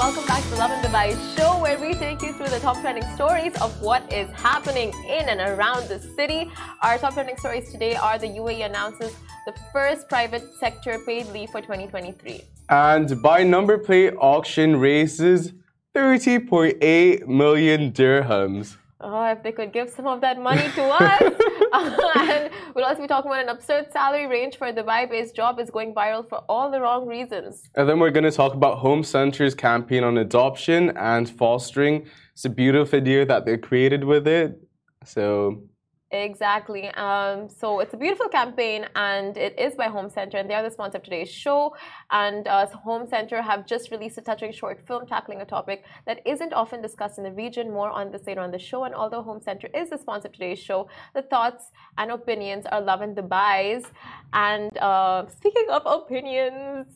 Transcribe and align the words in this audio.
welcome 0.00 0.24
back 0.24 0.42
to 0.44 0.48
the 0.48 0.56
Lovin 0.56 0.80
Dubai 0.80 1.08
show, 1.36 1.60
where 1.60 1.78
we 1.78 1.92
take 1.92 2.22
you 2.22 2.32
through 2.32 2.48
the 2.48 2.58
top 2.60 2.80
trending 2.80 3.04
stories 3.14 3.54
of 3.60 3.70
what 3.82 4.10
is 4.10 4.30
happening 4.30 4.94
in 5.06 5.28
and 5.28 5.40
around 5.42 5.88
the 5.88 5.98
city. 5.98 6.50
Our 6.80 6.96
top 6.96 7.12
trending 7.12 7.36
stories 7.36 7.70
today 7.70 7.96
are 7.96 8.16
the 8.16 8.28
UAE 8.28 8.64
announces 8.64 9.14
the 9.44 9.52
first 9.74 10.08
private 10.08 10.54
sector 10.54 10.98
paid 11.04 11.26
leave 11.34 11.50
for 11.50 11.60
2023. 11.60 12.40
And 12.70 13.20
by 13.20 13.42
number 13.44 13.76
plate 13.76 14.14
auction 14.18 14.80
raises 14.80 15.52
30.8 15.94 17.26
million 17.26 17.92
dirhams. 17.92 18.78
Oh, 19.02 19.24
if 19.26 19.42
they 19.42 19.52
could 19.52 19.70
give 19.70 19.90
some 19.90 20.06
of 20.06 20.22
that 20.22 20.40
money 20.40 20.66
to 20.76 20.82
us. 20.82 21.20
and 21.72 22.50
we'll 22.74 22.84
also 22.84 23.02
be 23.02 23.08
talking 23.08 23.30
about 23.30 23.42
an 23.42 23.48
absurd 23.48 23.92
salary 23.92 24.26
range 24.26 24.56
for 24.56 24.66
a 24.66 24.72
Dubai 24.72 25.08
based 25.08 25.34
job 25.36 25.60
is 25.60 25.70
going 25.70 25.94
viral 25.94 26.28
for 26.28 26.38
all 26.48 26.70
the 26.70 26.80
wrong 26.80 27.06
reasons. 27.06 27.70
And 27.74 27.88
then 27.88 27.98
we're 28.00 28.10
going 28.10 28.24
to 28.24 28.30
talk 28.32 28.54
about 28.54 28.78
Home 28.78 29.02
Centre's 29.02 29.54
campaign 29.54 30.04
on 30.04 30.18
adoption 30.18 30.90
and 30.96 31.28
fostering. 31.28 32.06
It's 32.32 32.44
a 32.44 32.50
beautiful 32.50 32.98
idea 32.98 33.24
that 33.26 33.46
they 33.46 33.56
created 33.56 34.04
with 34.04 34.26
it. 34.26 34.60
So 35.04 35.62
Exactly. 36.12 36.88
Um, 36.88 37.48
so 37.48 37.78
it's 37.78 37.94
a 37.94 37.96
beautiful 37.96 38.28
campaign, 38.28 38.84
and 38.96 39.36
it 39.36 39.56
is 39.56 39.76
by 39.76 39.86
Home 39.86 40.10
Centre, 40.10 40.38
and 40.38 40.50
they 40.50 40.54
are 40.54 40.62
the 40.62 40.70
sponsor 40.70 40.98
of 40.98 41.04
today's 41.04 41.30
show. 41.30 41.76
And 42.10 42.48
uh, 42.48 42.66
Home 42.66 43.06
Centre 43.06 43.40
have 43.40 43.64
just 43.64 43.92
released 43.92 44.18
a 44.18 44.20
touching 44.20 44.50
short 44.50 44.84
film 44.88 45.06
tackling 45.06 45.40
a 45.40 45.44
topic 45.44 45.84
that 46.06 46.20
isn't 46.26 46.52
often 46.52 46.82
discussed 46.82 47.18
in 47.18 47.24
the 47.24 47.30
region. 47.30 47.70
More 47.70 47.90
on 47.90 48.10
this 48.10 48.26
later 48.26 48.40
on 48.40 48.50
the 48.50 48.58
show. 48.58 48.82
And 48.84 48.94
although 48.94 49.22
Home 49.22 49.40
Centre 49.40 49.68
is 49.72 49.90
the 49.90 49.98
sponsor 49.98 50.26
of 50.26 50.32
today's 50.32 50.58
show, 50.58 50.88
the 51.14 51.22
thoughts 51.22 51.70
and 51.96 52.10
opinions 52.10 52.66
are 52.72 52.80
Lovin 52.80 53.14
Dubai's. 53.14 53.84
And 54.32 54.76
uh, 54.78 55.28
speaking 55.28 55.66
of 55.70 55.82
opinions, 55.86 56.86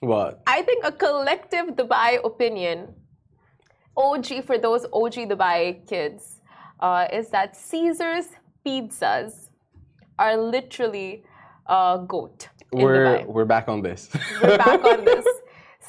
what? 0.00 0.42
I 0.46 0.62
think 0.62 0.82
a 0.82 0.92
collective 0.92 1.76
Dubai 1.76 2.24
opinion, 2.24 2.94
OG 3.98 4.44
for 4.46 4.56
those 4.56 4.86
OG 4.92 5.28
Dubai 5.28 5.86
kids 5.86 6.33
uh, 6.84 7.08
is 7.18 7.26
that 7.30 7.56
Caesar's 7.56 8.28
pizzas 8.64 9.48
are 10.18 10.36
literally 10.36 11.24
uh, 11.66 11.96
goat. 12.14 12.48
We're 12.72 13.24
we're 13.34 13.50
back 13.54 13.66
on 13.68 13.80
this. 13.80 14.10
We're 14.42 14.58
back 14.58 14.84
on 14.92 15.04
this. 15.12 15.26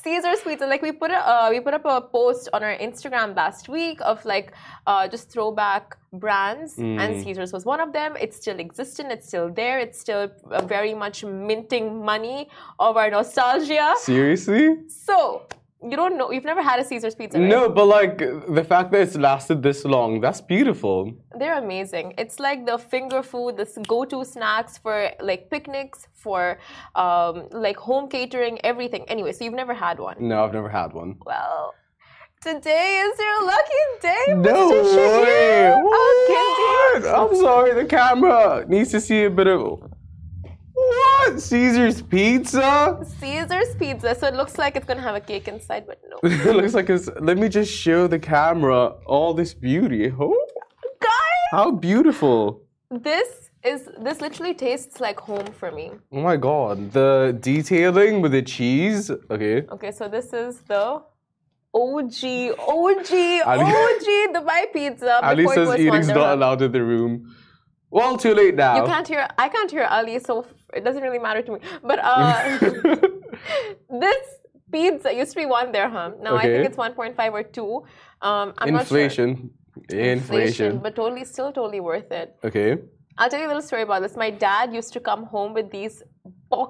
Caesar's 0.04 0.42
Pizza, 0.42 0.68
like 0.68 0.84
we 0.84 0.92
put 0.92 1.10
a, 1.10 1.18
uh, 1.18 1.48
we 1.50 1.60
put 1.60 1.73
up 1.73 1.86
a 1.86 2.00
post 2.00 2.48
on 2.54 2.62
our 2.64 2.78
Instagram 2.78 3.36
last 3.36 3.68
week 3.68 4.00
of 4.02 4.23
like 4.23 4.54
uh, 4.86 5.08
just 5.08 5.32
throwback 5.32 5.98
brands, 6.14 6.76
mm. 6.76 7.00
and 7.02 7.23
Caesar's 7.23 7.52
was 7.52 7.66
one 7.66 7.82
of 7.82 7.92
them. 7.92 8.16
It's 8.23 8.38
still 8.38 8.60
existing. 8.60 9.08
It's 9.10 9.28
still 9.28 9.50
there. 9.52 9.80
It's 9.80 10.00
still 10.00 10.23
uh, 10.52 10.64
very 10.76 10.94
much 10.94 11.26
minting 11.26 12.06
money 12.06 12.50
of 12.80 12.98
our 12.98 13.10
nostalgia. 13.10 13.96
Seriously? 13.98 14.66
So 14.88 15.48
you 15.89 15.95
don't 15.95 16.17
know. 16.17 16.31
You've 16.31 16.45
never 16.45 16.61
had 16.61 16.80
a 16.80 16.83
Caesar's 16.83 17.16
pizza, 17.16 17.39
right? 17.39 17.47
No, 17.47 17.69
but 17.69 17.86
like 17.86 18.17
the 18.59 18.64
fact 18.64 18.91
that 18.91 19.02
it's 19.02 19.16
lasted 19.16 19.61
this 19.61 19.86
long, 19.86 20.22
that's 20.22 20.42
beautiful. 20.42 21.14
They're 21.39 21.58
amazing. 21.58 22.14
It's 22.17 22.39
like 22.39 22.66
the 22.66 22.77
finger 22.77 23.22
food, 23.23 23.58
the 23.58 23.67
go-to 23.88 24.23
snacks 24.25 24.77
for 24.77 25.11
like 25.19 25.50
picnics, 25.50 26.08
for 26.14 26.59
um, 26.95 27.47
like 27.52 27.77
home 27.77 28.08
catering, 28.09 28.59
everything. 28.64 29.03
Anyway, 29.08 29.31
so 29.31 29.44
you've 29.44 29.53
never 29.53 29.73
had 29.73 30.00
one. 30.00 30.16
No, 30.19 30.44
I've 30.44 30.53
never 30.53 30.69
had 30.69 30.94
one. 30.94 31.17
Well, 31.25 31.73
today 32.42 33.03
is 33.05 33.20
your 33.20 33.45
lucky 33.45 33.83
day, 34.02 34.25
no 34.36 34.72
Mr. 34.72 35.23
Way. 35.23 35.73
What? 35.83 37.05
I'm 37.05 37.36
sorry, 37.36 37.73
the 37.73 37.86
camera 37.86 38.66
needs 38.67 38.92
to 38.92 39.02
see 39.02 39.23
a 39.25 39.30
bit 39.30 39.47
of 39.47 39.81
what? 40.89 41.39
Caesar's 41.39 42.02
pizza? 42.02 43.00
Caesar's 43.19 43.75
pizza. 43.75 44.16
So 44.16 44.28
it 44.28 44.36
looks 44.36 44.58
like 44.58 44.75
it's 44.75 44.86
gonna 44.86 45.02
have 45.02 45.16
a 45.16 45.19
cake 45.19 45.47
inside, 45.47 45.86
but 45.88 46.00
no. 46.09 46.17
it 46.30 46.55
looks 46.55 46.73
like 46.73 46.89
it's. 46.89 47.09
Let 47.19 47.38
me 47.38 47.50
just 47.50 47.72
show 47.72 48.08
the 48.08 48.19
camera 48.19 48.95
all 49.05 49.33
this 49.33 49.53
beauty. 49.53 50.11
Oh, 50.19 50.36
guys! 51.02 51.47
How 51.52 51.72
beautiful! 51.72 52.61
This 52.92 53.49
is. 53.64 53.89
This 53.99 54.21
literally 54.21 54.54
tastes 54.54 54.99
like 54.99 55.20
home 55.20 55.48
for 55.60 55.71
me. 55.71 55.92
Oh 56.11 56.21
my 56.21 56.37
god! 56.37 56.92
The 56.92 57.37
detailing 57.39 58.21
with 58.21 58.31
the 58.31 58.42
cheese. 58.42 59.10
Okay. 59.30 59.64
Okay, 59.76 59.92
so 59.92 60.08
this 60.08 60.33
is 60.33 60.61
the. 60.61 61.02
OG, 61.77 62.55
OG, 62.58 63.11
Ali, 63.45 63.71
OG 63.83 64.08
Dubai 64.33 64.71
pizza. 64.71 65.20
Ali 65.30 65.45
says 65.45 65.77
eating's 65.77 66.08
not 66.08 66.37
allowed 66.37 66.61
in 66.61 66.71
the 66.71 66.81
room. 66.81 67.36
Well, 67.90 68.18
too 68.18 68.34
late 68.34 68.56
now. 68.56 68.78
You 68.78 68.86
can't 68.86 69.08
hear. 69.08 69.28
I 69.38 69.48
can't 69.50 69.72
hear 69.72 69.84
Ali, 69.84 70.20
so 70.20 70.46
it 70.73 70.84
doesn't 70.84 71.02
really 71.02 71.20
matter 71.20 71.42
to 71.42 71.52
me. 71.54 71.60
But 71.84 72.00
uh, 72.02 72.58
this 74.02 74.18
pizza 74.72 75.14
used 75.14 75.32
to 75.32 75.38
be 75.38 75.46
one 75.46 75.72
dirham. 75.72 76.16
Now 76.22 76.36
okay. 76.36 76.48
I 76.48 76.52
think 76.54 76.70
it's 76.70 76.78
1.5 76.78 77.32
or 77.32 77.44
two. 77.44 77.84
Um, 78.22 78.54
I'm 78.58 78.76
Inflation. 78.76 79.52
Sure. 79.90 80.00
Inflation. 80.00 80.10
Inflation. 80.10 80.80
But 80.80 80.96
totally, 80.96 81.26
still 81.26 81.52
totally 81.52 81.80
worth 81.80 82.12
it. 82.12 82.36
Okay. 82.44 82.78
I'll 83.18 83.30
tell 83.30 83.40
you 83.40 83.48
a 83.48 83.52
little 83.54 83.62
story 83.62 83.84
about 83.84 84.02
this. 84.02 84.16
My 84.17 84.30
dad 84.30 84.73
used 84.73 84.92
to 84.94 85.00
come 85.00 85.26
home 85.26 85.54
with 85.54 85.72
these 85.72 86.04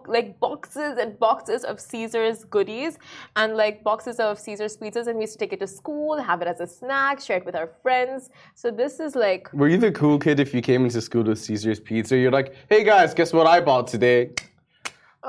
like 0.08 0.40
boxes 0.40 0.98
and 0.98 1.18
boxes 1.20 1.64
of 1.64 1.80
Caesar's 1.80 2.44
goodies 2.46 2.98
and 3.36 3.56
like 3.56 3.84
boxes 3.84 4.20
of 4.20 4.40
Caesar's 4.40 4.78
pizzas, 4.78 5.08
and 5.08 5.18
we 5.18 5.24
used 5.24 5.34
to 5.34 5.40
take 5.40 5.54
it 5.54 5.60
to 5.60 5.68
school, 5.68 6.18
have 6.18 6.42
it 6.42 6.48
as 6.48 6.60
a 6.60 6.68
snack, 6.68 7.20
share 7.20 7.38
it 7.38 7.46
with 7.46 7.56
our 7.56 7.70
friends. 7.82 8.30
So 8.54 8.72
this 8.72 9.00
is 9.00 9.16
like. 9.16 9.52
Were 9.54 9.68
you 9.68 9.78
the 9.78 9.92
cool 9.92 10.20
kid 10.20 10.40
if 10.40 10.54
you 10.54 10.62
came 10.62 10.86
into 10.86 11.02
school 11.02 11.24
with 11.24 11.40
Caesar's 11.40 11.80
pizza? 11.80 12.18
You're 12.18 12.32
like, 12.32 12.56
hey 12.70 12.84
guys, 12.84 13.14
guess 13.14 13.34
what 13.34 13.48
I 13.48 13.62
bought 13.62 13.88
today? 13.88 14.32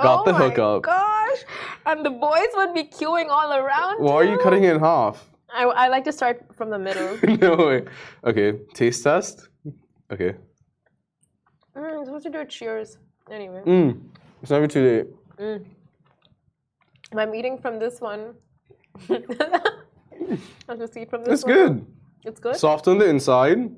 Got 0.02 0.20
oh 0.20 0.24
the 0.30 0.34
hookup. 0.34 0.82
gosh! 0.82 1.44
And 1.86 2.04
the 2.04 2.10
boys 2.10 2.48
would 2.54 2.74
be 2.74 2.84
queuing 2.84 3.28
all 3.30 3.52
around. 3.52 4.02
Why 4.02 4.14
are 4.14 4.24
you 4.24 4.38
cutting 4.38 4.64
it 4.64 4.74
in 4.74 4.80
half? 4.80 5.30
I, 5.52 5.64
I 5.64 5.88
like 5.88 6.04
to 6.04 6.12
start 6.12 6.44
from 6.54 6.68
the 6.68 6.78
middle. 6.78 7.18
no 7.40 7.56
way. 7.56 7.84
Okay, 8.24 8.58
taste 8.74 9.02
test. 9.02 9.48
Okay. 10.12 10.34
Mm, 11.74 12.04
supposed 12.04 12.24
to 12.24 12.30
do 12.30 12.40
a 12.40 12.44
cheers. 12.44 12.98
Anyway. 13.30 13.62
Mm. 13.66 14.00
It's 14.42 14.50
never 14.50 14.66
too 14.66 14.84
late. 14.84 15.06
Mm. 15.38 15.64
I'm 17.16 17.34
eating 17.34 17.58
from 17.58 17.78
this 17.78 18.00
one. 18.00 18.34
I'll 20.68 20.76
just 20.76 20.96
eat 20.96 21.10
from 21.10 21.24
this 21.24 21.28
one. 21.28 21.34
it's 21.34 21.44
one. 21.44 21.54
good. 21.54 21.86
It's 22.24 22.40
good? 22.40 22.56
Soft 22.56 22.88
on 22.88 22.98
the 22.98 23.06
inside. 23.06 23.70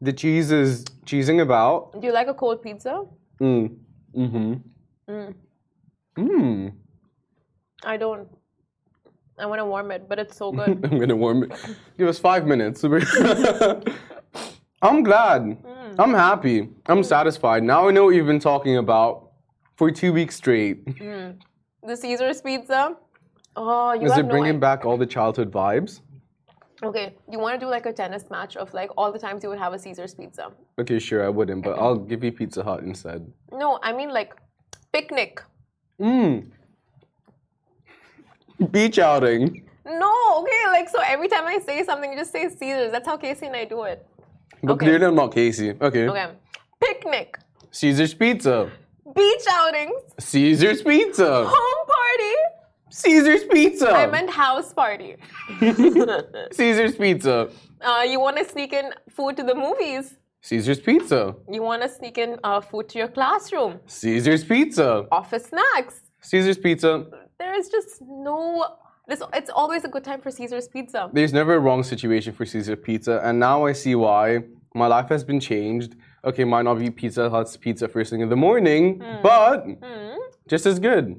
The 0.00 0.12
cheese 0.12 0.50
is 0.50 0.84
cheesing 1.06 1.40
about. 1.40 2.00
Do 2.00 2.06
you 2.06 2.12
like 2.12 2.28
a 2.28 2.34
cold 2.34 2.62
pizza? 2.62 3.04
Mm. 3.40 3.76
Mm-hmm. 4.14 4.54
Mm. 5.10 5.34
Mm. 6.18 6.72
I 7.84 7.96
don't. 7.96 8.28
I 9.38 9.46
want 9.46 9.60
to 9.60 9.66
warm 9.66 9.90
it, 9.90 10.08
but 10.08 10.18
it's 10.18 10.36
so 10.36 10.50
good. 10.52 10.68
I'm 10.90 10.98
gonna 10.98 11.16
warm 11.16 11.44
it. 11.44 11.52
Give 11.98 12.08
us 12.08 12.18
five 12.18 12.46
minutes. 12.46 12.82
I'm 14.82 15.02
glad. 15.02 15.42
Mm. 15.42 15.94
I'm 15.98 16.12
happy. 16.14 16.68
I'm 16.86 17.02
satisfied. 17.02 17.62
Now 17.62 17.88
I 17.88 17.90
know 17.90 18.04
what 18.04 18.14
you've 18.14 18.26
been 18.26 18.40
talking 18.40 18.76
about 18.76 19.30
for 19.76 19.90
two 19.90 20.12
weeks 20.12 20.36
straight. 20.36 20.84
Mm. 20.84 21.38
The 21.82 21.96
Caesar's 21.96 22.42
pizza. 22.42 22.96
Oh, 23.56 23.92
you 23.92 24.06
Is 24.06 24.18
it 24.18 24.28
bringing 24.28 24.54
no 24.54 24.58
back 24.58 24.84
all 24.84 24.96
the 24.96 25.06
childhood 25.06 25.50
vibes? 25.50 26.00
Okay, 26.82 27.14
you 27.30 27.38
want 27.38 27.58
to 27.58 27.64
do 27.64 27.70
like 27.70 27.86
a 27.86 27.92
tennis 27.92 28.24
match 28.30 28.56
of 28.56 28.72
like 28.74 28.90
all 28.98 29.10
the 29.10 29.18
times 29.18 29.42
you 29.42 29.48
would 29.48 29.58
have 29.58 29.72
a 29.72 29.78
Caesar's 29.78 30.14
pizza? 30.14 30.52
Okay, 30.78 30.98
sure, 30.98 31.24
I 31.24 31.30
wouldn't, 31.30 31.64
but 31.64 31.78
I'll 31.78 31.96
give 31.96 32.22
you 32.22 32.32
Pizza 32.32 32.62
Hut 32.62 32.82
instead. 32.82 33.26
No, 33.50 33.78
I 33.82 33.94
mean 33.94 34.10
like 34.10 34.36
picnic. 34.92 35.42
Mmm. 35.98 36.50
Beach 38.70 38.98
outing. 38.98 39.64
No, 39.86 40.42
okay, 40.42 40.62
like 40.66 40.90
so 40.90 41.00
every 41.06 41.28
time 41.28 41.46
I 41.46 41.58
say 41.60 41.82
something, 41.82 42.12
you 42.12 42.18
just 42.18 42.32
say 42.32 42.48
Caesar's. 42.50 42.92
That's 42.92 43.06
how 43.06 43.16
Casey 43.16 43.46
and 43.46 43.56
I 43.56 43.64
do 43.64 43.84
it. 43.84 44.06
But 44.66 44.74
okay. 44.74 44.86
clearly 44.86 45.06
I'm 45.06 45.14
not 45.14 45.32
Casey. 45.32 45.70
Okay. 45.70 46.08
Okay. 46.08 46.32
Picnic. 46.80 47.38
Caesar's 47.70 48.14
Pizza. 48.14 48.70
Beach 49.14 49.46
outings. 49.48 50.02
Caesar's 50.18 50.82
Pizza. 50.82 51.44
Home 51.46 51.86
party. 51.94 52.34
Caesar's 52.90 53.44
Pizza. 53.44 53.90
I 53.90 54.06
meant 54.06 54.30
house 54.30 54.72
party. 54.72 55.16
Caesar's 56.52 56.96
Pizza. 56.96 57.48
Uh, 57.80 58.04
you 58.08 58.18
want 58.18 58.36
to 58.38 58.44
sneak 58.44 58.72
in 58.72 58.92
food 59.08 59.36
to 59.36 59.44
the 59.44 59.54
movies? 59.54 60.16
Caesar's 60.40 60.80
Pizza. 60.80 61.36
You 61.48 61.62
want 61.62 61.82
to 61.82 61.88
sneak 61.88 62.18
in 62.18 62.38
uh, 62.42 62.60
food 62.60 62.88
to 62.90 62.98
your 62.98 63.08
classroom? 63.08 63.80
Caesar's 63.86 64.42
Pizza. 64.42 65.06
Office 65.12 65.46
snacks. 65.46 66.02
Caesar's 66.22 66.58
Pizza. 66.58 67.06
There 67.38 67.54
is 67.58 67.68
just 67.68 68.02
no. 68.02 68.66
This, 69.08 69.22
it's 69.32 69.50
always 69.50 69.84
a 69.84 69.88
good 69.88 70.02
time 70.02 70.20
for 70.20 70.32
Caesar's 70.32 70.66
Pizza. 70.66 71.10
There's 71.12 71.32
never 71.32 71.54
a 71.54 71.60
wrong 71.60 71.84
situation 71.84 72.32
for 72.32 72.44
Caesar 72.44 72.74
Pizza, 72.74 73.20
and 73.22 73.38
now 73.38 73.66
I 73.66 73.72
see 73.72 73.94
why. 73.94 74.42
My 74.76 74.88
life 74.88 75.08
has 75.08 75.24
been 75.24 75.40
changed. 75.40 75.96
Okay, 76.22 76.44
might 76.44 76.62
not 76.62 76.78
be 76.78 76.90
Pizza 76.90 77.30
Hut's 77.30 77.56
pizza 77.56 77.88
first 77.88 78.10
thing 78.10 78.20
in 78.20 78.28
the 78.28 78.36
morning, 78.36 78.98
mm. 78.98 79.22
but 79.22 79.66
mm. 79.66 80.16
just 80.48 80.66
as 80.66 80.78
good. 80.78 81.18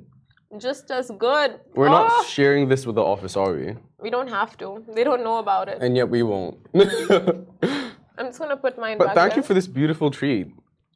Just 0.59 0.91
as 0.91 1.09
good. 1.17 1.59
We're 1.73 1.89
oh. 1.89 1.99
not 1.99 2.11
ah! 2.11 2.23
sharing 2.23 2.69
this 2.69 2.85
with 2.85 2.95
the 2.95 3.03
office, 3.03 3.35
are 3.35 3.53
we? 3.53 3.75
We 3.99 4.11
don't 4.11 4.27
have 4.27 4.57
to. 4.59 4.85
They 4.93 5.03
don't 5.03 5.23
know 5.23 5.39
about 5.39 5.69
it. 5.69 5.79
And 5.81 5.97
yet 5.97 6.07
we 6.07 6.21
won't. 6.21 6.57
I'm 8.17 8.27
just 8.27 8.37
gonna 8.37 8.57
put 8.57 8.77
mine. 8.77 8.99
But 8.99 9.15
thank 9.15 9.31
there. 9.31 9.37
you 9.37 9.43
for 9.43 9.55
this 9.55 9.65
beautiful 9.65 10.11
treat. 10.11 10.47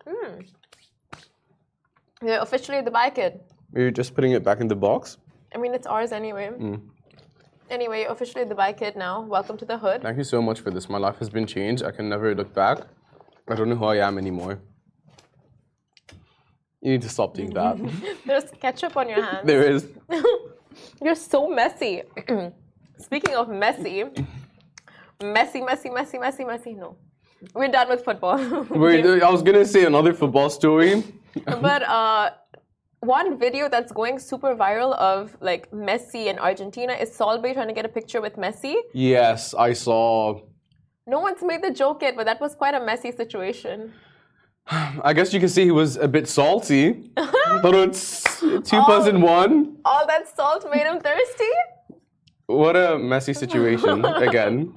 Mm. 0.06 0.46
You're 2.24 2.42
officially 2.42 2.82
the 2.82 2.92
bike 2.92 3.16
kid. 3.16 3.40
You're 3.74 3.90
just 3.90 4.14
putting 4.14 4.34
it 4.34 4.44
back 4.44 4.60
in 4.62 4.68
the 4.68 4.76
box. 4.76 5.18
I 5.56 5.58
mean, 5.58 5.74
it's 5.74 5.88
ours 5.88 6.12
anyway. 6.12 6.52
Mm. 6.54 6.82
Anyway, 7.72 8.04
officially 8.04 8.44
the 8.44 8.54
Dubai 8.54 8.78
kid 8.78 8.98
now. 8.98 9.22
Welcome 9.22 9.58
to 9.58 9.64
the 9.64 9.78
hood. 9.78 10.02
Thank 10.02 10.18
you 10.18 10.26
so 10.26 10.42
much 10.42 10.60
for 10.60 10.72
this. 10.72 10.90
My 10.90 10.98
life 10.98 11.18
has 11.20 11.30
been 11.30 11.48
changed. 11.48 11.84
I 11.84 11.92
can 11.92 12.10
never 12.10 12.36
look 12.36 12.54
back. 12.54 12.80
I 13.48 13.56
don't 13.56 13.70
know 13.70 13.78
who 13.78 13.86
I 13.86 14.06
am 14.08 14.18
anymore. 14.18 14.60
You 16.82 16.92
need 16.92 17.02
to 17.04 17.10
stop 17.10 17.34
doing 17.34 17.52
that. 17.54 17.78
There's 18.26 18.44
ketchup 18.60 18.98
on 18.98 19.08
your 19.08 19.24
hands. 19.26 19.48
there 19.48 19.64
is. 19.72 19.88
You're 21.02 21.16
so 21.16 21.48
messy. 21.48 22.04
Speaking 22.98 23.36
of 23.36 23.48
messy, 23.48 24.04
messy, 25.24 25.62
messy, 25.62 25.90
messy, 25.90 26.18
messy, 26.20 26.44
messy. 26.44 26.74
No, 26.74 26.98
we're 27.56 27.70
done 27.70 27.88
with 27.88 28.04
football. 28.04 28.38
We're, 28.70 29.24
I 29.24 29.32
was 29.32 29.42
gonna 29.44 29.66
say 29.66 29.86
another 29.86 30.14
football 30.14 30.50
story. 30.50 31.04
but 31.46 31.84
uh, 31.84 32.32
one 33.02 33.38
video 33.38 33.68
that's 33.68 33.92
going 33.92 34.20
super 34.20 34.56
viral 34.56 34.96
of 34.98 35.36
like 35.42 35.70
Messi 35.72 36.28
in 36.28 36.38
Argentina 36.40 36.94
is 36.94 37.14
Salt 37.14 37.42
Bae 37.42 37.54
trying 37.54 37.68
to 37.68 37.74
get 37.74 37.86
a 37.86 37.90
picture 37.90 38.22
with 38.22 38.36
Messi. 38.38 38.76
Yes, 38.94 39.54
I 39.54 39.74
saw. 39.74 40.40
No 41.08 41.20
one's 41.20 41.42
made 41.42 41.64
the 41.64 41.72
joke 41.72 42.04
yet, 42.04 42.16
but 42.16 42.26
that 42.26 42.40
was 42.40 42.54
quite 42.56 42.76
a 42.76 42.86
messy 42.86 43.12
situation. 43.12 43.94
I 44.68 45.14
guess 45.14 45.34
you 45.34 45.40
can 45.40 45.50
see 45.50 45.66
he 45.66 45.72
was 45.72 45.98
a 45.98 46.08
bit 46.08 46.28
salty, 46.28 47.12
but 47.16 47.74
it's 47.74 48.40
two 48.40 48.82
plus 48.86 49.08
in 49.08 49.22
one. 49.22 49.78
All 49.84 50.06
that 50.06 50.34
salt 50.36 50.66
made 50.72 50.86
him 50.86 51.00
thirsty. 51.00 51.54
What 52.46 52.76
a 52.76 53.00
messy 53.00 53.34
situation 53.34 54.06
again. 54.28 54.76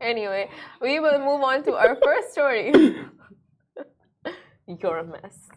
Anyway, 0.00 0.50
we 0.80 1.00
will 1.00 1.18
move 1.20 1.40
on 1.42 1.62
to 1.64 1.72
our 1.74 1.96
first 2.02 2.32
story. 2.32 2.72
You're 4.66 4.98
a 4.98 5.04
mess. 5.04 5.48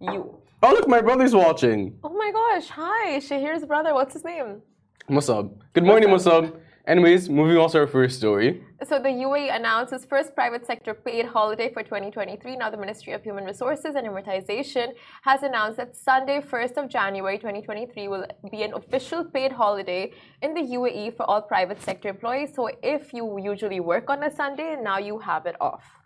You. 0.00 0.38
Ah, 0.62 0.68
oh 0.68 0.72
look, 0.74 0.86
my 0.86 1.00
brother's 1.00 1.34
watching. 1.34 1.98
Oh 2.04 2.10
my 2.10 2.30
gosh, 2.30 2.68
hi, 2.68 3.18
Shahir's 3.18 3.64
brother. 3.64 3.94
What's 3.94 4.12
his 4.12 4.24
name? 4.24 4.62
What's 5.08 5.28
up? 5.28 5.50
Good 5.72 5.84
morning, 5.84 6.08
up? 6.12 6.54
Anyways, 6.86 7.28
moving 7.28 7.56
on 7.56 7.68
to 7.70 7.80
our 7.80 7.86
first 7.86 8.16
story. 8.16 8.62
So 8.86 8.98
the 8.98 9.08
UAE 9.08 9.54
announced 9.54 9.92
its 9.92 10.04
first 10.04 10.34
private 10.34 10.64
sector 10.64 10.94
paid 10.94 11.26
holiday 11.26 11.70
for 11.72 11.82
2023. 11.82 12.56
Now 12.56 12.70
the 12.70 12.76
Ministry 12.76 13.12
of 13.12 13.22
Human 13.24 13.44
Resources 13.44 13.96
and 13.96 14.06
Emiratisation 14.06 14.92
has 15.22 15.42
announced 15.42 15.78
that 15.78 15.96
Sunday, 15.96 16.40
1st 16.40 16.76
of 16.76 16.88
January 16.88 17.36
2023 17.36 18.08
will 18.08 18.24
be 18.52 18.62
an 18.62 18.72
official 18.74 19.24
paid 19.24 19.52
holiday 19.52 20.12
in 20.42 20.54
the 20.54 20.62
UAE 20.62 21.16
for 21.16 21.28
all 21.28 21.42
private 21.42 21.82
sector 21.82 22.08
employees. 22.08 22.54
So 22.54 22.70
if 22.82 23.12
you 23.12 23.38
usually 23.38 23.80
work 23.80 24.08
on 24.08 24.22
a 24.22 24.30
Sunday, 24.34 24.76
now 24.80 24.98
you 24.98 25.18
have 25.18 25.44
it 25.46 25.56
off. 25.60 25.97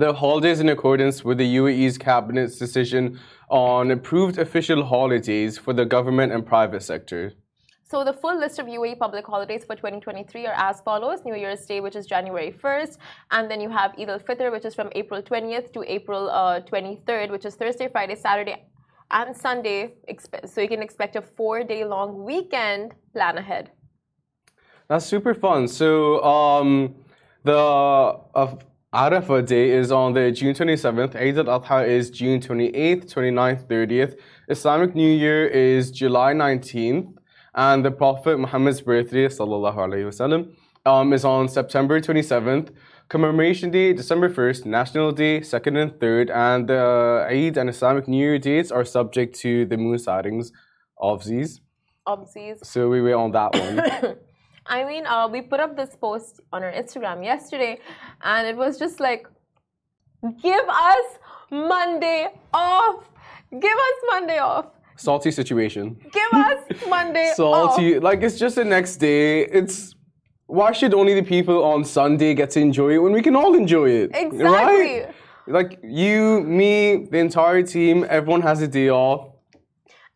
The 0.00 0.14
holidays 0.14 0.60
in 0.60 0.70
accordance 0.70 1.22
with 1.26 1.36
the 1.36 1.56
UAE's 1.56 1.98
cabinet's 1.98 2.56
decision 2.56 3.20
on 3.50 3.90
approved 3.90 4.38
official 4.38 4.82
holidays 4.82 5.58
for 5.58 5.74
the 5.74 5.84
government 5.84 6.32
and 6.32 6.40
private 6.54 6.82
sector. 6.82 7.34
So 7.84 8.02
the 8.02 8.14
full 8.14 8.38
list 8.38 8.58
of 8.58 8.64
UAE 8.64 8.98
public 8.98 9.26
holidays 9.26 9.62
for 9.66 9.76
2023 9.76 10.46
are 10.46 10.54
as 10.56 10.80
follows: 10.80 11.18
New 11.26 11.34
Year's 11.34 11.66
Day, 11.66 11.82
which 11.82 11.96
is 11.96 12.06
January 12.06 12.50
1st, 12.50 12.96
and 13.30 13.50
then 13.50 13.60
you 13.60 13.68
have 13.68 13.90
Eid 13.98 14.08
al-Fitr, 14.08 14.50
which 14.50 14.64
is 14.64 14.74
from 14.74 14.88
April 14.92 15.20
20th 15.20 15.70
to 15.74 15.84
April 15.86 16.30
uh, 16.30 16.60
23rd, 16.60 17.30
which 17.30 17.44
is 17.44 17.56
Thursday, 17.56 17.86
Friday, 17.92 18.14
Saturday, 18.14 18.56
and 19.10 19.36
Sunday. 19.36 19.96
So 20.46 20.62
you 20.62 20.68
can 20.68 20.80
expect 20.80 21.16
a 21.16 21.20
four-day-long 21.20 22.24
weekend. 22.24 22.94
Plan 23.12 23.36
ahead. 23.36 23.72
That's 24.88 25.04
super 25.04 25.34
fun. 25.34 25.68
So, 25.68 26.24
um, 26.24 26.94
the 27.44 27.58
uh, 27.58 28.56
Arafah 28.92 29.46
day 29.46 29.70
is 29.70 29.92
on 29.92 30.14
the 30.14 30.32
June 30.32 30.52
27th. 30.52 31.14
Eid 31.14 31.38
al-Adha 31.38 31.86
is 31.86 32.10
June 32.10 32.40
28th, 32.40 33.06
29th, 33.06 33.68
30th. 33.68 34.18
Islamic 34.48 34.96
New 34.96 35.12
Year 35.12 35.46
is 35.46 35.92
July 35.92 36.32
19th. 36.32 37.14
And 37.54 37.84
the 37.84 37.92
Prophet 37.92 38.36
Muhammad's 38.40 38.80
birthday, 38.80 39.28
sallallahu 39.28 39.76
alaihi 39.76 40.06
wasallam, 40.10 40.52
um, 40.84 41.12
is 41.12 41.24
on 41.24 41.48
September 41.48 42.00
27th. 42.00 42.70
Commemoration 43.08 43.70
Day, 43.70 43.92
December 43.92 44.28
1st. 44.28 44.66
National 44.66 45.12
Day, 45.12 45.38
2nd 45.38 45.80
and 45.80 45.92
3rd. 45.92 46.30
And 46.34 46.68
the 46.68 47.28
Eid 47.30 47.58
and 47.58 47.70
Islamic 47.70 48.08
New 48.08 48.18
Year 48.18 48.40
dates 48.40 48.72
are 48.72 48.84
subject 48.84 49.38
to 49.40 49.66
the 49.66 49.76
moon 49.76 50.00
sightings 50.00 50.50
of 50.98 51.24
these. 51.24 51.60
Obviously. 52.08 52.56
So 52.64 52.88
we 52.88 53.00
wait 53.02 53.12
on 53.12 53.30
that 53.30 53.52
one. 53.54 54.16
I 54.66 54.84
mean, 54.84 55.06
uh, 55.06 55.28
we 55.28 55.40
put 55.42 55.60
up 55.60 55.76
this 55.76 55.96
post 55.96 56.40
on 56.52 56.62
our 56.62 56.72
Instagram 56.72 57.24
yesterday, 57.24 57.78
and 58.22 58.46
it 58.46 58.56
was 58.56 58.78
just 58.78 59.00
like, 59.00 59.26
give 60.42 60.68
us 60.68 61.18
Monday 61.50 62.28
off. 62.52 63.04
Give 63.50 63.78
us 63.88 63.98
Monday 64.10 64.38
off. 64.38 64.66
Salty 64.96 65.30
situation. 65.30 65.96
Give 66.12 66.32
us 66.32 66.58
Monday 66.88 67.30
off. 67.30 67.36
salty. 67.36 67.96
off. 67.96 68.02
Like 68.02 68.22
it's 68.22 68.38
just 68.38 68.56
the 68.56 68.64
next 68.64 68.96
day. 68.96 69.46
It's 69.46 69.94
why 70.46 70.72
should 70.72 70.94
only 70.94 71.14
the 71.14 71.22
people 71.22 71.64
on 71.64 71.84
Sunday 71.84 72.34
get 72.34 72.50
to 72.50 72.60
enjoy 72.60 72.90
it 72.94 72.98
when 72.98 73.12
we 73.12 73.22
can 73.22 73.34
all 73.34 73.54
enjoy 73.54 73.88
it? 73.88 74.10
Exactly. 74.14 75.00
Right? 75.00 75.14
Like 75.46 75.78
you, 75.82 76.42
me, 76.42 77.06
the 77.10 77.18
entire 77.18 77.62
team, 77.62 78.06
everyone 78.08 78.42
has 78.42 78.60
a 78.62 78.68
day 78.68 78.90
off. 78.90 79.30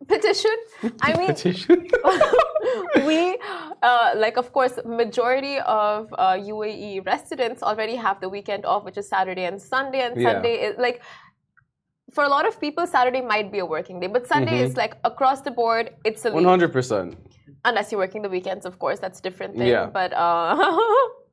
Petition. 0.06 0.54
I 1.00 1.16
mean, 1.16 1.26
Petition. 1.34 1.88
we, 3.06 3.38
uh, 3.82 4.12
like, 4.16 4.36
of 4.36 4.52
course, 4.52 4.78
majority 4.84 5.58
of 5.60 6.12
uh, 6.18 6.32
UAE 6.52 7.04
residents 7.06 7.62
already 7.62 7.96
have 7.96 8.20
the 8.20 8.28
weekend 8.28 8.64
off, 8.66 8.84
which 8.84 8.96
is 8.96 9.08
Saturday 9.08 9.44
and 9.44 9.60
Sunday. 9.60 10.00
And 10.06 10.20
Yeah. 10.20 10.32
Sunday 10.32 10.54
is 10.66 10.78
like, 10.78 11.02
for 12.12 12.24
a 12.24 12.28
lot 12.28 12.46
of 12.46 12.60
people, 12.60 12.86
Saturday 12.86 13.20
might 13.20 13.50
be 13.50 13.58
a 13.58 13.66
working 13.66 13.98
day, 14.00 14.06
but 14.06 14.26
Sunday 14.26 14.52
Mm-hmm. 14.58 14.70
is 14.72 14.76
like 14.76 14.96
across 15.04 15.40
the 15.40 15.50
board. 15.50 15.90
It's 16.04 16.24
a 16.24 16.30
hundred 16.32 16.72
percent. 16.72 17.16
Unless 17.64 17.90
you're 17.90 17.98
working 18.00 18.22
the 18.22 18.28
weekends, 18.28 18.66
of 18.66 18.78
course, 18.78 18.98
that's 19.00 19.18
a 19.18 19.22
different 19.22 19.56
thing. 19.56 19.68
Yeah. 19.68 19.86
But 19.86 20.12
uh, 20.12 20.54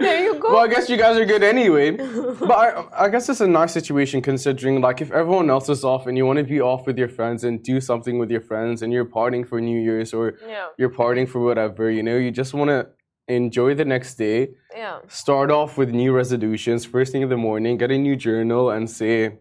there 0.00 0.24
you 0.24 0.34
go. 0.38 0.52
Well, 0.52 0.64
I 0.64 0.68
guess 0.68 0.88
you 0.88 0.96
guys 0.96 1.16
are 1.18 1.24
good 1.24 1.42
anyway. 1.42 1.90
but 1.92 2.50
I, 2.50 2.84
I 3.04 3.08
guess 3.08 3.28
it's 3.28 3.40
a 3.40 3.46
nice 3.46 3.72
situation 3.72 4.22
considering, 4.22 4.80
like, 4.80 5.00
if 5.00 5.10
everyone 5.10 5.50
else 5.50 5.68
is 5.68 5.84
off 5.84 6.06
and 6.06 6.16
you 6.16 6.24
want 6.26 6.38
to 6.38 6.44
be 6.44 6.60
off 6.60 6.86
with 6.86 6.98
your 6.98 7.08
friends 7.08 7.44
and 7.44 7.62
do 7.62 7.80
something 7.80 8.18
with 8.18 8.30
your 8.30 8.40
friends 8.40 8.82
and 8.82 8.92
you're 8.92 9.04
partying 9.04 9.46
for 9.46 9.60
New 9.60 9.80
Year's 9.80 10.12
or 10.14 10.34
Yeah. 10.46 10.68
you're 10.78 10.90
partying 10.90 11.28
for 11.28 11.40
whatever, 11.40 11.90
you 11.90 12.02
know, 12.02 12.16
you 12.16 12.30
just 12.30 12.54
want 12.54 12.70
to 12.70 12.88
enjoy 13.28 13.74
the 13.74 13.84
next 13.84 14.14
day. 14.14 14.48
yeah. 14.74 14.98
start 15.08 15.50
off 15.50 15.76
with 15.76 15.90
new 15.90 16.12
resolutions 16.12 16.84
first 16.84 17.12
thing 17.12 17.22
in 17.22 17.28
the 17.28 17.36
morning, 17.36 17.76
get 17.76 17.90
a 17.90 17.98
new 17.98 18.16
journal, 18.16 18.70
and 18.70 18.88
say, 18.88 19.38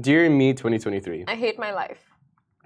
Dear 0.00 0.28
me 0.30 0.54
2023. 0.54 1.24
I 1.28 1.34
hate 1.34 1.58
my 1.58 1.70
life. 1.72 1.98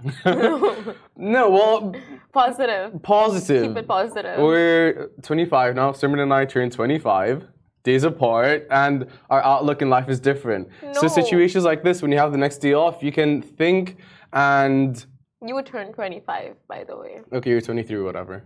No, 1.17 1.51
well, 1.51 1.95
Positive. 2.33 3.03
positive. 3.03 3.69
Keep 3.69 3.77
it 3.79 3.89
positive. 3.89 4.39
We're 4.39 5.09
25 5.23 5.75
now. 5.75 5.93
Simran 5.93 6.23
and 6.23 6.33
I 6.35 6.45
turned 6.45 6.73
25 6.73 7.45
days 7.83 8.05
apart, 8.05 8.67
and 8.71 9.07
our 9.31 9.43
outlook 9.43 9.81
in 9.81 9.88
life 9.88 10.09
is 10.09 10.21
different. 10.21 10.69
No. 10.83 10.93
So, 10.93 11.09
situations 11.09 11.65
like 11.65 11.83
this, 11.83 12.03
when 12.03 12.12
you 12.12 12.19
have 12.19 12.33
the 12.33 12.38
next 12.38 12.59
day 12.59 12.75
off, 12.75 13.03
you 13.03 13.12
can 13.12 13.41
think 13.41 13.97
and 14.33 15.05
You 15.47 15.55
would 15.55 15.67
turn 15.67 15.93
25, 15.93 16.57
by 16.69 16.85
the 16.85 16.97
way. 16.97 17.21
okay, 17.33 17.50
you're 17.50 17.61
23 17.61 17.97
or 17.97 18.05
whatever. 18.05 18.45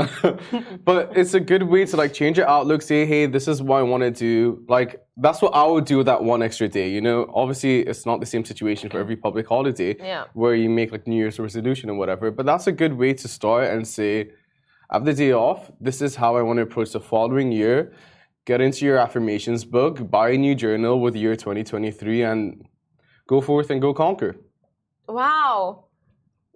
but 0.84 1.16
it's 1.16 1.34
a 1.34 1.40
good 1.40 1.62
way 1.62 1.84
to 1.86 1.96
like 1.96 2.12
change 2.12 2.36
your 2.38 2.48
outlook, 2.48 2.82
say, 2.82 3.06
hey, 3.06 3.26
this 3.26 3.48
is 3.48 3.62
what 3.62 3.78
I 3.78 3.82
want 3.82 4.02
to 4.02 4.10
do. 4.10 4.64
Like, 4.68 5.00
that's 5.16 5.42
what 5.42 5.54
I 5.54 5.64
would 5.66 5.84
do 5.84 5.98
with 5.98 6.06
that 6.06 6.22
one 6.22 6.42
extra 6.42 6.68
day. 6.68 6.88
You 6.90 7.00
know, 7.00 7.30
obviously, 7.34 7.80
it's 7.80 8.06
not 8.06 8.20
the 8.20 8.26
same 8.26 8.44
situation 8.44 8.88
for 8.90 8.98
every 8.98 9.16
public 9.16 9.46
holiday 9.48 9.96
Yeah. 9.98 10.24
where 10.34 10.54
you 10.54 10.70
make 10.70 10.92
like 10.92 11.06
New 11.06 11.16
Year's 11.16 11.38
resolution 11.38 11.90
or 11.90 11.94
whatever. 11.94 12.30
But 12.30 12.46
that's 12.46 12.66
a 12.66 12.72
good 12.72 12.94
way 12.94 13.12
to 13.14 13.28
start 13.28 13.64
and 13.64 13.86
say, 13.86 14.30
I 14.90 14.96
have 14.96 15.04
the 15.04 15.14
day 15.14 15.32
off. 15.32 15.70
This 15.80 16.02
is 16.02 16.16
how 16.16 16.36
I 16.36 16.42
want 16.42 16.56
to 16.58 16.62
approach 16.62 16.92
the 16.92 17.00
following 17.00 17.52
year. 17.52 17.92
Get 18.46 18.60
into 18.60 18.84
your 18.84 18.98
affirmations 18.98 19.64
book, 19.64 20.10
buy 20.10 20.30
a 20.30 20.38
new 20.38 20.54
journal 20.54 21.00
with 21.00 21.14
year 21.14 21.36
2023, 21.36 22.22
and 22.22 22.64
go 23.28 23.40
forth 23.40 23.70
and 23.70 23.80
go 23.80 23.92
conquer. 23.94 24.34
Wow. 25.08 25.84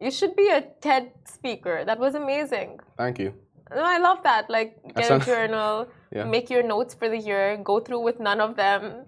You 0.00 0.10
should 0.10 0.34
be 0.36 0.48
a 0.50 0.62
TED 0.80 1.12
speaker. 1.24 1.84
That 1.84 1.98
was 1.98 2.14
amazing. 2.14 2.80
Thank 2.98 3.18
you. 3.18 3.34
No, 3.70 3.82
I 3.82 3.98
love 3.98 4.22
that. 4.24 4.50
Like, 4.50 4.76
get 4.94 5.06
sound- 5.06 5.22
a 5.22 5.26
journal, 5.26 5.88
Yeah. 6.12 6.24
make 6.24 6.50
your 6.50 6.62
notes 6.62 6.94
for 6.94 7.08
the 7.08 7.18
year, 7.18 7.56
go 7.56 7.80
through 7.80 8.00
with 8.00 8.20
none 8.20 8.40
of 8.40 8.56
them. 8.56 9.06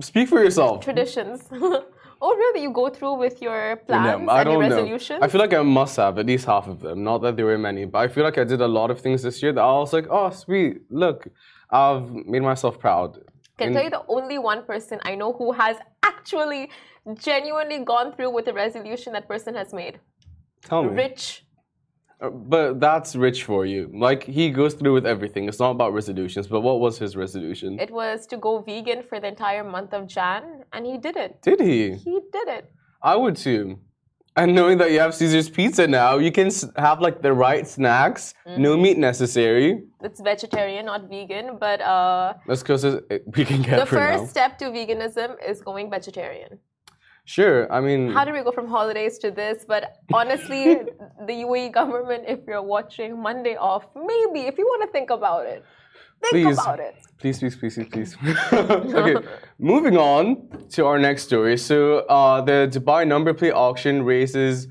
Speak 0.00 0.28
for 0.28 0.42
yourself. 0.42 0.82
Traditions. 0.84 1.48
oh, 1.52 2.34
really? 2.36 2.62
You 2.62 2.72
go 2.72 2.88
through 2.88 3.14
with 3.14 3.40
your 3.42 3.76
plans 3.86 4.28
I 4.28 4.40
and 4.40 4.50
your 4.50 4.60
don't 4.60 4.68
know. 4.70 4.76
resolutions? 4.76 5.18
I 5.22 5.28
feel 5.28 5.40
like 5.40 5.52
I 5.54 5.62
must 5.62 5.96
have 5.96 6.18
at 6.18 6.26
least 6.26 6.46
half 6.46 6.66
of 6.68 6.80
them. 6.80 7.04
Not 7.04 7.18
that 7.22 7.36
there 7.36 7.46
were 7.46 7.58
many, 7.58 7.84
but 7.84 7.98
I 7.98 8.08
feel 8.08 8.24
like 8.24 8.38
I 8.38 8.44
did 8.44 8.60
a 8.60 8.68
lot 8.68 8.90
of 8.90 9.00
things 9.00 9.22
this 9.22 9.42
year 9.42 9.52
that 9.52 9.60
I 9.60 9.72
was 9.72 9.92
like, 9.92 10.06
oh, 10.10 10.30
sweet, 10.30 10.82
look, 10.90 11.28
I've 11.70 12.10
made 12.12 12.42
myself 12.42 12.78
proud. 12.78 13.18
Can 13.58 13.66
I 13.66 13.66
In- 13.68 13.74
tell 13.74 13.84
you 13.84 13.90
the 13.90 14.04
only 14.08 14.38
one 14.38 14.64
person 14.64 14.98
I 15.04 15.14
know 15.14 15.32
who 15.32 15.52
has 15.52 15.76
actually 16.02 16.70
genuinely 17.20 17.78
gone 17.84 18.12
through 18.14 18.30
with 18.30 18.44
the 18.46 18.52
resolution 18.54 19.12
that 19.12 19.28
person 19.28 19.54
has 19.54 19.72
made? 19.72 20.00
Tell 20.64 20.82
me. 20.82 20.94
Rich. 20.94 21.44
Uh, 22.20 22.30
But 22.30 22.80
that's 22.80 23.14
rich 23.16 23.44
for 23.44 23.66
you. 23.66 23.90
Like, 23.92 24.22
he 24.24 24.50
goes 24.50 24.74
through 24.74 24.94
with 24.94 25.06
everything. 25.06 25.48
It's 25.48 25.58
not 25.58 25.70
about 25.72 25.92
resolutions, 25.92 26.46
but 26.46 26.60
what 26.62 26.80
was 26.80 26.98
his 26.98 27.16
resolution? 27.16 27.78
It 27.78 27.90
was 27.90 28.26
to 28.28 28.36
go 28.36 28.60
vegan 28.60 29.02
for 29.02 29.20
the 29.20 29.28
entire 29.28 29.64
month 29.64 29.92
of 29.92 30.06
Jan, 30.06 30.64
and 30.72 30.86
he 30.86 30.96
did 30.98 31.16
it. 31.16 31.42
did 31.42 31.60
he? 31.60 31.94
He 31.94 32.20
did 32.32 32.48
it. 32.48 32.70
I 33.02 33.16
would 33.16 33.36
too. 33.36 33.78
And 34.36 34.52
knowing 34.54 34.78
that 34.78 34.90
you 34.90 34.98
have 34.98 35.14
Caesar's 35.14 35.48
Pizza 35.48 35.86
now, 35.86 36.18
you 36.18 36.32
can 36.32 36.50
have 36.76 37.00
like 37.00 37.22
the 37.22 37.32
right 37.32 37.66
snacks, 37.68 38.34
no 38.66 38.76
Mm. 38.76 38.82
meat 38.82 38.98
necessary. 38.98 39.84
It's 40.02 40.20
vegetarian, 40.20 40.86
not 40.86 41.02
vegan, 41.08 41.56
but 41.60 41.80
uh, 41.80 42.34
As 42.48 42.62
close 42.64 42.82
as 42.84 42.94
we 43.36 43.44
can 43.44 43.62
get 43.62 43.78
the 43.78 43.86
first 43.86 44.22
now. 44.24 44.28
step 44.34 44.58
to 44.58 44.64
veganism 44.76 45.36
is 45.50 45.60
going 45.60 45.88
vegetarian. 45.88 46.58
Sure, 47.26 47.72
I 47.72 47.80
mean, 47.80 48.10
How 48.10 48.24
did 48.24 48.34
we 48.34 48.42
go 48.42 48.52
from 48.52 48.68
holidays 48.68 49.18
to 49.20 49.30
this? 49.30 49.64
But 49.66 49.96
honestly, 50.12 50.64
the 51.26 51.32
UAE 51.32 51.72
government, 51.72 52.24
if 52.28 52.40
you're 52.46 52.62
watching 52.62 53.20
Monday 53.20 53.56
off, 53.56 53.86
maybe 53.96 54.46
if 54.46 54.58
you 54.58 54.66
want 54.66 54.82
to 54.82 54.92
think 54.92 55.08
about 55.08 55.46
it, 55.46 55.64
think 56.30 56.46
Please. 56.46 56.58
about 56.58 56.80
it. 56.80 56.94
Please, 57.18 57.38
please, 57.38 57.56
please, 57.56 57.76
please, 57.76 58.16
please. 58.16 58.16
okay, 58.52 59.26
moving 59.58 59.96
on 59.96 60.48
to 60.70 60.84
our 60.84 60.98
next 60.98 61.22
story. 61.22 61.56
So, 61.56 61.98
uh, 62.00 62.42
the 62.42 62.68
Dubai 62.70 63.06
number 63.06 63.32
plate 63.32 63.52
auction 63.52 64.02
raises 64.02 64.68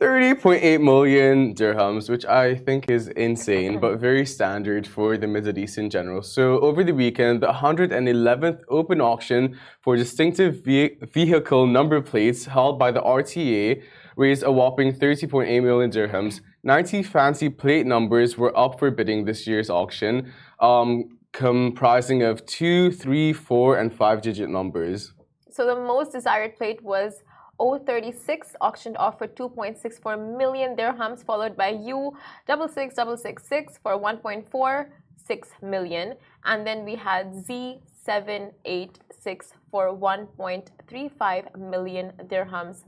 30.8 0.00 0.80
million 0.80 1.54
dirhams, 1.54 2.08
which 2.08 2.24
I 2.24 2.54
think 2.54 2.90
is 2.90 3.08
insane, 3.08 3.78
but 3.78 3.98
very 3.98 4.24
standard 4.24 4.86
for 4.86 5.18
the 5.18 5.26
Middle 5.26 5.58
East 5.58 5.76
in 5.76 5.90
general. 5.90 6.22
So, 6.22 6.58
over 6.60 6.82
the 6.82 6.94
weekend, 6.94 7.42
the 7.42 7.52
111th 7.52 8.62
open 8.70 9.02
auction 9.02 9.58
for 9.82 9.96
distinctive 9.96 10.64
ve- 10.64 10.96
vehicle 11.12 11.66
number 11.66 12.00
plates 12.00 12.46
held 12.46 12.78
by 12.78 12.92
the 12.92 13.02
RTA 13.02 13.82
raised 14.16 14.42
a 14.42 14.50
whopping 14.50 14.94
30.8 14.94 15.62
million 15.62 15.90
dirhams. 15.90 16.40
90 16.62 17.02
fancy 17.02 17.50
plate 17.50 17.84
numbers 17.84 18.38
were 18.38 18.56
up 18.56 18.78
for 18.78 18.90
bidding 18.90 19.26
this 19.26 19.46
year's 19.46 19.68
auction, 19.68 20.32
um, 20.60 21.18
comprising 21.32 22.22
of 22.22 22.46
two, 22.46 22.90
three, 22.90 23.34
four, 23.34 23.78
and 23.78 23.92
five 23.92 24.22
digit 24.22 24.48
numbers. 24.48 25.12
So 25.50 25.66
the 25.66 25.76
most 25.76 26.12
desired 26.12 26.56
plate 26.56 26.82
was 26.82 27.22
O36, 27.60 28.54
auctioned 28.60 28.96
off 28.96 29.18
for 29.18 29.28
2.64 29.28 30.18
million 30.38 30.74
dirhams, 30.74 31.22
followed 31.24 31.56
by 31.56 31.72
U66666 31.74 33.78
for 33.82 33.96
1.46 34.00 35.62
million. 35.62 36.16
And 36.44 36.66
then 36.66 36.84
we 36.84 36.96
had 36.96 37.32
Z786 37.46 39.52
for 39.70 39.94
1.35 39.94 41.56
million 41.58 42.12
dirhams. 42.26 42.82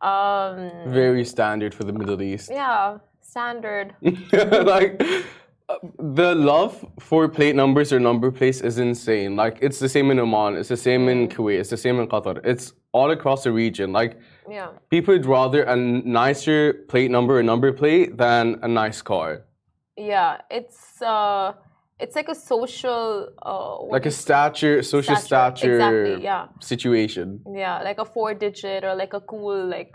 Um, 0.00 0.70
Very 0.92 1.24
standard 1.24 1.74
for 1.74 1.82
the 1.84 1.92
Middle 1.92 2.22
East. 2.22 2.50
yeah, 2.52 2.98
standard. 3.20 3.94
like 4.32 5.02
the 5.98 6.34
love 6.34 6.84
for 6.98 7.28
plate 7.28 7.54
numbers 7.54 7.92
or 7.92 8.00
number 8.00 8.30
plates 8.30 8.60
is 8.60 8.78
insane. 8.78 9.36
Like 9.36 9.58
it's 9.60 9.78
the 9.78 9.88
same 9.88 10.10
in 10.10 10.18
Oman, 10.18 10.56
it's 10.56 10.68
the 10.70 10.76
same 10.76 11.08
in 11.08 11.28
Kuwait, 11.28 11.60
it's 11.60 11.70
the 11.70 11.76
same 11.76 12.00
in 12.00 12.08
Qatar. 12.08 12.40
It's 12.44 12.72
all 12.92 13.10
across 13.10 13.44
the 13.44 13.52
region. 13.52 13.92
Like 13.92 14.16
Yeah. 14.48 14.68
people 14.90 15.12
would 15.14 15.26
rather 15.26 15.62
a 15.64 15.76
nicer 15.76 16.72
plate 16.88 17.10
number 17.10 17.38
or 17.38 17.42
number 17.42 17.72
plate 17.72 18.16
than 18.16 18.58
a 18.62 18.68
nice 18.68 19.02
car. 19.02 19.42
Yeah, 19.96 20.40
it's 20.50 21.02
uh, 21.02 21.52
it's 22.00 22.14
like 22.16 22.28
a 22.28 22.34
social 22.34 23.28
uh, 23.42 23.82
Like 23.96 24.06
a 24.06 24.10
stature, 24.10 24.82
social 24.82 25.16
stature, 25.16 25.74
Exactly, 25.74 26.24
yeah. 26.24 26.46
situation. 26.60 27.40
Yeah, 27.52 27.82
like 27.82 27.98
a 27.98 28.04
four 28.04 28.32
digit 28.32 28.84
or 28.84 28.94
like 28.94 29.12
a 29.12 29.20
cool 29.20 29.66
like 29.66 29.92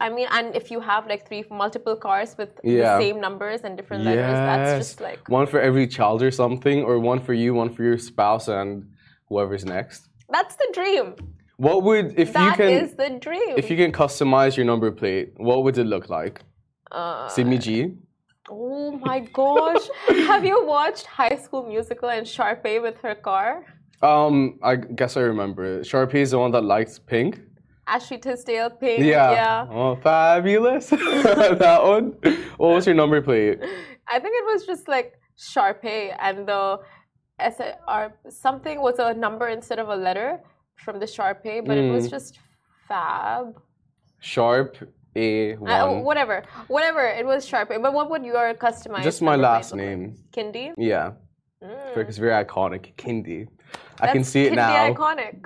I 0.00 0.08
mean 0.10 0.26
and 0.30 0.54
if 0.56 0.70
you 0.70 0.80
have 0.80 1.06
like 1.06 1.26
three 1.28 1.44
multiple 1.50 1.96
cars 1.96 2.36
with 2.36 2.50
Yeah. 2.64 2.96
the 2.96 3.02
same 3.04 3.20
numbers 3.20 3.60
and 3.64 3.76
different 3.76 4.04
letters, 4.04 4.32
that's 4.48 4.72
just 4.86 5.00
like 5.00 5.20
One 5.28 5.46
for 5.46 5.60
every 5.60 5.86
child 5.86 6.22
or 6.22 6.30
something, 6.30 6.82
or 6.82 6.98
one 6.98 7.20
for 7.20 7.32
you, 7.34 7.54
one 7.54 7.70
for 7.74 7.82
your 7.84 7.98
spouse, 7.98 8.48
and 8.48 8.70
whoever's 9.28 9.64
next. 9.64 10.08
that's 10.28 10.56
the 10.56 10.68
dream. 10.78 11.14
What 11.56 11.84
would 11.84 12.06
if 12.18 12.28
you 12.34 12.52
can 12.60 12.70
is 12.84 12.94
the 12.96 13.10
dream. 13.26 13.54
if 13.56 13.70
you 13.70 13.76
can 13.76 13.92
customize 13.92 14.56
your 14.56 14.66
number 14.66 14.90
plate? 14.90 15.32
What 15.36 15.62
would 15.64 15.78
it 15.78 15.84
look 15.94 16.08
like? 16.08 16.42
uh, 16.90 17.28
Simi 17.28 17.58
G. 17.58 17.92
oh 18.50 18.92
my 19.08 19.20
gosh. 19.20 19.84
Have 20.30 20.44
you 20.44 20.58
watched 20.66 21.06
High 21.06 21.36
School 21.44 21.62
Musical 21.74 22.08
and 22.10 22.26
Sharpay 22.26 22.82
with 22.82 22.96
her 23.04 23.14
car? 23.14 23.64
Um, 24.02 24.58
I 24.62 24.76
guess 24.76 25.16
I 25.16 25.20
remember. 25.22 25.80
Sharpay 25.80 26.16
is 26.26 26.30
the 26.32 26.38
one 26.38 26.50
that 26.52 26.62
likes 26.64 26.98
pink. 26.98 27.40
Ashley 27.86 28.18
Tisdale, 28.18 28.70
Pink. 28.70 29.00
Yeah. 29.04 29.32
yeah. 29.32 29.66
Oh, 29.70 29.96
fabulous. 29.96 30.88
that 30.90 31.80
one. 31.82 32.16
What 32.56 32.74
was 32.74 32.86
your 32.86 32.94
number 32.94 33.20
plate? 33.20 33.58
I 34.08 34.18
think 34.18 34.34
it 34.40 34.46
was 34.52 34.64
just 34.66 34.88
like 34.88 35.14
Sharpay 35.38 36.16
and 36.20 36.46
the 36.48 36.78
SR 37.40 38.12
something 38.28 38.80
was 38.80 38.98
a 38.98 39.12
number 39.14 39.48
instead 39.48 39.78
of 39.78 39.88
a 39.88 39.96
letter 39.96 40.40
from 40.76 40.98
the 40.98 41.06
Sharpay, 41.06 41.66
but 41.66 41.76
it 41.76 41.90
was 41.90 42.06
Mm. 42.06 42.10
just 42.10 42.38
fab. 42.88 43.54
Sharp 44.20 44.76
A 45.16 45.56
one. 45.56 45.70
Uh, 45.70 46.00
whatever, 46.00 46.42
whatever. 46.68 47.06
It 47.06 47.26
was 47.26 47.48
Sharpay. 47.48 47.80
But 47.82 47.92
what 47.92 48.10
would 48.10 48.24
your 48.24 48.54
customized? 48.54 49.02
Just 49.02 49.22
my 49.22 49.36
last 49.36 49.74
name. 49.74 50.16
Kindy. 50.32 50.72
Yeah. 50.76 51.12
Mm. 51.62 51.94
Very 52.16 52.44
iconic. 52.44 52.94
Kindi. 52.96 53.46
I 54.00 54.08
can 54.12 54.24
see 54.24 54.44
it 54.46 54.52
Kindi 54.52 54.56
now. 54.56 54.92
iconic. 54.92 55.36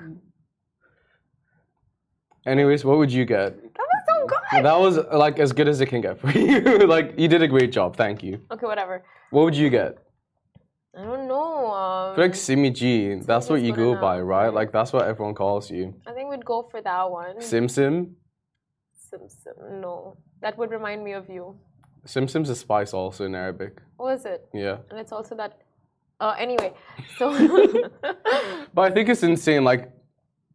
Anyways, 2.45 2.85
what 2.85 2.97
would 2.97 3.11
you 3.11 3.25
get? 3.25 3.61
That 3.61 3.87
was 3.93 4.03
so 4.07 4.27
good. 4.27 4.65
That 4.65 4.79
was 4.79 4.97
like 5.13 5.39
as 5.39 5.51
good 5.53 5.67
as 5.67 5.81
it 5.81 5.87
can 5.87 6.01
get 6.01 6.19
for 6.19 6.29
you. 6.37 6.61
like 6.87 7.13
you 7.17 7.27
did 7.27 7.41
a 7.41 7.47
great 7.47 7.71
job. 7.71 7.95
Thank 7.95 8.23
you. 8.23 8.41
Okay, 8.51 8.65
whatever. 8.65 9.03
What 9.31 9.43
would 9.43 9.55
you 9.55 9.69
get? 9.69 9.97
I 10.97 11.03
don't 11.03 11.27
know. 11.27 11.67
Um, 11.71 12.11
I 12.13 12.15
feel 12.15 12.25
like 12.25 12.35
Simi 12.35 12.71
G. 12.71 13.15
That's 13.15 13.49
what 13.49 13.61
you 13.61 13.73
go 13.75 13.91
enough, 13.91 14.01
by, 14.01 14.21
right? 14.21 14.49
Like 14.53 14.71
that's 14.71 14.91
what 14.91 15.05
everyone 15.07 15.35
calls 15.35 15.69
you. 15.69 15.93
I 16.07 16.13
think 16.13 16.29
we'd 16.29 16.43
go 16.45 16.63
for 16.71 16.81
that 16.81 17.09
one. 17.11 17.41
Sim 17.41 17.69
Sim. 17.69 18.15
Sim 18.97 19.19
Sim. 19.27 19.81
No, 19.81 20.17
that 20.41 20.57
would 20.57 20.71
remind 20.71 21.03
me 21.03 21.13
of 21.13 21.29
you. 21.29 21.55
Sim 22.05 22.27
Sim's 22.27 22.49
a 22.49 22.55
spice 22.55 22.93
also 22.93 23.25
in 23.25 23.35
Arabic. 23.35 23.81
What 23.97 24.15
is 24.15 24.25
it? 24.25 24.47
Yeah. 24.53 24.77
And 24.89 24.99
it's 24.99 25.11
also 25.11 25.35
that. 25.35 25.59
Uh, 26.19 26.35
anyway, 26.37 26.73
so 27.17 27.31
But 28.73 28.81
I 28.81 28.93
think 28.93 29.07
it's 29.09 29.23
insane. 29.23 29.63
Like 29.63 29.91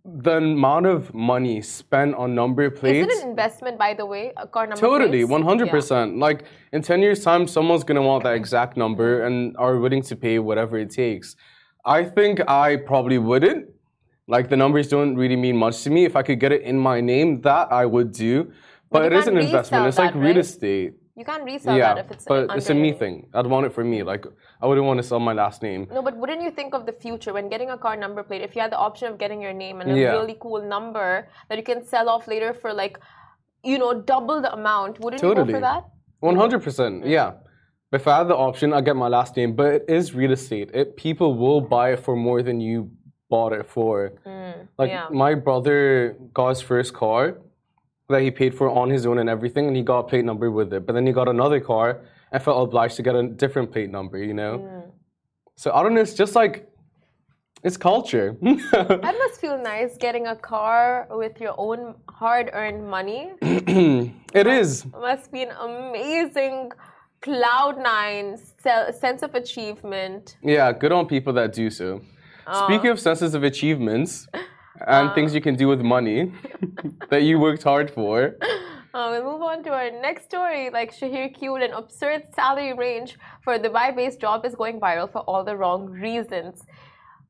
the 0.05 0.37
amount 0.37 0.87
of 0.87 1.15
money 1.15 1.63
spent 1.63 2.15
on 2.15 2.35
number 2.35 2.71
plates. 2.71 3.09
is 3.09 3.19
it 3.19 3.25
an 3.25 3.31
investment, 3.31 3.79
by 3.79 3.95
the 3.95 4.05
way? 4.05 4.33
A 4.37 4.47
car 4.47 4.67
number 4.67 4.81
Totally, 4.81 5.21
plates? 5.21 5.31
one 5.31 5.43
hundred 5.43 5.67
Yeah. 5.67 5.73
percent. 5.73 6.19
Like 6.19 6.45
in 6.73 6.83
ten 6.83 7.01
years' 7.01 7.25
time, 7.25 7.47
someone's 7.47 7.85
gonna 7.85 8.03
want 8.03 8.23
that 8.25 8.35
exact 8.35 8.77
number 8.77 9.25
and 9.25 9.57
are 9.57 9.79
willing 9.79 10.03
to 10.03 10.17
pay 10.17 10.39
whatever 10.39 10.77
it 10.77 10.91
takes. 10.91 11.37
I 11.87 12.05
think 12.05 12.41
I 12.49 12.77
probably 12.77 13.19
wouldn't. 13.19 13.69
Like 14.27 14.49
the 14.49 14.57
numbers 14.57 14.89
don't 14.89 15.17
really 15.17 15.37
mean 15.37 15.57
much 15.57 15.83
to 15.85 15.91
me. 15.91 16.05
If 16.05 16.17
I 16.17 16.23
could 16.23 16.41
get 16.41 16.53
it 16.53 16.63
in 16.63 16.79
my 16.79 17.01
name, 17.01 17.41
that 17.43 17.73
I 17.73 17.87
would 17.87 18.13
do. 18.13 18.53
But, 18.91 19.03
you 19.03 19.07
it 19.07 19.13
is 19.21 19.27
an 19.27 19.39
investment. 19.39 19.87
It's 19.87 19.99
like 19.99 20.15
real 20.15 20.25
right? 20.25 20.37
estate. 20.39 20.95
You 21.17 21.25
can't 21.25 21.45
resell 21.45 21.77
yeah, 21.77 21.95
that 21.95 22.05
if 22.05 22.11
it's 22.11 22.25
but 22.25 22.51
it's 22.57 22.71
a 22.71 22.75
me 22.75 22.93
thing. 22.93 23.29
I'd 23.35 23.47
want 23.47 23.67
it 23.67 23.73
for 23.73 23.85
me. 23.85 24.03
Like 24.03 24.27
I 24.61 24.67
wouldn't 24.67 24.85
want 24.85 24.99
to 24.99 25.03
sell 25.05 25.21
my 25.21 25.33
last 25.33 25.63
name. 25.63 25.87
No, 25.93 26.03
but 26.03 26.17
wouldn't 26.17 26.43
you 26.43 26.51
think 26.51 26.75
of 26.75 26.87
the 26.87 26.93
future 26.93 27.33
when 27.33 27.49
getting 27.49 27.71
a 27.71 27.79
car 27.79 27.97
number 27.97 28.25
plate? 28.25 28.43
If 28.43 28.57
you 28.57 28.63
had 28.63 28.73
the 28.73 28.79
option 28.79 29.07
of 29.13 29.17
getting 29.17 29.41
your 29.41 29.53
name 29.53 29.81
and 29.81 29.93
a 29.93 29.97
Yeah. 29.97 30.11
really 30.11 30.37
cool 30.41 30.61
number 30.61 31.29
that 31.49 31.57
you 31.57 31.63
can 31.63 31.85
sell 31.85 32.09
off 32.09 32.27
later 32.27 32.53
for 32.53 32.73
like, 32.73 32.99
you 33.63 33.79
know, 33.79 33.93
double 33.95 34.43
the 34.43 34.53
amount, 34.53 34.99
wouldn't 34.99 35.23
you 35.23 35.35
go 35.35 35.45
for 35.45 35.61
that? 35.61 35.85
One 36.19 36.35
hundred 36.35 36.65
percent. 36.65 37.07
Yeah. 37.07 37.35
If 37.93 38.09
I 38.09 38.19
had 38.19 38.29
the 38.29 38.37
option, 38.37 38.73
I'd 38.73 38.85
get 38.85 38.97
my 38.97 39.07
last 39.07 39.37
name. 39.37 39.55
But 39.55 39.69
it 39.75 39.85
is 39.87 40.15
real 40.15 40.33
estate. 40.33 40.71
It 40.75 40.97
people 40.97 41.37
will 41.37 41.61
buy 41.61 41.93
it 41.93 42.01
for 42.01 42.17
more 42.17 42.43
than 42.43 42.61
you 42.61 42.91
bought 43.31 43.53
it 43.53 43.67
for. 43.67 44.15
Mm, 44.27 44.67
like 44.79 44.91
yeah. 44.91 45.07
my 45.11 45.35
brother 45.35 46.17
got 46.33 46.49
his 46.49 46.61
first 46.61 46.93
car 46.93 47.39
that 48.09 48.23
he 48.23 48.31
paid 48.31 48.55
for 48.55 48.69
on 48.69 48.91
his 48.91 49.07
own 49.07 49.19
and 49.19 49.29
everything, 49.29 49.67
and 49.67 49.77
he 49.77 49.83
got 49.83 50.01
a 50.01 50.05
plate 50.05 50.25
number 50.25 50.51
with 50.51 50.73
it. 50.73 50.87
But 50.87 50.93
then 50.93 51.07
he 51.07 51.13
got 51.13 51.29
another 51.29 51.61
car 51.61 52.01
and 52.33 52.43
felt 52.43 52.63
obliged 52.69 52.97
to 52.97 53.03
get 53.03 53.15
a 53.15 53.23
different 53.29 53.73
plate 53.73 53.91
number. 53.91 54.19
You 54.19 54.35
know. 54.35 54.93
So 55.57 55.73
I 55.73 55.83
don't 55.83 55.95
know. 55.95 56.01
It's 56.01 56.15
just 56.15 56.35
like 56.35 56.69
it's 57.63 57.77
culture. 57.77 58.37
That 58.43 59.17
must 59.19 59.41
feel 59.41 59.57
nice 59.59 59.97
getting 59.97 60.27
a 60.27 60.37
car 60.37 61.07
with 61.11 61.41
your 61.41 61.55
own 61.57 61.95
hard-earned 62.11 62.87
money. 62.87 63.33
it 63.43 64.47
is. 64.47 64.85
must 64.93 65.33
be 65.33 65.43
an 65.43 65.53
amazing 65.53 66.73
cloud 67.23 67.79
nine 67.79 68.37
se- 68.63 68.93
sense 69.01 69.23
of 69.23 69.35
achievement. 69.35 70.37
Yeah, 70.43 70.73
good 70.73 70.93
on 70.93 71.07
people 71.07 71.33
that 71.35 71.55
do 71.55 71.71
so. 71.71 72.03
Uh. 72.47 72.67
Speaking 72.67 72.91
of 72.91 73.01
senses 73.01 73.35
of 73.35 73.43
achievements 73.45 74.27
and 74.87 75.15
things 75.15 75.35
you 75.35 75.41
can 75.41 75.57
do 75.57 75.69
with 75.69 75.81
money 75.81 76.33
that 77.11 77.23
you 77.23 77.39
worked 77.39 77.63
hard 77.63 77.91
for. 77.91 78.37
Uh, 78.95 79.09
we'll 79.11 79.33
move 79.33 79.43
on 79.43 79.61
to 79.65 79.71
our 79.71 79.91
next 79.91 80.27
story. 80.27 80.71
Like 80.71 80.95
Shahir 80.95 81.35
Q, 81.35 81.57
an 81.57 81.73
absurd 81.73 82.33
salary 82.33 82.75
range 82.75 83.19
for 83.43 83.55
a 83.55 83.59
Dubai-based 83.59 84.21
job 84.21 84.47
is 84.47 84.55
going 84.55 84.79
viral 84.79 85.11
for 85.11 85.19
all 85.23 85.43
the 85.43 85.57
wrong 85.57 85.87
reasons. 85.87 86.63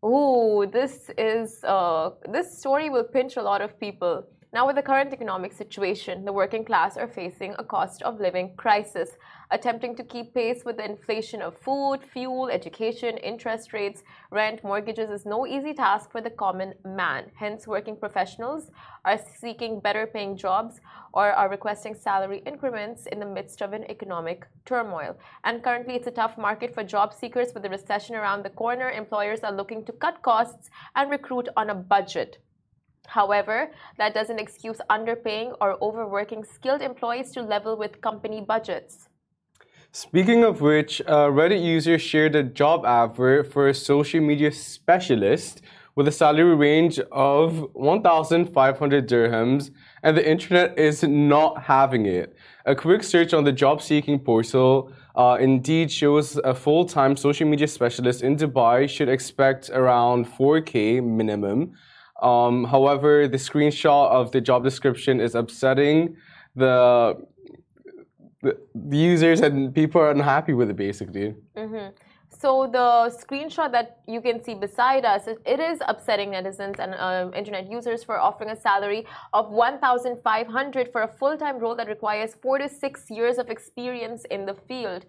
Ooh, 0.04 0.68
this 0.70 1.10
is 1.16 1.64
uh, 1.64 2.10
this 2.30 2.58
story 2.58 2.90
will 2.90 3.04
pinch 3.04 3.38
a 3.38 3.42
lot 3.42 3.62
of 3.62 3.80
people. 3.80 4.26
Now, 4.54 4.68
with 4.68 4.76
the 4.76 4.82
current 4.82 5.12
economic 5.12 5.52
situation, 5.52 6.24
the 6.24 6.32
working 6.32 6.64
class 6.64 6.96
are 6.96 7.08
facing 7.08 7.56
a 7.58 7.64
cost 7.64 8.02
of 8.02 8.20
living 8.20 8.54
crisis. 8.56 9.16
attempting 9.50 9.96
to 9.96 10.04
keep 10.04 10.32
pace 10.32 10.64
with 10.64 10.76
the 10.76 10.84
inflation 10.84 11.42
of 11.42 11.58
food, 11.58 11.98
fuel, 12.12 12.48
education, 12.48 13.16
interest 13.18 13.72
rates, 13.72 14.04
rent, 14.30 14.62
mortgages 14.62 15.10
is 15.10 15.26
no 15.26 15.44
easy 15.44 15.74
task 15.74 16.12
for 16.12 16.20
the 16.20 16.30
common 16.30 16.72
man. 16.84 17.32
Hence, 17.34 17.66
working 17.66 17.96
professionals 17.96 18.70
are 19.04 19.18
seeking 19.18 19.80
better 19.80 20.06
paying 20.06 20.36
jobs 20.36 20.80
or 21.12 21.32
are 21.32 21.48
requesting 21.48 21.96
salary 21.96 22.40
increments 22.46 23.06
in 23.06 23.18
the 23.18 23.26
midst 23.26 23.60
of 23.60 23.72
an 23.72 23.84
economic 23.90 24.46
turmoil. 24.64 25.16
And 25.42 25.64
currently, 25.64 25.96
it's 25.96 26.06
a 26.06 26.18
tough 26.22 26.38
market 26.38 26.72
for 26.72 26.84
job 26.84 27.12
seekers 27.12 27.52
with 27.54 27.64
the 27.64 27.70
recession 27.70 28.14
around 28.14 28.44
the 28.44 28.50
corner. 28.50 28.90
Employers 28.90 29.40
are 29.40 29.52
looking 29.52 29.84
to 29.84 29.92
cut 29.92 30.22
costs 30.22 30.70
and 30.94 31.10
recruit 31.10 31.48
on 31.56 31.70
a 31.70 31.74
budget. 31.74 32.38
However, 33.06 33.70
that 33.98 34.14
doesn't 34.14 34.38
excuse 34.38 34.80
underpaying 34.90 35.56
or 35.60 35.76
overworking 35.82 36.44
skilled 36.44 36.82
employees 36.82 37.32
to 37.32 37.42
level 37.42 37.76
with 37.76 38.00
company 38.00 38.40
budgets. 38.40 39.08
Speaking 39.92 40.42
of 40.42 40.60
which, 40.60 41.00
uh, 41.02 41.28
Reddit 41.28 41.62
user 41.62 41.98
shared 41.98 42.34
a 42.34 42.42
job 42.42 42.84
advert 42.84 43.52
for 43.52 43.68
a 43.68 43.74
social 43.74 44.20
media 44.20 44.50
specialist 44.50 45.62
with 45.94 46.08
a 46.08 46.12
salary 46.12 46.56
range 46.56 46.98
of 47.12 47.68
1,500 47.74 49.08
dirhams, 49.08 49.70
and 50.02 50.16
the 50.16 50.28
internet 50.28 50.76
is 50.76 51.04
not 51.04 51.62
having 51.62 52.06
it. 52.06 52.36
A 52.66 52.74
quick 52.74 53.04
search 53.04 53.32
on 53.32 53.44
the 53.44 53.52
job 53.52 53.80
seeking 53.80 54.18
portal 54.18 54.90
uh, 55.14 55.36
indeed 55.40 55.92
shows 55.92 56.36
a 56.38 56.54
full 56.54 56.84
time 56.84 57.16
social 57.16 57.46
media 57.46 57.68
specialist 57.68 58.22
in 58.22 58.36
Dubai 58.36 58.88
should 58.88 59.08
expect 59.08 59.70
around 59.70 60.26
4K 60.26 61.04
minimum. 61.04 61.74
Um, 62.24 62.64
however, 62.64 63.28
the 63.28 63.36
screenshot 63.36 64.10
of 64.10 64.32
the 64.32 64.40
job 64.40 64.64
description 64.64 65.20
is 65.20 65.34
upsetting. 65.34 66.16
The, 66.56 67.22
the, 68.42 68.56
users 68.96 69.40
and 69.40 69.74
people 69.74 70.00
are 70.00 70.10
unhappy 70.10 70.54
with 70.54 70.70
it 70.70 70.76
basically. 70.76 71.34
Mm-hmm. 71.54 71.88
So 72.30 72.66
the 72.70 73.14
screenshot 73.22 73.70
that 73.72 73.98
you 74.08 74.20
can 74.22 74.42
see 74.42 74.54
beside 74.54 75.04
us, 75.04 75.26
it, 75.26 75.60
is 75.60 75.78
upsetting 75.86 76.30
netizens 76.30 76.78
and 76.78 76.94
uh, 76.94 77.30
internet 77.36 77.70
users 77.70 78.02
for 78.02 78.18
offering 78.18 78.50
a 78.50 78.56
salary 78.56 79.06
of 79.34 79.50
1,500 79.50 80.92
for 80.92 81.02
a 81.02 81.08
full-time 81.08 81.58
role 81.58 81.76
that 81.76 81.88
requires 81.88 82.34
four 82.42 82.58
to 82.58 82.68
six 82.68 83.10
years 83.10 83.36
of 83.38 83.50
experience 83.50 84.24
in 84.30 84.46
the 84.46 84.54
field. 84.54 85.04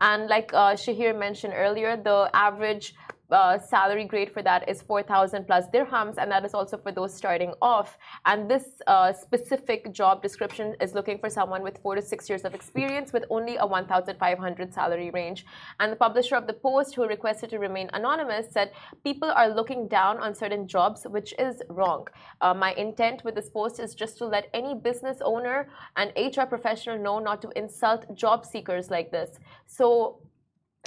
And 0.00 0.28
like 0.28 0.52
uh, 0.54 0.74
Shahir 0.74 1.18
mentioned 1.18 1.52
earlier, 1.56 1.96
the 1.96 2.30
average 2.32 2.94
uh, 3.32 3.58
salary 3.58 4.04
grade 4.04 4.32
for 4.32 4.42
that 4.42 4.68
is 4.68 4.82
4,000 4.82 5.46
plus 5.46 5.66
dirhams, 5.72 6.16
and 6.18 6.30
that 6.30 6.44
is 6.44 6.54
also 6.54 6.76
for 6.76 6.92
those 6.92 7.14
starting 7.14 7.52
off. 7.62 7.98
And 8.26 8.50
this 8.50 8.64
uh, 8.86 9.12
specific 9.12 9.92
job 9.92 10.22
description 10.22 10.74
is 10.80 10.94
looking 10.94 11.18
for 11.18 11.30
someone 11.30 11.62
with 11.62 11.78
four 11.78 11.94
to 11.94 12.02
six 12.02 12.28
years 12.28 12.44
of 12.44 12.54
experience 12.54 13.12
with 13.12 13.24
only 13.30 13.56
a 13.56 13.66
1,500 13.66 14.74
salary 14.74 15.10
range. 15.10 15.46
And 15.78 15.92
the 15.92 15.96
publisher 15.96 16.36
of 16.36 16.46
the 16.46 16.52
post, 16.52 16.94
who 16.94 17.06
requested 17.06 17.50
to 17.50 17.58
remain 17.58 17.90
anonymous, 17.92 18.50
said 18.50 18.72
people 19.04 19.30
are 19.30 19.48
looking 19.48 19.88
down 19.88 20.18
on 20.18 20.34
certain 20.34 20.66
jobs, 20.66 21.04
which 21.04 21.34
is 21.38 21.62
wrong. 21.68 22.06
Uh, 22.40 22.54
my 22.54 22.72
intent 22.74 23.24
with 23.24 23.34
this 23.34 23.50
post 23.50 23.80
is 23.80 23.94
just 23.94 24.18
to 24.18 24.26
let 24.26 24.48
any 24.54 24.74
business 24.74 25.18
owner 25.24 25.68
and 25.96 26.12
HR 26.16 26.44
professional 26.44 26.98
know 26.98 27.18
not 27.18 27.42
to 27.42 27.50
insult 27.56 28.14
job 28.14 28.44
seekers 28.44 28.90
like 28.90 29.10
this. 29.10 29.38
So 29.66 30.20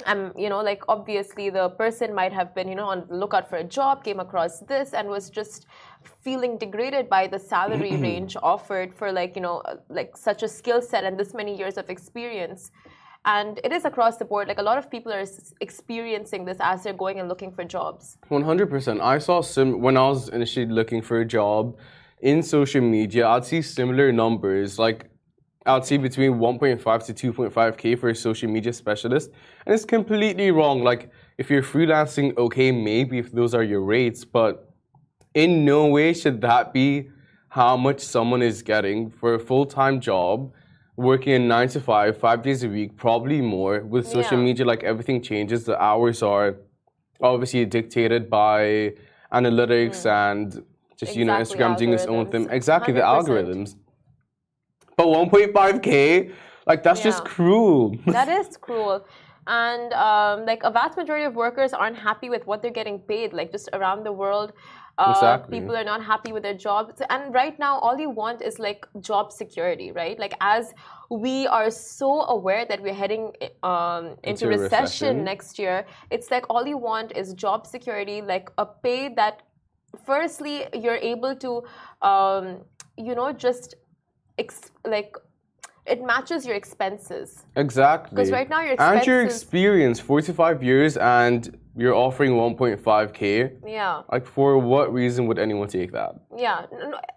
um, 0.06 0.32
you 0.36 0.48
know, 0.48 0.60
like 0.60 0.82
obviously 0.88 1.50
the 1.50 1.68
person 1.70 2.14
might 2.14 2.32
have 2.32 2.54
been, 2.54 2.68
you 2.68 2.74
know, 2.74 2.86
on 2.86 3.06
the 3.08 3.16
lookout 3.16 3.48
for 3.48 3.56
a 3.56 3.64
job, 3.64 4.04
came 4.04 4.20
across 4.20 4.60
this, 4.60 4.92
and 4.92 5.08
was 5.08 5.30
just 5.30 5.66
feeling 6.20 6.58
degraded 6.58 7.08
by 7.08 7.26
the 7.26 7.38
salary 7.38 7.96
range 8.08 8.36
offered 8.42 8.94
for 8.94 9.12
like, 9.12 9.36
you 9.36 9.42
know, 9.42 9.62
like 9.88 10.16
such 10.16 10.42
a 10.42 10.48
skill 10.48 10.82
set 10.82 11.04
and 11.04 11.18
this 11.18 11.32
many 11.32 11.56
years 11.56 11.76
of 11.76 11.88
experience. 11.90 12.70
And 13.26 13.58
it 13.64 13.72
is 13.72 13.86
across 13.86 14.18
the 14.18 14.24
board. 14.26 14.48
Like 14.48 14.58
a 14.58 14.62
lot 14.62 14.76
of 14.76 14.90
people 14.90 15.10
are 15.10 15.24
experiencing 15.60 16.44
this 16.44 16.58
as 16.60 16.82
they're 16.82 16.92
going 16.92 17.20
and 17.20 17.28
looking 17.28 17.50
for 17.50 17.64
jobs. 17.64 18.18
100%. 18.30 19.00
I 19.00 19.18
saw 19.18 19.40
some, 19.40 19.80
when 19.80 19.96
I 19.96 20.08
was 20.08 20.28
initially 20.28 20.66
looking 20.66 21.00
for 21.00 21.20
a 21.20 21.24
job 21.24 21.78
in 22.20 22.42
social 22.42 22.82
media, 22.82 23.26
I'd 23.26 23.46
see 23.46 23.62
similar 23.62 24.12
numbers. 24.12 24.78
Like 24.78 25.08
I'd 25.66 25.86
say 25.86 25.96
between 25.96 26.32
1.5 26.32 27.14
to 27.14 27.32
2.5k 27.32 27.98
for 27.98 28.10
a 28.10 28.14
social 28.14 28.50
media 28.50 28.72
specialist, 28.72 29.30
and 29.64 29.74
it's 29.74 29.84
completely 29.84 30.50
wrong. 30.50 30.82
Like 30.82 31.10
if 31.38 31.50
you're 31.50 31.62
freelancing, 31.62 32.36
okay, 32.36 32.70
maybe 32.70 33.18
if 33.18 33.32
those 33.32 33.54
are 33.54 33.62
your 33.62 33.80
rates, 33.80 34.24
but 34.24 34.70
in 35.32 35.64
no 35.64 35.86
way 35.86 36.12
should 36.12 36.40
that 36.42 36.72
be 36.72 37.08
how 37.48 37.76
much 37.76 38.00
someone 38.00 38.42
is 38.42 38.62
getting 38.62 39.10
for 39.10 39.34
a 39.34 39.38
full-time 39.38 40.00
job, 40.00 40.52
working 40.96 41.32
in 41.32 41.48
nine 41.48 41.68
to 41.68 41.80
five, 41.80 42.18
five 42.18 42.42
days 42.42 42.62
a 42.62 42.68
week, 42.68 42.96
probably 42.96 43.40
more. 43.40 43.80
With 43.80 44.06
social 44.06 44.38
yeah. 44.38 44.44
media, 44.44 44.66
like 44.66 44.82
everything 44.82 45.22
changes. 45.22 45.64
The 45.64 45.80
hours 45.80 46.22
are 46.22 46.56
obviously 47.20 47.64
dictated 47.64 48.28
by 48.28 48.94
analytics 49.32 50.02
mm. 50.04 50.10
and 50.10 50.52
just 50.96 51.16
exactly, 51.16 51.18
you 51.20 51.24
know 51.24 51.34
Instagram 51.34 51.76
doing 51.76 51.92
its 51.92 52.06
own 52.06 52.30
thing. 52.30 52.48
Exactly 52.50 52.92
100%. 52.92 52.96
the 52.96 53.02
algorithms. 53.02 53.76
But 54.96 55.06
1.5k, 55.06 56.32
like 56.66 56.82
that's 56.82 57.00
yeah. 57.00 57.04
just 57.04 57.24
cruel. 57.24 57.96
that 58.06 58.28
is 58.28 58.56
cruel. 58.56 59.06
And 59.46 59.92
um, 59.92 60.46
like 60.46 60.62
a 60.62 60.70
vast 60.70 60.96
majority 60.96 61.26
of 61.26 61.34
workers 61.34 61.72
aren't 61.72 61.96
happy 61.96 62.30
with 62.30 62.46
what 62.46 62.62
they're 62.62 62.70
getting 62.70 62.98
paid. 62.98 63.32
Like 63.32 63.52
just 63.52 63.68
around 63.74 64.04
the 64.04 64.12
world, 64.12 64.52
uh, 64.96 65.12
exactly. 65.14 65.60
people 65.60 65.76
are 65.76 65.84
not 65.84 66.02
happy 66.02 66.32
with 66.32 66.42
their 66.42 66.54
jobs. 66.54 67.02
And 67.10 67.34
right 67.34 67.58
now, 67.58 67.78
all 67.80 67.98
you 67.98 68.08
want 68.08 68.40
is 68.40 68.58
like 68.58 68.86
job 69.00 69.32
security, 69.32 69.90
right? 69.92 70.18
Like 70.18 70.34
as 70.40 70.72
we 71.10 71.46
are 71.48 71.70
so 71.70 72.22
aware 72.22 72.64
that 72.64 72.80
we're 72.80 72.94
heading 72.94 73.32
um, 73.62 74.16
into, 74.22 74.46
into 74.46 74.48
recession, 74.48 74.80
recession 74.80 75.24
next 75.24 75.58
year, 75.58 75.84
it's 76.10 76.30
like 76.30 76.46
all 76.48 76.66
you 76.66 76.78
want 76.78 77.12
is 77.16 77.34
job 77.34 77.66
security, 77.66 78.22
like 78.22 78.50
a 78.56 78.64
pay 78.64 79.12
that, 79.14 79.42
firstly, 80.06 80.66
you're 80.72 80.96
able 80.96 81.36
to, 81.36 81.62
um, 82.00 82.62
you 82.96 83.14
know, 83.14 83.32
just 83.32 83.74
like 84.84 85.16
it 85.86 86.02
matches 86.02 86.46
your 86.46 86.56
expenses. 86.56 87.44
Exactly. 87.56 88.16
Because 88.16 88.30
right 88.30 88.48
now 88.48 88.60
your 88.60 88.72
expenses 88.72 88.98
and 88.98 89.06
your 89.06 89.22
experience, 89.22 90.00
forty-five 90.00 90.62
years, 90.62 90.96
and 90.96 91.58
you're 91.76 91.94
offering 91.94 92.32
1.5k. 92.32 93.58
Yeah. 93.66 94.02
Like 94.10 94.26
for 94.26 94.58
what 94.58 94.92
reason 94.92 95.26
would 95.26 95.38
anyone 95.38 95.66
take 95.66 95.90
that? 95.92 96.14
Yeah, 96.36 96.66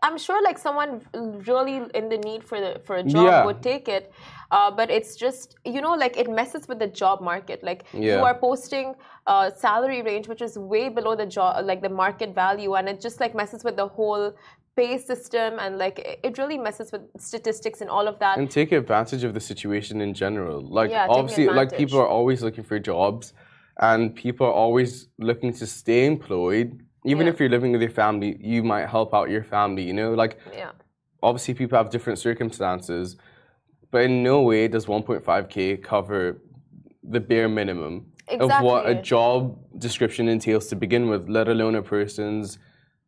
I'm 0.02 0.18
sure 0.18 0.42
like 0.44 0.58
someone 0.58 1.02
really 1.46 1.84
in 1.94 2.10
the 2.10 2.18
need 2.18 2.44
for 2.44 2.60
the 2.60 2.82
for 2.84 2.96
a 2.98 3.04
job 3.04 3.26
yeah. 3.26 3.46
would 3.46 3.62
take 3.62 3.88
it. 3.88 4.12
Uh, 4.50 4.72
but 4.72 4.90
it's 4.90 5.16
just 5.16 5.58
you 5.66 5.82
know 5.82 5.94
like 5.94 6.18
it 6.18 6.30
messes 6.30 6.68
with 6.68 6.80
the 6.80 6.88
job 6.88 7.22
market. 7.22 7.64
Like 7.64 7.86
yeah. 7.94 8.18
you 8.18 8.24
are 8.24 8.34
posting 8.34 8.96
a 9.28 9.52
salary 9.56 10.02
range 10.02 10.28
which 10.28 10.42
is 10.42 10.58
way 10.58 10.90
below 10.90 11.16
the 11.16 11.26
job 11.26 11.64
like 11.66 11.82
the 11.82 11.90
market 11.90 12.34
value, 12.34 12.74
and 12.76 12.90
it 12.90 13.00
just 13.00 13.20
like 13.20 13.36
messes 13.36 13.64
with 13.64 13.76
the 13.76 13.88
whole 13.88 14.34
pay 14.78 14.98
system 14.98 15.58
and 15.60 15.78
like 15.78 16.20
it 16.24 16.38
really 16.38 16.58
messes 16.58 16.92
with 16.92 17.02
statistics 17.18 17.82
and 17.82 17.90
all 17.90 18.08
of 18.08 18.20
that. 18.20 18.38
And 18.38 18.50
take 18.50 18.72
advantage 18.72 19.24
of 19.24 19.34
the 19.34 19.40
situation 19.40 20.00
in 20.02 20.14
general. 20.14 20.62
Like 20.62 20.92
yeah, 20.92 21.08
obviously 21.10 21.48
like 21.48 21.76
people 21.76 22.00
are 22.00 22.08
always 22.08 22.42
looking 22.44 22.64
for 22.64 22.78
jobs 22.80 23.34
and 23.80 24.16
people 24.16 24.46
are 24.46 24.54
always 24.54 25.08
looking 25.18 25.52
to 25.54 25.66
stay 25.66 26.06
employed. 26.06 26.80
Even 27.06 27.26
yeah. 27.26 27.34
if 27.34 27.40
you're 27.40 27.50
living 27.58 27.72
with 27.72 27.82
your 27.82 27.96
family 28.04 28.38
you 28.40 28.64
might 28.64 28.88
help 28.88 29.14
out 29.14 29.30
your 29.30 29.44
family 29.44 29.84
you 29.84 29.94
know? 29.94 30.14
Like 30.14 30.38
yeah. 30.54 30.72
obviously 31.24 31.56
people 31.56 31.78
have 31.78 31.90
different 31.90 32.20
circumstances 32.20 33.18
but 33.92 34.02
in 34.04 34.22
no 34.22 34.42
way 34.42 34.68
does 34.68 34.86
1.5k 34.86 35.82
cover 35.82 36.42
the 37.04 37.22
bare 37.22 37.50
minimum 37.50 38.06
exactly. 38.28 38.56
of 38.58 38.64
what 38.64 38.88
a 38.88 38.96
job 38.96 39.58
description 39.80 40.28
entails 40.28 40.68
to 40.68 40.76
begin 40.76 41.08
with 41.08 41.30
let 41.30 41.48
alone 41.48 41.76
a 41.76 41.82
person's 41.82 42.60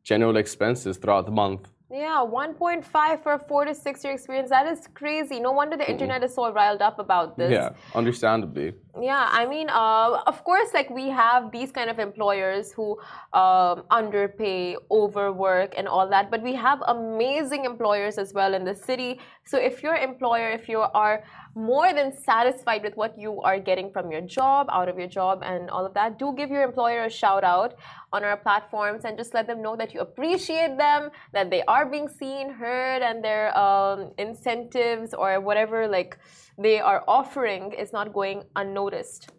general 0.10 0.38
expenses 0.38 0.98
throughout 0.98 1.26
the 1.30 1.36
month. 1.44 1.64
Yeah, 1.92 2.24
1.5 2.24 3.24
for 3.24 3.34
a 3.34 3.42
four 3.50 3.66
to 3.66 3.74
six 3.74 4.04
year 4.04 4.14
experience. 4.14 4.50
That 4.58 4.68
is 4.74 4.82
crazy. 4.94 5.38
No 5.40 5.52
wonder 5.60 5.76
the 5.76 5.90
internet 5.96 6.24
is 6.24 6.36
so 6.36 6.44
riled 6.60 6.84
up 6.90 6.98
about 7.00 7.36
this. 7.40 7.52
Yeah, 7.52 7.70
understandably. 7.96 8.68
Yeah, 9.10 9.26
I 9.42 9.48
mean, 9.54 9.70
uh, 9.72 10.22
of 10.32 10.38
course, 10.44 10.70
like 10.78 10.90
we 11.02 11.06
have 11.10 11.52
these 11.58 11.72
kind 11.78 11.90
of 11.94 11.98
employers 11.98 12.72
who 12.72 12.88
um, 13.34 13.76
underpay, 14.00 14.76
overwork, 14.92 15.74
and 15.80 15.88
all 15.88 16.08
that. 16.16 16.30
But 16.30 16.42
we 16.50 16.54
have 16.68 16.80
amazing 16.98 17.66
employers 17.66 18.20
as 18.24 18.34
well 18.38 18.54
in 18.54 18.64
the 18.66 18.76
city. 18.76 19.20
So 19.46 19.58
if 19.58 19.82
your 19.82 19.96
employer, 19.96 20.50
if 20.60 20.70
you 20.70 20.80
are 21.04 21.24
more 21.60 21.94
than 21.94 22.16
satisfied 22.16 22.84
with 22.84 22.96
what 22.96 23.20
you 23.20 23.42
are 23.42 23.60
getting 23.60 23.92
from 23.92 24.10
your 24.10 24.22
job, 24.22 24.68
out 24.72 24.88
of 24.88 24.98
your 24.98 25.08
job, 25.08 25.42
and 25.44 25.70
all 25.70 25.86
of 25.86 25.94
that, 25.94 26.18
do 26.18 26.34
give 26.36 26.50
your 26.50 26.64
employer 26.64 27.04
a 27.06 27.10
shout 27.10 27.44
out 27.44 27.76
on 28.14 28.24
our 28.24 28.38
platforms 28.38 29.04
and 29.04 29.18
just 29.18 29.34
let 29.34 29.46
them 29.46 29.62
know 29.62 29.76
that 29.76 29.94
you 29.94 30.00
appreciate 30.00 30.78
them, 30.78 31.10
that 31.34 31.50
they 31.50 31.62
are 31.64 31.86
being 31.86 32.08
seen, 32.08 32.50
heard, 32.50 33.02
and 33.02 33.24
their 33.24 33.58
um, 33.58 34.12
incentives 34.18 35.14
or 35.14 35.40
whatever 35.42 35.88
like 35.88 36.18
they 36.58 36.80
are 36.80 37.04
offering 37.08 37.74
is 37.74 37.92
not 37.92 38.14
going 38.14 38.44
unnoticed. 38.56 39.32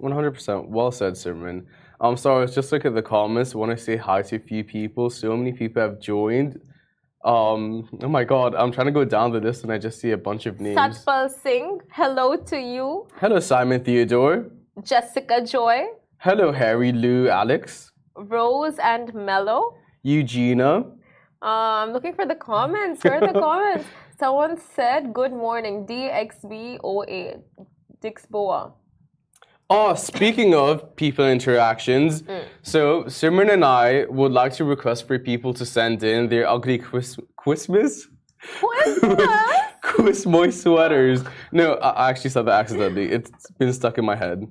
100%. 0.00 0.68
Well 0.68 0.90
said, 0.90 1.14
Simran. 1.14 1.64
I'm 2.00 2.16
sorry, 2.16 2.40
let's 2.40 2.56
just 2.56 2.72
look 2.72 2.84
at 2.84 2.94
the 2.96 3.02
comments. 3.02 3.54
I 3.54 3.58
want 3.58 3.70
to 3.70 3.76
say 3.76 3.96
hi 3.96 4.22
to 4.22 4.36
a 4.36 4.40
few 4.40 4.64
people. 4.64 5.10
So 5.10 5.36
many 5.36 5.52
people 5.52 5.80
have 5.80 6.00
joined. 6.00 6.60
Um, 7.24 7.88
oh 8.02 8.08
my 8.08 8.24
god, 8.24 8.54
I'm 8.54 8.72
trying 8.72 8.86
to 8.86 8.92
go 8.92 9.04
down 9.04 9.30
the 9.32 9.40
list 9.40 9.62
and 9.62 9.72
I 9.72 9.78
just 9.78 10.00
see 10.00 10.10
a 10.10 10.16
bunch 10.18 10.46
of 10.46 10.60
names. 10.60 10.76
Satpal 10.76 11.30
Singh, 11.30 11.80
hello 11.90 12.34
to 12.36 12.58
you. 12.58 13.06
Hello, 13.20 13.38
Simon 13.38 13.84
Theodore. 13.84 14.46
Jessica 14.82 15.40
Joy. 15.44 15.84
Hello, 16.18 16.50
Harry, 16.52 16.90
Lou, 16.92 17.28
Alex. 17.28 17.92
Rose 18.16 18.78
and 18.82 19.14
Mello. 19.14 19.76
Eugenia. 20.02 20.84
Uh, 21.40 21.82
I'm 21.82 21.92
looking 21.92 22.14
for 22.14 22.26
the 22.26 22.34
comments. 22.34 23.04
Where 23.04 23.22
are 23.22 23.32
the 23.32 23.38
comments? 23.48 23.86
Someone 24.18 24.56
said, 24.74 25.12
Good 25.12 25.32
morning, 25.32 25.86
DXBOA. 25.86 27.40
Dixboa. 28.02 28.72
Oh, 29.74 29.94
speaking 29.94 30.54
of 30.54 30.94
people 30.96 31.26
interactions, 31.26 32.20
mm. 32.20 32.44
so 32.60 33.04
Simran 33.04 33.50
and 33.50 33.64
I 33.64 34.04
would 34.04 34.30
like 34.30 34.52
to 34.54 34.64
request 34.64 35.06
for 35.06 35.18
people 35.18 35.54
to 35.54 35.64
send 35.64 36.02
in 36.02 36.28
their 36.28 36.46
ugly 36.46 36.76
Chris- 36.76 37.18
Christmas, 37.36 38.06
What 38.60 38.86
is 38.86 39.00
that? 39.00 39.80
Christmas 39.80 40.60
sweaters. 40.64 41.24
No, 41.52 41.76
I 41.76 42.10
actually 42.10 42.28
said 42.30 42.42
that 42.48 42.52
accidentally. 42.52 43.10
It's 43.10 43.30
been 43.58 43.72
stuck 43.72 43.96
in 43.96 44.04
my 44.04 44.14
head. 44.14 44.46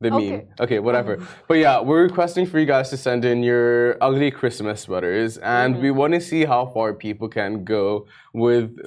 The 0.00 0.14
Okay. 0.14 0.30
meme. 0.30 0.42
Okay, 0.60 0.78
whatever. 0.78 1.26
But 1.48 1.58
yeah, 1.58 1.80
we're 1.80 2.04
requesting 2.04 2.46
for 2.46 2.60
you 2.60 2.66
guys 2.66 2.90
to 2.90 2.96
send 2.96 3.24
in 3.24 3.42
your 3.42 3.96
ugly 4.00 4.30
Christmas 4.30 4.82
sweaters, 4.82 5.36
and 5.38 5.80
we 5.80 5.88
mm-hmm. 5.88 5.98
want 5.98 6.14
to 6.14 6.20
see 6.20 6.44
how 6.44 6.66
far 6.66 6.94
people 6.94 7.28
can 7.28 7.64
go 7.64 8.06
with 8.32 8.78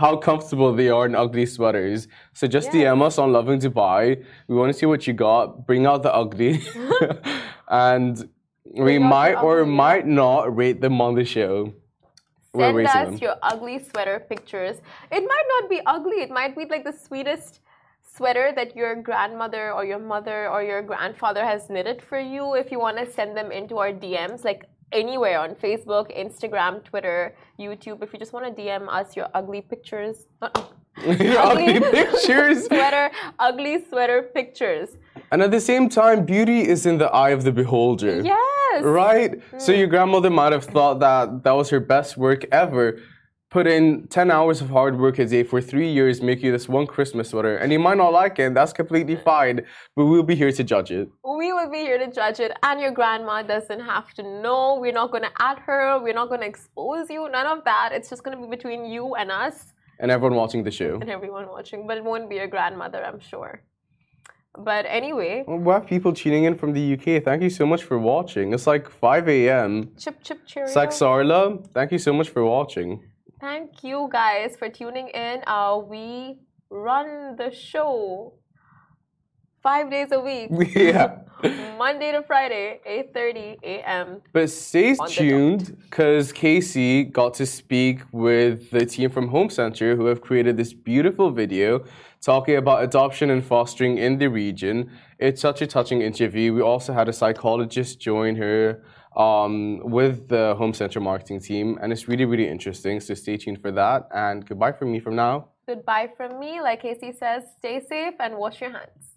how 0.00 0.16
comfortable 0.16 0.72
they 0.80 0.88
are 0.96 1.04
in 1.10 1.14
ugly 1.14 1.46
sweaters. 1.54 2.08
So 2.38 2.46
just 2.56 2.66
Yes. 2.72 2.74
DM 2.74 3.02
us 3.08 3.16
on 3.22 3.28
Lovin 3.36 3.58
Dubai. 3.64 4.02
We 4.48 4.54
want 4.60 4.68
to 4.72 4.76
see 4.80 4.86
what 4.92 5.02
you 5.06 5.14
got. 5.28 5.44
Bring 5.68 5.82
out 5.90 6.00
the 6.02 6.12
ugly, 6.22 6.52
and 7.68 8.14
we 8.64 8.80
Bring 8.86 9.02
the 9.02 9.08
might 9.16 9.36
or 9.46 9.56
might 9.66 10.06
not 10.22 10.42
rate 10.60 10.80
them 10.84 10.96
on 11.06 11.12
the 11.20 11.26
show. 11.36 11.52
We're 12.52 12.72
Send 12.72 12.86
us 12.86 12.94
them. 13.10 13.18
your 13.26 13.36
ugly 13.52 13.76
sweater 13.88 14.18
pictures. 14.32 14.76
It 15.16 15.22
might 15.32 15.48
not 15.54 15.64
be 15.74 15.78
ugly. 15.94 16.18
It 16.26 16.32
might 16.40 16.52
be 16.60 16.64
like 16.74 16.84
the 16.90 16.96
sweetest 17.06 17.60
sweater 18.16 18.46
that 18.58 18.74
your 18.80 18.92
grandmother 19.08 19.64
or 19.76 19.84
your 19.92 20.02
mother 20.14 20.38
or 20.52 20.60
your 20.70 20.82
grandfather 20.82 21.44
has 21.52 21.60
knitted 21.74 21.98
for 22.08 22.18
you. 22.34 22.44
If 22.62 22.66
you 22.72 22.78
want 22.86 22.96
to 23.02 23.06
send 23.18 23.36
them 23.38 23.48
into 23.58 23.74
our 23.82 23.92
DMs, 24.04 24.40
like 24.50 24.62
anywhere 24.92 25.40
on 25.40 25.54
Facebook, 25.54 26.16
Instagram, 26.16 26.84
Twitter, 26.84 27.36
YouTube. 27.58 28.02
If 28.02 28.12
you 28.12 28.18
just 28.18 28.32
want 28.32 28.44
to 28.54 28.62
DM 28.62 28.88
us 28.88 29.16
your 29.16 29.28
ugly 29.34 29.60
pictures, 29.60 30.26
Your 31.06 31.38
ugly 31.38 31.80
pictures. 31.92 32.66
sweater, 32.66 33.10
ugly 33.38 33.84
sweater 33.88 34.22
pictures. 34.34 34.90
And 35.32 35.42
at 35.42 35.50
the 35.50 35.60
same 35.60 35.88
time, 35.88 36.26
beauty 36.26 36.66
is 36.66 36.84
in 36.84 36.98
the 36.98 37.06
eye 37.10 37.30
of 37.30 37.44
the 37.44 37.52
beholder. 37.52 38.20
Yes. 38.20 38.82
Right? 38.82 39.40
So 39.58 39.72
mm. 39.72 39.78
your 39.78 39.86
grandmother 39.86 40.30
might 40.30 40.52
have 40.52 40.64
thought 40.64 41.00
that 41.00 41.44
that 41.44 41.52
was 41.52 41.70
her 41.70 41.80
best 41.80 42.16
work 42.16 42.44
ever. 42.52 42.98
Put 43.50 43.66
in 43.66 44.06
10 44.06 44.30
hours 44.30 44.60
of 44.60 44.70
hard 44.70 44.96
work 45.00 45.18
a 45.18 45.26
day 45.26 45.42
for 45.42 45.60
three 45.60 45.90
years, 45.90 46.22
make 46.22 46.40
you 46.40 46.52
this 46.52 46.68
one 46.68 46.86
Christmas 46.86 47.30
sweater. 47.30 47.56
And 47.56 47.72
you 47.72 47.80
might 47.80 47.96
not 47.96 48.12
like 48.12 48.38
it, 48.38 48.54
that's 48.54 48.72
completely 48.72 49.16
fine. 49.16 49.62
But 49.96 50.04
we'll 50.04 50.22
be 50.22 50.36
here 50.36 50.52
to 50.52 50.62
judge 50.62 50.92
it. 50.92 51.08
We 51.24 51.52
will 51.52 51.68
be 51.68 51.78
here 51.78 51.98
to 51.98 52.08
judge 52.12 52.38
it, 52.38 52.52
and 52.62 52.80
your 52.80 52.92
grandma 52.92 53.42
doesn't 53.42 53.80
have 53.80 54.14
to 54.14 54.22
know. 54.22 54.78
We're 54.80 54.92
not 54.92 55.10
going 55.10 55.24
to 55.24 55.32
add 55.40 55.58
her. 55.60 55.98
We're 56.00 56.14
not 56.14 56.28
going 56.28 56.42
to 56.42 56.46
expose 56.46 57.10
you. 57.10 57.28
None 57.28 57.46
of 57.58 57.64
that. 57.64 57.90
It's 57.92 58.08
just 58.08 58.22
going 58.22 58.36
to 58.36 58.42
be 58.44 58.48
between 58.48 58.84
you 58.84 59.16
and 59.16 59.32
us 59.32 59.56
And 59.98 60.12
everyone 60.12 60.36
watching 60.36 60.62
the 60.62 60.70
show. 60.70 60.94
and 61.00 61.10
everyone 61.10 61.48
watching. 61.48 61.88
But 61.88 61.96
it 61.98 62.04
won't 62.04 62.28
be 62.30 62.36
your 62.36 62.46
grandmother, 62.46 63.04
I'm 63.04 63.18
sure. 63.18 63.64
But 64.56 64.84
anyway, 64.86 65.42
Well, 65.48 65.58
we 65.58 65.72
have 65.72 65.86
people 65.88 66.12
tuning 66.12 66.44
in 66.44 66.54
from 66.54 66.72
the 66.72 66.84
UK. 66.94 67.22
Thank 67.24 67.42
you 67.42 67.50
so 67.50 67.66
much 67.66 67.82
for 67.82 67.98
watching. 67.98 68.52
It's 68.52 68.68
like 68.68 68.88
5 68.88 69.28
a.m. 69.28 69.90
chip 69.98 70.22
chip 70.22 70.46
cheerio. 70.46 70.72
Saxarla, 70.72 71.66
thank 71.72 71.90
you 71.90 71.98
so 71.98 72.12
much 72.12 72.28
for 72.28 72.44
watching. 72.44 73.09
Thank 73.40 73.82
you 73.82 74.08
guys 74.12 74.54
for 74.58 74.68
tuning 74.68 75.08
in. 75.08 75.42
Uh, 75.46 75.78
we 75.78 76.36
run 76.68 77.36
the 77.36 77.50
show 77.50 78.34
five 79.62 79.90
days 79.90 80.08
a 80.12 80.20
week, 80.20 80.50
yeah. 80.76 81.20
Monday 81.78 82.12
to 82.12 82.22
Friday, 82.22 82.80
8:30 82.86 83.56
a.m. 83.62 84.20
But 84.34 84.50
stay 84.50 84.94
tuned 85.08 85.78
because 85.84 86.32
Casey 86.32 87.04
got 87.04 87.32
to 87.34 87.46
speak 87.46 88.02
with 88.12 88.70
the 88.70 88.84
team 88.84 89.08
from 89.08 89.28
Home 89.28 89.48
Centre 89.48 89.96
who 89.96 90.04
have 90.04 90.20
created 90.20 90.58
this 90.58 90.74
beautiful 90.74 91.30
video 91.30 91.86
talking 92.20 92.56
about 92.56 92.84
adoption 92.84 93.30
and 93.30 93.42
fostering 93.42 93.96
in 93.96 94.18
the 94.18 94.28
region. 94.28 94.90
It's 95.18 95.40
such 95.40 95.62
a 95.62 95.66
touching 95.66 96.02
interview. 96.02 96.52
We 96.52 96.60
also 96.60 96.92
had 96.92 97.08
a 97.08 97.12
psychologist 97.14 98.00
join 98.00 98.36
her 98.36 98.82
um, 99.16 99.80
with 99.82 100.28
the 100.28 100.54
Home 100.56 100.72
Centre 100.72 101.00
marketing 101.00 101.40
team, 101.40 101.78
and 101.80 101.92
it's 101.92 102.08
really, 102.08 102.24
really 102.24 102.48
interesting. 102.48 103.00
So 103.00 103.14
stay 103.14 103.36
tuned 103.36 103.60
for 103.60 103.72
that. 103.72 104.08
And 104.14 104.46
goodbye 104.46 104.72
from 104.72 104.92
me 104.92 105.00
from 105.00 105.16
now. 105.16 105.48
Goodbye 105.66 106.10
from 106.16 106.38
me. 106.38 106.60
Like 106.60 106.82
Casey 106.82 107.12
says, 107.12 107.44
stay 107.58 107.80
safe 107.88 108.14
and 108.20 108.36
wash 108.36 108.60
your 108.60 108.70
hands. 108.70 109.10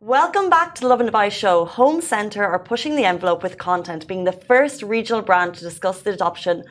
Welcome 0.00 0.50
back 0.50 0.74
to 0.74 0.82
the 0.82 0.88
Lovin 0.88 1.08
Dubai 1.08 1.30
show. 1.30 1.64
Home 1.64 2.02
Centre 2.02 2.44
are 2.44 2.58
pushing 2.58 2.94
the 2.94 3.06
envelope 3.06 3.42
with 3.42 3.56
content, 3.56 4.06
being 4.06 4.24
the 4.24 4.32
first 4.32 4.82
regional 4.82 5.22
brand 5.22 5.54
to 5.54 5.60
discuss 5.60 6.02
the 6.02 6.12
adoption 6.12 6.64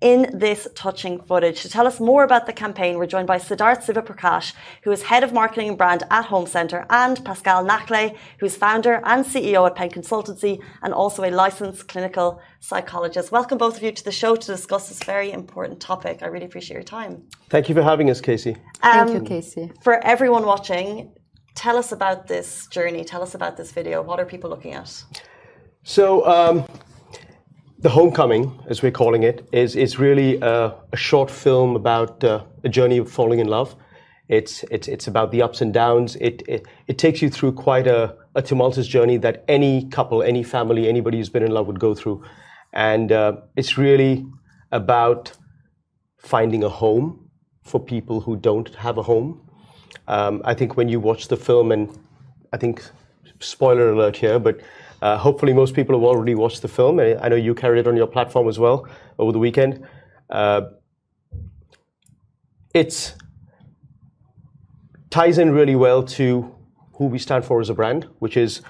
in 0.00 0.30
this 0.32 0.68
touching 0.74 1.20
footage. 1.20 1.62
To 1.62 1.68
tell 1.68 1.86
us 1.86 1.98
more 1.98 2.22
about 2.22 2.46
the 2.46 2.52
campaign, 2.52 2.98
we're 2.98 3.06
joined 3.06 3.26
by 3.26 3.38
Siddharth 3.38 3.84
Sivaprakash, 3.84 4.52
who 4.82 4.92
is 4.92 5.02
head 5.02 5.24
of 5.24 5.32
marketing 5.32 5.70
and 5.70 5.78
brand 5.78 6.04
at 6.10 6.26
Home 6.26 6.46
Centre, 6.46 6.86
and 6.90 7.24
Pascal 7.24 7.64
Nakle, 7.64 8.16
who 8.38 8.46
is 8.46 8.56
founder 8.56 9.00
and 9.04 9.24
CEO 9.24 9.66
at 9.66 9.74
Penn 9.74 9.90
Consultancy 9.90 10.62
and 10.82 10.94
also 10.94 11.24
a 11.24 11.30
licensed 11.30 11.88
clinical 11.88 12.40
psychologist. 12.60 13.32
Welcome 13.32 13.58
both 13.58 13.76
of 13.76 13.82
you 13.82 13.90
to 13.90 14.04
the 14.04 14.12
show 14.12 14.36
to 14.36 14.46
discuss 14.46 14.88
this 14.88 15.02
very 15.02 15.32
important 15.32 15.80
topic. 15.80 16.22
I 16.22 16.26
really 16.26 16.46
appreciate 16.46 16.74
your 16.74 16.84
time. 16.84 17.24
Thank 17.48 17.68
you 17.68 17.74
for 17.74 17.82
having 17.82 18.08
us, 18.10 18.20
Casey. 18.20 18.56
Um, 18.82 19.08
Thank 19.08 19.12
you, 19.14 19.20
Casey. 19.22 19.72
For 19.82 20.04
everyone 20.04 20.46
watching, 20.46 21.12
tell 21.56 21.76
us 21.76 21.90
about 21.90 22.28
this 22.28 22.68
journey. 22.68 23.04
Tell 23.04 23.22
us 23.22 23.34
about 23.34 23.56
this 23.56 23.72
video. 23.72 24.02
What 24.02 24.20
are 24.20 24.24
people 24.24 24.48
looking 24.48 24.74
at? 24.74 25.02
So, 25.82 26.26
um, 26.26 26.64
the 27.80 27.88
homecoming, 27.88 28.60
as 28.68 28.82
we're 28.82 28.90
calling 28.90 29.22
it, 29.22 29.48
is 29.52 29.76
is 29.76 29.98
really 29.98 30.38
a, 30.40 30.74
a 30.92 30.96
short 30.96 31.30
film 31.30 31.76
about 31.76 32.24
uh, 32.24 32.42
a 32.64 32.68
journey 32.68 32.98
of 32.98 33.10
falling 33.10 33.38
in 33.38 33.46
love. 33.46 33.76
It's 34.28 34.64
it's 34.64 34.88
it's 34.88 35.06
about 35.06 35.30
the 35.30 35.42
ups 35.42 35.60
and 35.60 35.72
downs. 35.72 36.16
It 36.16 36.42
it, 36.48 36.66
it 36.88 36.98
takes 36.98 37.22
you 37.22 37.30
through 37.30 37.52
quite 37.52 37.86
a, 37.86 38.16
a 38.34 38.42
tumultuous 38.42 38.88
journey 38.88 39.16
that 39.18 39.44
any 39.48 39.88
couple, 39.88 40.22
any 40.22 40.42
family, 40.42 40.88
anybody 40.88 41.18
who's 41.18 41.30
been 41.30 41.44
in 41.44 41.52
love 41.52 41.66
would 41.68 41.78
go 41.78 41.94
through, 41.94 42.24
and 42.72 43.12
uh, 43.12 43.36
it's 43.56 43.78
really 43.78 44.26
about 44.72 45.32
finding 46.18 46.64
a 46.64 46.68
home 46.68 47.30
for 47.62 47.78
people 47.78 48.20
who 48.20 48.36
don't 48.36 48.74
have 48.74 48.98
a 48.98 49.02
home. 49.02 49.40
Um, 50.08 50.42
I 50.44 50.54
think 50.54 50.76
when 50.76 50.88
you 50.88 50.98
watch 50.98 51.28
the 51.28 51.36
film, 51.36 51.70
and 51.70 51.88
I 52.52 52.56
think 52.56 52.82
spoiler 53.40 53.90
alert 53.90 54.16
here, 54.16 54.38
but 54.38 54.60
uh, 55.00 55.16
hopefully 55.16 55.52
most 55.52 55.74
people 55.74 55.94
have 55.94 56.04
already 56.04 56.34
watched 56.34 56.62
the 56.62 56.68
film. 56.68 56.98
I, 56.98 57.28
know 57.28 57.36
you 57.36 57.54
carried 57.54 57.80
it 57.80 57.86
on 57.86 57.96
your 57.96 58.06
platform 58.06 58.48
as 58.48 58.58
well 58.58 58.88
over 59.18 59.32
the 59.32 59.38
weekend. 59.38 59.86
Uh, 60.28 60.62
it's 62.74 63.14
ties 65.10 65.38
in 65.38 65.52
really 65.52 65.76
well 65.76 66.02
to 66.02 66.54
who 66.94 67.06
we 67.06 67.18
stand 67.18 67.44
for 67.44 67.60
as 67.60 67.70
a 67.70 67.74
brand, 67.74 68.08
which 68.18 68.36
is 68.36 68.60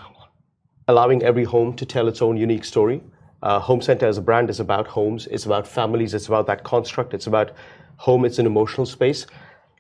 allowing 0.87 1.23
every 1.23 1.45
home 1.45 1.75
to 1.77 1.87
tell 1.87 2.09
its 2.09 2.21
own 2.21 2.37
unique 2.37 2.65
story. 2.65 3.03
Uh, 3.43 3.59
home 3.59 3.81
Centre 3.81 4.07
as 4.07 4.19
a 4.19 4.23
brand 4.23 4.51
is 4.51 4.61
about 4.61 4.87
homes, 4.87 5.27
it's 5.29 5.47
about 5.47 5.67
families, 5.67 6.13
it's 6.13 6.27
about 6.27 6.47
that 6.47 6.65
construct, 6.65 7.15
it's 7.15 7.27
about 7.27 7.53
home, 7.97 8.25
it's 8.25 8.39
an 8.39 8.47
emotional 8.47 8.87
space. 8.87 9.27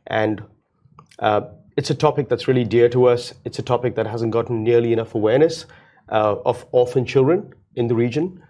And 0.06 0.42
uh, 1.18 1.42
it's 1.76 1.90
a 1.90 1.94
topic 1.94 2.28
that's 2.28 2.48
really 2.48 2.64
dear 2.64 2.88
to 2.88 3.06
us. 3.06 3.34
It's 3.44 3.58
a 3.58 3.62
topic 3.62 3.96
that 3.96 4.06
hasn't 4.06 4.32
gotten 4.32 4.64
nearly 4.64 4.92
enough 4.92 5.14
awareness 5.14 5.66
of 6.09 6.66
orphan 6.73 7.05
children 7.05 7.53
in 7.75 7.88
the 7.88 7.94
region 7.94 8.42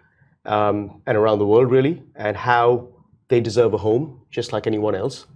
um, 0.44 1.02
and 1.06 1.16
around 1.16 1.38
the 1.38 1.46
world, 1.46 1.70
really, 1.70 2.02
and 2.14 2.36
how 2.36 2.88
they 3.28 3.40
deserve 3.40 3.74
a 3.74 3.78
home 3.78 4.20
just 4.30 4.52
like 4.52 4.66
anyone 4.66 4.94
else. 4.94 5.26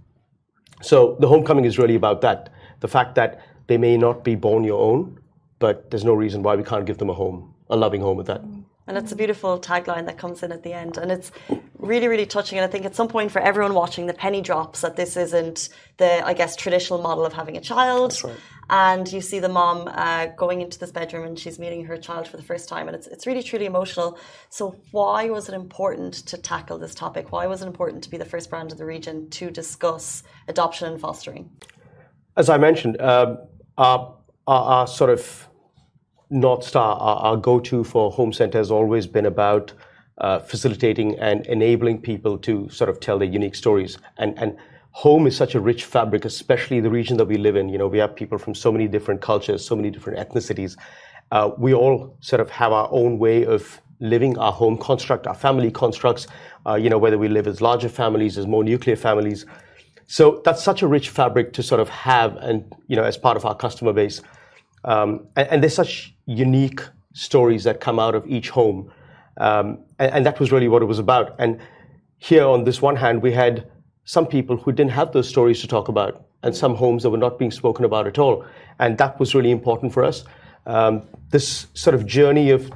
So 0.81 1.15
the 1.19 1.27
homecoming 1.27 1.65
is 1.65 1.77
really 1.77 1.95
about 1.95 2.21
that 2.21 2.49
the 2.83 2.87
fact 2.89 3.15
that 3.15 3.39
they 3.67 3.77
may 3.77 3.95
not 3.97 4.25
be 4.25 4.35
born 4.35 4.65
your 4.65 4.81
own, 4.81 5.17
but 5.57 5.89
there's 5.89 6.03
no 6.03 6.13
reason 6.13 6.43
why 6.43 6.55
we 6.55 6.63
can't 6.63 6.85
give 6.85 6.97
them 6.97 7.09
a 7.09 7.13
home, 7.13 7.53
a 7.69 7.77
loving 7.77 8.01
home 8.01 8.19
at 8.19 8.25
that. 8.25 8.41
And 8.85 8.97
it's 8.97 9.13
a 9.13 9.15
beautiful 9.15 9.57
tagline 9.57 10.05
that 10.07 10.17
comes 10.17 10.43
in 10.43 10.51
at 10.51 10.63
the 10.63 10.73
end. 10.73 10.97
And 10.97 11.09
it's 11.09 11.31
really, 11.77 12.09
really 12.09 12.25
touching. 12.25 12.57
And 12.57 12.65
I 12.65 12.69
think 12.69 12.83
at 12.83 12.93
some 12.93 13.07
point 13.07 13.31
for 13.31 13.39
everyone 13.39 13.73
watching, 13.73 14.05
the 14.05 14.13
penny 14.13 14.41
drops 14.41 14.81
that 14.81 14.97
this 14.97 15.15
isn't 15.15 15.69
the, 15.95 16.25
I 16.25 16.33
guess, 16.33 16.57
traditional 16.57 17.01
model 17.01 17.25
of 17.25 17.31
having 17.31 17.55
a 17.55 17.61
child. 17.61 18.21
right. 18.25 18.35
And 18.69 19.11
you 19.11 19.21
see 19.21 19.39
the 19.39 19.49
mom 19.49 19.89
uh, 19.91 20.27
going 20.37 20.61
into 20.61 20.79
this 20.79 20.91
bedroom 20.91 21.25
and 21.25 21.37
she's 21.37 21.59
meeting 21.59 21.85
her 21.85 21.97
child 21.97 22.27
for 22.27 22.37
the 22.37 22.43
first 22.43 22.69
time. 22.69 22.87
And 22.87 22.95
it's, 22.95 23.07
it's 23.07 23.27
really, 23.27 23.43
truly 23.43 23.65
emotional. 23.65 24.17
So, 24.49 24.75
why 24.91 25.29
was 25.29 25.49
it 25.49 25.55
important 25.55 26.13
to 26.27 26.37
tackle 26.37 26.77
this 26.77 26.95
topic? 26.95 27.31
Why 27.31 27.47
was 27.47 27.61
it 27.61 27.67
important 27.67 28.03
to 28.05 28.09
be 28.09 28.17
the 28.17 28.25
first 28.25 28.49
brand 28.49 28.71
in 28.71 28.77
the 28.77 28.85
region 28.85 29.29
to 29.31 29.51
discuss 29.51 30.23
adoption 30.47 30.91
and 30.91 30.99
fostering? 30.99 31.49
As 32.37 32.49
I 32.49 32.57
mentioned, 32.57 32.99
um, 33.01 33.37
our, 33.77 34.15
our, 34.47 34.63
our 34.63 34.87
sort 34.87 35.09
of 35.09 35.47
North 36.29 36.63
Star, 36.63 36.95
our, 36.95 37.17
our 37.17 37.37
go 37.37 37.59
to 37.59 37.83
for 37.83 38.11
Home 38.11 38.33
Centre 38.33 38.57
has 38.57 38.71
always 38.71 39.05
been 39.05 39.25
about 39.25 39.73
uh, 40.19 40.39
facilitating 40.39 41.17
and 41.19 41.45
enabling 41.47 42.01
people 42.01 42.37
to 42.39 42.69
sort 42.69 42.89
of 42.89 42.99
tell 42.99 43.19
their 43.19 43.27
unique 43.27 43.55
stories. 43.55 43.97
And, 44.17 44.37
and 44.39 44.57
home 44.93 45.25
is 45.25 45.35
such 45.35 45.55
a 45.55 45.59
rich 45.59 45.85
fabric, 45.85 46.23
especially 46.23 46.79
the 46.79 46.89
region 46.89 47.17
that 47.17 47.25
we 47.25 47.35
live 47.35 47.55
in. 47.55 47.67
You 47.67 47.79
know, 47.79 47.87
we 47.87 47.97
have 47.97 48.15
people 48.15 48.37
from 48.37 48.55
so 48.55 48.71
many 48.71 48.87
different 48.87 49.21
cultures, 49.21 49.65
so 49.65 49.75
many 49.75 49.89
different 49.89 50.19
ethnicities. 50.19 50.77
Uh, 51.31 51.51
we 51.57 51.73
all 51.73 52.15
sort 52.21 52.39
of 52.39 52.49
have 52.51 52.71
our 52.71 52.87
own 52.91 53.17
way 53.17 53.43
of 53.43 53.81
living 53.99 54.37
our 54.37 54.51
home 54.51 54.77
construct, 54.77 55.25
our 55.25 55.33
family 55.33 55.71
constructs, 55.71 56.27
uh, 56.67 56.75
you 56.75 56.89
know, 56.89 56.99
whether 56.99 57.17
we 57.17 57.27
live 57.27 57.47
as 57.47 57.59
larger 57.59 57.89
families, 57.89 58.37
as 58.37 58.45
more 58.45 58.63
nuclear 58.63 58.95
families. 58.95 59.47
So 60.05 60.41
that's 60.45 60.63
such 60.63 60.83
a 60.83 60.87
rich 60.87 61.09
fabric 61.09 61.53
to 61.53 61.63
sort 61.63 61.81
of 61.81 61.89
have 61.89 62.35
and, 62.37 62.71
you 62.87 62.95
know, 62.95 63.03
as 63.03 63.17
part 63.17 63.35
of 63.35 63.45
our 63.45 63.55
customer 63.55 63.93
base. 63.93 64.21
Um, 64.85 65.27
and, 65.35 65.47
and, 65.47 65.63
there's 65.63 65.73
such 65.73 66.13
unique 66.25 66.81
stories 67.13 67.63
that 67.63 67.79
come 67.79 67.99
out 67.99 68.13
of 68.13 68.27
each 68.27 68.49
home. 68.49 68.91
Um, 69.37 69.79
and, 69.97 70.11
and, 70.11 70.25
that 70.25 70.41
was 70.41 70.51
really 70.51 70.67
what 70.67 70.81
it 70.81 70.85
was 70.85 70.99
about. 70.99 71.35
And 71.39 71.59
here 72.17 72.45
on 72.45 72.65
this 72.65 72.81
one 72.81 72.97
hand, 72.97 73.21
we 73.21 73.31
had 73.31 73.71
some 74.05 74.25
people 74.25 74.57
who 74.57 74.71
didn't 74.71 74.91
have 74.91 75.11
those 75.13 75.29
stories 75.29 75.61
to 75.61 75.67
talk 75.67 75.87
about 75.87 76.25
and 76.43 76.55
some 76.55 76.75
homes 76.75 77.03
that 77.03 77.09
were 77.09 77.17
not 77.17 77.39
being 77.39 77.51
spoken 77.51 77.85
about 77.85 78.05
at 78.05 78.19
all. 78.19 78.45
And 78.79 78.97
that 78.97 79.19
was 79.19 79.33
really 79.33 79.51
important 79.51 79.93
for 79.93 80.03
us. 80.03 80.25
Um, 80.65 81.03
this 81.29 81.67
sort 81.73 81.95
of 81.95 82.05
journey 82.05 82.49
of 82.51 82.71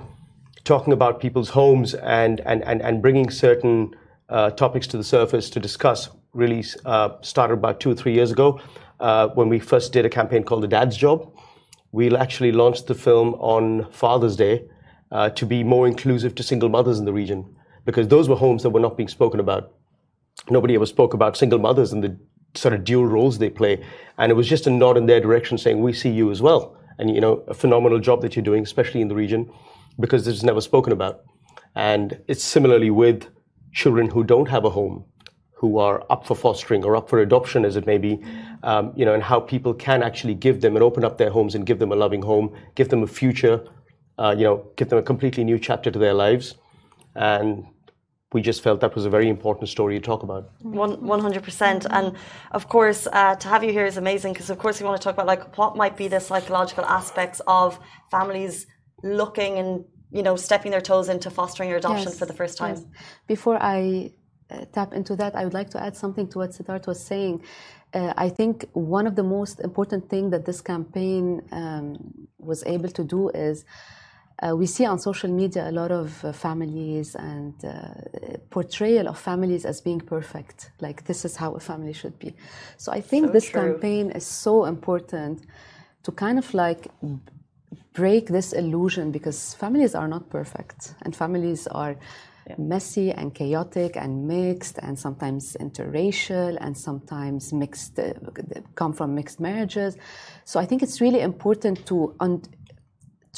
talking 0.64 0.94
about 0.94 1.20
people's 1.20 1.50
homes 1.50 1.94
and, 1.96 2.42
and, 2.42 2.64
and, 2.64 2.82
and 2.82 3.02
bringing 3.02 3.30
certain 3.30 3.96
uh, 4.30 4.52
topics 4.52 4.88
to 4.88 4.98
the 4.98 5.04
surface 5.04 5.50
to 5.50 5.60
discuss 5.60 6.10
really 6.34 6.64
uh, 6.86 7.12
started 7.22 7.54
about 7.54 7.80
two 7.80 7.92
or 7.92 7.96
three 7.96 8.14
years 8.14 8.32
ago 8.32 8.60
uh, 9.00 9.28
when 9.30 9.50
we 9.50 9.60
first 9.60 9.94
did 9.94 10.06
a 10.06 10.10
campaign 10.10 10.44
called 10.44 10.64
The 10.64 10.68
Dad's 10.68 10.98
Job. 10.98 11.34
We 11.92 12.16
actually 12.16 12.52
launched 12.52 12.88
the 12.88 12.96
film 12.96 13.36
on 13.36 13.90
Father's 13.92 14.36
Day 14.36 14.66
uh, 15.12 15.30
to 15.32 15.46
be 15.46 15.64
more 15.64 15.88
inclusive 15.88 16.36
to 16.36 16.44
single 16.44 16.70
mothers 16.70 17.00
in 17.00 17.06
the 17.06 17.14
region 17.14 17.56
because 17.86 18.10
those 18.10 18.28
were 18.28 18.36
homes 18.36 18.64
that 18.64 18.72
were 18.72 18.82
not 18.82 18.98
being 18.98 19.08
spoken 19.08 19.40
about. 19.40 19.72
Nobody 20.50 20.76
ever 20.76 20.86
spoke 20.86 21.14
about 21.14 21.38
single 21.38 21.60
mothers 21.60 21.94
and 21.94 22.04
the 22.04 22.18
sort 22.56 22.74
of 22.74 22.84
dual 22.84 23.06
roles 23.06 23.38
they 23.38 23.50
play. 23.50 23.84
And 24.18 24.32
it 24.32 24.36
was 24.36 24.48
just 24.48 24.68
a 24.68 24.70
nod 24.70 24.98
in 24.98 25.06
their 25.06 25.20
direction 25.20 25.58
saying, 25.58 25.82
we 25.82 25.94
see 25.94 26.10
you 26.10 26.32
as 26.32 26.42
well. 26.42 26.78
And, 27.00 27.14
you 27.14 27.22
know, 27.22 27.44
a 27.48 27.54
phenomenal 27.54 28.00
job 28.00 28.22
that 28.22 28.36
you're 28.36 28.44
doing, 28.44 28.64
especially 28.64 29.02
in 29.02 29.08
the 29.08 29.16
region 29.16 29.52
because 30.00 30.28
it's 30.28 30.44
never 30.44 30.62
spoken 30.62 30.94
about. 30.94 31.22
And 31.76 32.20
it's 32.28 32.44
similarly 32.44 32.90
with 32.90 33.28
children 33.72 34.10
who 34.10 34.24
don't 34.24 34.50
have 34.50 34.66
a 34.66 34.70
home, 34.70 35.06
who 35.54 35.78
are 35.78 36.04
up 36.10 36.26
for 36.26 36.36
fostering 36.36 36.84
or 36.84 36.96
up 36.96 37.10
for 37.10 37.20
adoption, 37.20 37.66
as 37.66 37.76
it 37.76 37.86
may 37.86 37.98
be, 37.98 38.24
um, 38.64 38.94
you 38.96 39.06
know, 39.06 39.14
and 39.14 39.24
how 39.24 39.40
people 39.40 39.74
can 39.74 40.02
actually 40.04 40.34
give 40.34 40.62
them 40.62 40.76
and 40.76 40.84
open 40.84 41.04
up 41.04 41.18
their 41.18 41.30
homes 41.30 41.56
and 41.56 41.66
give 41.66 41.80
them 41.80 41.92
a 41.92 41.96
loving 41.96 42.22
home, 42.22 42.56
give 42.76 42.90
them 42.90 43.04
a 43.04 43.08
future, 43.08 43.64
uh, 44.18 44.34
you 44.38 44.44
know, 44.44 44.66
give 44.76 44.90
them 44.90 44.98
a 44.98 45.04
completely 45.04 45.44
new 45.44 45.60
chapter 45.60 45.92
to 45.92 46.00
their 46.00 46.14
lives. 46.14 46.56
And 47.16 47.66
we 48.34 48.42
just 48.42 48.62
felt 48.62 48.82
that 48.82 48.94
was 48.94 49.06
a 49.06 49.10
very 49.10 49.30
important 49.30 49.70
story 49.70 50.00
to 50.00 50.06
talk 50.06 50.24
about. 50.24 50.52
One 50.62 51.20
hundred 51.20 51.44
percent, 51.44 51.86
and 51.90 52.16
of 52.52 52.68
course, 52.68 53.08
uh, 53.12 53.36
to 53.36 53.48
have 53.48 53.64
you 53.64 53.72
here 53.72 53.86
is 53.86 53.98
amazing 53.98 54.34
because, 54.34 54.50
of 54.50 54.58
course, 54.58 54.82
we 54.82 54.86
want 54.86 55.00
to 55.02 55.04
talk 55.04 55.14
about 55.14 55.28
like 55.28 55.58
what 55.58 55.78
might 55.78 55.96
be 55.96 56.08
the 56.08 56.20
psychological 56.20 56.86
aspects 56.86 57.42
of 57.48 57.80
families 58.12 58.68
looking 59.04 59.58
and 59.60 59.86
you 60.12 60.24
know 60.24 60.36
stepping 60.36 60.72
their 60.72 60.82
toes 60.82 61.08
into 61.08 61.30
fostering 61.30 61.72
or 61.72 61.78
adoption 61.78 62.10
yes, 62.10 62.20
for 62.20 62.26
the 62.26 62.34
first 62.34 62.58
time. 62.58 62.76
Yes. 62.76 62.86
Before 63.28 63.58
I 63.62 64.12
uh, 64.50 64.66
tap 64.74 64.94
into 64.94 65.16
that, 65.16 65.36
I 65.36 65.46
would 65.46 65.54
like 65.54 65.70
to 65.72 65.82
add 65.82 65.96
something 65.96 66.28
to 66.30 66.40
what 66.40 66.52
Siddharth 66.52 66.88
was 66.88 67.02
saying. 67.02 67.42
Uh, 67.94 68.14
I 68.18 68.28
think 68.28 68.66
one 68.74 69.08
of 69.08 69.16
the 69.16 69.24
most 69.24 69.62
important 69.62 70.10
thing 70.10 70.30
that 70.32 70.46
this 70.46 70.60
campaign 70.60 71.42
um, 71.54 72.28
was 72.38 72.62
able 72.66 72.90
to 72.90 73.04
do 73.06 73.30
is 73.30 73.64
uh, 74.44 74.56
we 74.56 74.66
see 74.66 74.86
on 74.86 75.00
social 75.00 75.30
media 75.30 75.70
a 75.70 75.72
lot 75.72 75.92
of 75.92 76.24
uh, 76.24 76.32
families 76.32 77.16
and 77.16 77.54
uh, 77.66 78.38
portrayal 78.50 79.08
of 79.08 79.18
families 79.18 79.66
as 79.66 79.82
being 79.82 80.00
perfect 80.00 80.72
like 80.80 81.04
this 81.06 81.26
is 81.26 81.36
how 81.36 81.54
a 81.54 81.60
family 81.60 81.94
should 81.94 82.18
be 82.20 82.36
so 82.78 82.92
i 82.92 83.02
think 83.02 83.28
so 83.28 83.32
this 83.34 83.50
true. 83.50 83.62
campaign 83.62 84.12
is 84.12 84.26
so 84.26 84.66
important 84.66 85.46
to 86.04 86.12
kind 86.12 86.38
of 86.38 86.54
like 86.54 86.88
break 87.94 88.28
this 88.28 88.54
illusion 88.54 89.12
because 89.12 89.56
families 89.56 89.96
are 89.96 90.08
not 90.08 90.30
perfect 90.30 90.94
and 91.02 91.16
families 91.16 91.68
are 91.68 91.96
yeah. 92.48 92.56
messy 92.58 93.12
and 93.12 93.34
chaotic 93.34 93.98
and 93.98 94.28
mixed 94.28 94.78
and 94.84 94.98
sometimes 94.98 95.58
interracial 95.60 96.58
and 96.62 96.78
sometimes 96.78 97.52
mixed 97.52 98.00
uh, 98.00 98.14
come 98.76 98.94
from 98.94 99.16
mixed 99.16 99.40
marriages 99.40 99.98
so 100.46 100.60
i 100.60 100.66
think 100.66 100.84
it's 100.84 101.02
really 101.02 101.22
important 101.22 101.86
to 101.88 102.16
un- 102.20 102.44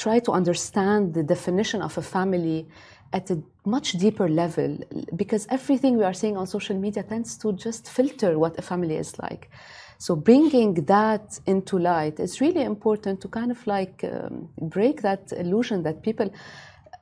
try 0.04 0.18
to 0.20 0.32
understand 0.32 1.14
the 1.14 1.24
definition 1.24 1.82
of 1.82 1.98
a 1.98 2.02
family 2.02 2.68
at 3.12 3.30
a 3.32 3.38
much 3.66 3.94
deeper 3.94 4.28
level 4.30 4.78
because 5.16 5.48
everything 5.50 5.98
we 5.98 6.04
are 6.04 6.14
seeing 6.14 6.38
on 6.38 6.46
social 6.48 6.78
media 6.78 7.04
tends 7.04 7.38
to 7.38 7.54
just 7.54 7.90
filter 7.90 8.38
what 8.38 8.58
a 8.58 8.62
family 8.62 8.96
is 8.96 9.18
like. 9.20 9.50
So 9.98 10.16
bringing 10.16 10.74
that 10.86 11.40
into 11.46 11.78
light 11.78 12.20
is 12.20 12.40
really 12.40 12.64
important 12.64 13.20
to 13.22 13.28
kind 13.28 13.52
of 13.52 13.66
like 13.68 14.06
um, 14.06 14.48
break 14.62 15.02
that 15.02 15.34
illusion 15.34 15.84
that 15.84 16.04
people 16.04 16.30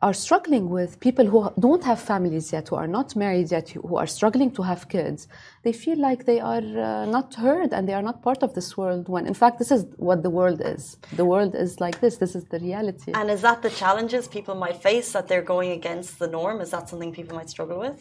are 0.01 0.13
struggling 0.13 0.69
with 0.69 0.99
people 0.99 1.25
who 1.25 1.51
don't 1.60 1.83
have 1.83 1.99
families 1.99 2.53
yet, 2.53 2.67
who 2.67 2.75
are 2.75 2.88
not 2.88 3.15
married 3.15 3.51
yet, 3.51 3.69
who 3.69 3.95
are 3.95 4.05
struggling 4.05 4.51
to 4.51 4.62
have 4.62 4.88
kids. 4.89 5.27
They 5.63 5.73
feel 5.73 5.99
like 5.99 6.25
they 6.25 6.39
are 6.39 6.57
uh, 6.62 7.05
not 7.05 7.33
heard 7.33 7.73
and 7.73 7.89
they 7.89 7.93
are 7.93 8.03
not 8.03 8.21
part 8.21 8.43
of 8.43 8.53
this 8.53 8.77
world. 8.77 9.10
When 9.10 9.25
in 9.25 9.33
fact, 9.33 9.57
this 9.57 9.71
is 9.71 9.86
what 9.97 10.21
the 10.21 10.29
world 10.29 10.62
is. 10.63 10.97
The 11.13 11.25
world 11.25 11.55
is 11.55 11.79
like 11.79 11.99
this. 11.99 12.17
This 12.17 12.36
is 12.36 12.45
the 12.45 12.60
reality. 12.60 13.12
And 13.15 13.31
is 13.31 13.41
that 13.41 13.63
the 13.63 13.71
challenges 13.71 14.27
people 14.27 14.55
might 14.55 14.77
face 14.77 15.12
that 15.13 15.27
they're 15.27 15.41
going 15.55 15.71
against 15.71 16.19
the 16.19 16.27
norm? 16.27 16.62
Is 16.62 16.69
that 16.71 16.89
something 16.89 17.12
people 17.12 17.36
might 17.36 17.49
struggle 17.49 17.79
with? 17.79 17.99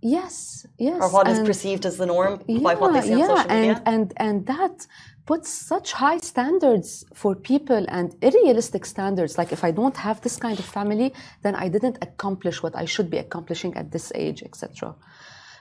Yes, 0.00 0.66
yes. 0.78 1.00
Or 1.00 1.10
what 1.10 1.26
is 1.28 1.40
perceived 1.40 1.86
as 1.86 1.96
the 1.96 2.04
norm 2.04 2.42
yeah, 2.46 2.58
by 2.58 2.74
what 2.74 2.92
they 2.92 3.00
see 3.00 3.14
on 3.14 3.18
yeah, 3.20 3.26
social 3.26 3.48
media. 3.48 3.82
And, 3.86 3.94
and, 3.94 4.12
and 4.18 4.46
that 4.46 4.86
puts 5.26 5.48
such 5.48 5.92
high 5.92 6.18
standards 6.18 7.04
for 7.14 7.34
people 7.34 7.84
and 7.88 8.14
unrealistic 8.22 8.84
standards. 8.84 9.38
Like 9.38 9.52
if 9.52 9.64
I 9.64 9.70
don't 9.70 9.96
have 9.96 10.20
this 10.20 10.36
kind 10.36 10.58
of 10.58 10.64
family, 10.64 11.14
then 11.42 11.54
I 11.54 11.68
didn't 11.68 11.98
accomplish 12.02 12.62
what 12.62 12.76
I 12.76 12.84
should 12.84 13.10
be 13.10 13.18
accomplishing 13.18 13.74
at 13.76 13.90
this 13.90 14.12
age, 14.14 14.42
etc. 14.42 14.94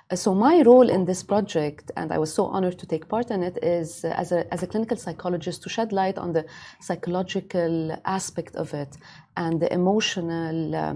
Uh, 0.09 0.15
so 0.15 0.35
my 0.35 0.61
role 0.63 0.89
in 0.89 1.05
this 1.05 1.23
project, 1.23 1.91
and 1.95 2.11
I 2.11 2.17
was 2.17 2.33
so 2.33 2.45
honored 2.45 2.77
to 2.79 2.85
take 2.85 3.07
part 3.07 3.31
in 3.31 3.41
it, 3.41 3.57
is 3.63 4.03
uh, 4.03 4.09
as, 4.09 4.31
a, 4.33 4.51
as 4.53 4.63
a 4.63 4.67
clinical 4.67 4.97
psychologist 4.97 5.63
to 5.63 5.69
shed 5.69 5.93
light 5.93 6.17
on 6.17 6.33
the 6.33 6.45
psychological 6.81 7.97
aspect 8.03 8.55
of 8.55 8.73
it 8.73 8.97
and 9.37 9.61
the 9.61 9.71
emotional, 9.73 10.75
uh, 10.75 10.95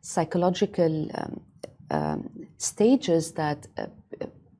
psychological 0.00 1.10
um, 1.14 1.40
um, 1.90 2.30
stages 2.58 3.32
that 3.32 3.66
uh, 3.76 3.86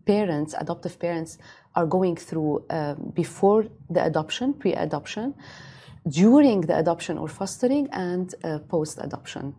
parents, 0.07 0.55
adoptive 0.59 0.99
parents, 0.99 1.39
are 1.77 1.87
going 1.87 2.17
through 2.17 2.65
um, 2.71 3.13
before 3.15 3.67
the 3.91 4.03
adoption, 4.05 4.55
pre 4.55 4.73
adoption, 4.73 5.35
during 6.09 6.63
the 6.63 6.77
adoption 6.79 7.19
or 7.19 7.29
fostering, 7.29 7.89
and 7.93 8.35
uh, 8.43 8.59
post 8.69 8.99
adoption. 9.01 9.55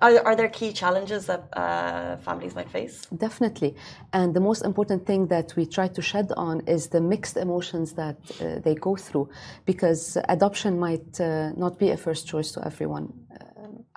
Are, 0.00 0.16
are 0.24 0.36
there 0.36 0.48
key 0.48 0.72
challenges 0.72 1.26
that 1.26 1.42
uh, 1.54 2.16
families 2.18 2.54
might 2.54 2.70
face? 2.70 3.06
Definitely. 3.16 3.74
And 4.12 4.32
the 4.32 4.40
most 4.40 4.62
important 4.64 5.04
thing 5.06 5.26
that 5.26 5.56
we 5.56 5.66
try 5.66 5.88
to 5.88 6.00
shed 6.00 6.30
on 6.36 6.60
is 6.68 6.86
the 6.86 7.00
mixed 7.00 7.36
emotions 7.36 7.94
that 7.94 8.16
uh, 8.40 8.60
they 8.60 8.76
go 8.76 8.94
through 8.94 9.28
because 9.64 10.16
adoption 10.28 10.78
might 10.78 11.20
uh, 11.20 11.50
not 11.56 11.80
be 11.80 11.90
a 11.90 11.96
first 11.96 12.28
choice 12.28 12.52
to 12.52 12.64
everyone 12.64 13.12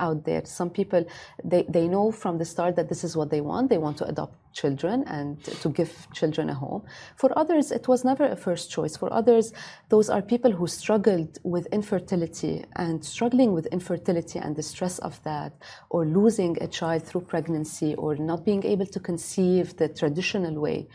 out 0.02 0.26
there. 0.26 0.44
Some 0.46 0.70
people, 0.70 1.06
they, 1.44 1.64
they 1.70 1.88
know 1.88 2.12
from 2.12 2.38
the 2.38 2.46
start 2.46 2.76
that 2.76 2.90
this 2.90 3.04
is 3.04 3.16
what 3.16 3.30
they 3.30 3.42
want. 3.42 3.70
They 3.70 3.78
want 3.78 3.98
to 3.98 4.06
adopt 4.06 4.36
children 4.54 5.04
and 5.08 5.42
to 5.62 5.70
give 5.70 6.08
children 6.14 6.50
a 6.50 6.54
home. 6.54 6.84
For 7.16 7.30
others, 7.38 7.72
it 7.72 7.88
was 7.88 8.04
never 8.04 8.26
a 8.26 8.36
first 8.36 8.70
choice. 8.70 8.98
For 8.98 9.12
others, 9.14 9.54
those 9.90 10.10
are 10.10 10.22
people 10.22 10.52
who 10.52 10.68
struggled 10.68 11.38
with 11.44 11.66
infertility 11.68 12.66
and 12.76 13.04
struggling 13.04 13.54
with 13.54 13.66
infertility 13.68 14.40
and 14.40 14.56
the 14.56 14.64
stress 14.64 15.00
of 15.00 15.22
that, 15.24 15.54
or 15.90 16.06
losing 16.06 16.62
a 16.62 16.68
child 16.68 17.04
through 17.04 17.22
pregnancy, 17.22 17.96
or 17.96 18.16
not 18.16 18.44
being 18.44 18.64
able 18.66 18.88
to 18.88 19.00
conceive 19.00 19.78
the 19.78 19.88
traditional 19.88 20.60
way, 20.60 20.88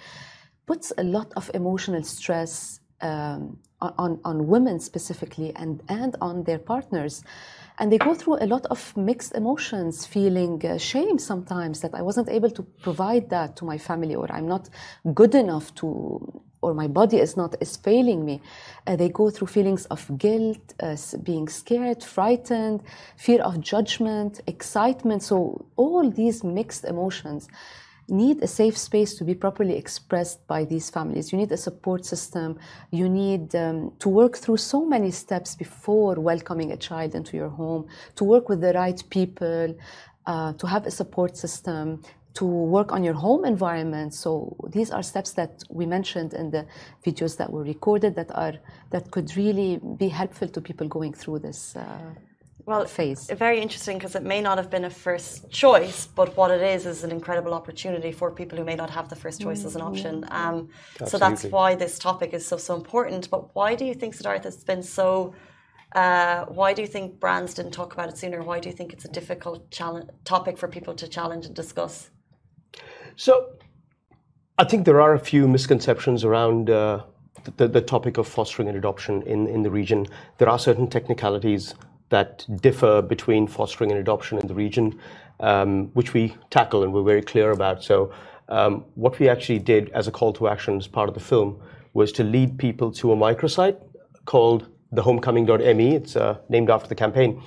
puts 0.66 0.92
a 0.98 1.04
lot 1.04 1.32
of 1.36 1.50
emotional 1.54 2.02
stress 2.02 2.80
um, 3.00 3.58
on, 3.80 4.18
on 4.24 4.46
women 4.46 4.80
specifically 4.80 5.54
and, 5.56 5.82
and 5.88 6.16
on 6.20 6.44
their 6.44 6.58
partners 6.58 7.22
and 7.78 7.92
they 7.92 7.98
go 7.98 8.14
through 8.14 8.36
a 8.40 8.46
lot 8.46 8.64
of 8.66 8.96
mixed 8.96 9.34
emotions 9.34 10.06
feeling 10.06 10.64
uh, 10.64 10.78
shame 10.78 11.18
sometimes 11.18 11.80
that 11.80 11.94
i 11.94 12.02
wasn't 12.02 12.28
able 12.28 12.50
to 12.50 12.62
provide 12.82 13.28
that 13.30 13.56
to 13.56 13.64
my 13.64 13.78
family 13.78 14.14
or 14.14 14.30
i'm 14.32 14.48
not 14.48 14.68
good 15.14 15.34
enough 15.34 15.74
to 15.74 16.42
or 16.66 16.74
my 16.74 16.88
body 16.88 17.18
is 17.18 17.36
not 17.36 17.54
is 17.60 17.76
failing 17.76 18.24
me. 18.24 18.40
Uh, 18.86 18.96
they 18.96 19.08
go 19.08 19.30
through 19.30 19.46
feelings 19.46 19.86
of 19.86 20.00
guilt 20.18 20.74
uh, 20.80 20.96
being 21.22 21.48
scared 21.48 22.02
frightened 22.02 22.82
fear 23.16 23.40
of 23.42 23.60
judgment 23.60 24.40
excitement. 24.46 25.22
So 25.22 25.66
all 25.76 26.10
these 26.10 26.42
mixed 26.42 26.84
emotions 26.84 27.48
need 28.08 28.42
a 28.42 28.46
safe 28.46 28.76
space 28.78 29.14
to 29.16 29.24
be 29.24 29.34
properly 29.34 29.76
expressed 29.76 30.46
by 30.46 30.64
these 30.64 30.90
families. 30.90 31.32
You 31.32 31.38
need 31.38 31.52
a 31.52 31.56
support 31.56 32.04
system. 32.04 32.58
You 32.90 33.08
need 33.08 33.54
um, 33.54 33.92
to 33.98 34.08
work 34.08 34.36
through 34.36 34.58
so 34.58 34.84
many 34.84 35.10
steps 35.10 35.54
before 35.56 36.14
welcoming 36.14 36.72
a 36.72 36.76
child 36.76 37.14
into 37.14 37.36
your 37.36 37.48
home, 37.48 37.88
to 38.14 38.24
work 38.24 38.48
with 38.48 38.60
the 38.60 38.72
right 38.72 39.02
people. 39.10 39.74
uh, 40.26 40.52
to 40.54 40.66
have 40.66 40.86
a 40.86 40.90
support 40.90 41.36
system, 41.36 42.02
to 42.34 42.44
work 42.44 42.92
on 42.92 43.02
your 43.02 43.14
home 43.14 43.44
environment. 43.44 44.12
So 44.12 44.56
these 44.70 44.90
are 44.90 45.02
steps 45.02 45.32
that 45.32 45.62
we 45.70 45.86
mentioned 45.86 46.34
in 46.34 46.50
the 46.50 46.66
videos 47.04 47.36
that 47.38 47.50
were 47.50 47.62
recorded 47.62 48.14
that 48.16 48.30
are 48.34 48.54
that 48.90 49.10
could 49.10 49.34
really 49.36 49.80
be 49.96 50.08
helpful 50.08 50.48
to 50.48 50.60
people 50.60 50.88
going 50.88 51.14
through 51.14 51.38
this. 51.38 51.76
Uh, 51.76 52.14
well, 52.66 52.84
phase. 52.84 53.30
Very 53.30 53.60
interesting 53.60 53.96
because 53.96 54.16
it 54.16 54.24
may 54.24 54.40
not 54.40 54.58
have 54.58 54.70
been 54.70 54.84
a 54.84 54.90
first 54.90 55.48
choice, 55.50 56.08
but 56.08 56.36
what 56.36 56.50
it 56.50 56.60
is 56.60 56.84
is 56.84 57.04
an 57.04 57.12
incredible 57.12 57.54
opportunity 57.54 58.10
for 58.10 58.32
people 58.32 58.58
who 58.58 58.64
may 58.64 58.74
not 58.74 58.90
have 58.90 59.08
the 59.08 59.14
first 59.14 59.40
choice 59.40 59.64
as 59.64 59.76
an 59.76 59.82
Mm-hmm. 59.82 59.90
option. 59.92 60.26
Um, 60.30 60.68
so 61.06 61.16
that's 61.16 61.44
why 61.44 61.76
this 61.76 61.96
topic 61.98 62.34
is 62.34 62.44
so 62.44 62.56
so 62.56 62.74
important. 62.74 63.30
But 63.30 63.54
why 63.54 63.76
do 63.76 63.84
you 63.84 63.94
think 63.94 64.14
Siddhartha 64.14 64.48
it's 64.48 64.64
been 64.64 64.82
so? 64.82 65.32
Uh, 65.94 66.44
why 66.46 66.74
do 66.74 66.82
you 66.82 66.88
think 66.88 67.20
brands 67.20 67.54
didn't 67.54 67.72
talk 67.72 67.92
about 67.92 68.08
it 68.08 68.18
sooner? 68.18 68.42
Why 68.42 68.58
do 68.58 68.68
you 68.68 68.74
think 68.74 68.92
it's 68.92 69.04
a 69.04 69.12
difficult 69.20 69.70
challenge, 69.70 70.10
topic 70.24 70.58
for 70.58 70.68
people 70.68 70.94
to 70.94 71.06
challenge 71.06 71.46
and 71.46 71.54
discuss? 71.54 72.10
So, 73.14 73.32
I 74.58 74.64
think 74.64 74.84
there 74.84 75.00
are 75.00 75.14
a 75.14 75.18
few 75.20 75.46
misconceptions 75.46 76.24
around 76.24 76.68
uh, 76.68 77.04
the, 77.56 77.68
the 77.68 77.80
topic 77.80 78.18
of 78.18 78.26
fostering 78.26 78.68
and 78.68 78.76
adoption 78.76 79.22
in, 79.22 79.46
in 79.46 79.62
the 79.62 79.70
region. 79.70 80.06
There 80.38 80.48
are 80.48 80.58
certain 80.58 80.88
technicalities 80.88 81.74
that 82.08 82.46
differ 82.62 83.02
between 83.02 83.46
fostering 83.46 83.90
and 83.90 84.00
adoption 84.00 84.38
in 84.38 84.46
the 84.46 84.54
region, 84.54 84.98
um, 85.40 85.86
which 85.94 86.14
we 86.14 86.36
tackle 86.50 86.82
and 86.82 86.92
we're 86.92 87.02
very 87.02 87.22
clear 87.22 87.50
about. 87.50 87.82
So, 87.82 88.12
um, 88.48 88.84
what 88.94 89.18
we 89.18 89.28
actually 89.28 89.58
did 89.58 89.90
as 89.90 90.06
a 90.06 90.12
call 90.12 90.32
to 90.34 90.46
action 90.46 90.76
as 90.76 90.86
part 90.86 91.08
of 91.08 91.14
the 91.14 91.20
film 91.20 91.60
was 91.94 92.12
to 92.12 92.22
lead 92.22 92.58
people 92.58 92.92
to 92.92 93.12
a 93.12 93.16
microsite 93.16 93.76
called 94.24 94.68
thehomecoming.me. 94.94 95.96
It's 95.96 96.14
uh, 96.14 96.38
named 96.48 96.70
after 96.70 96.88
the 96.88 96.94
campaign. 96.94 97.42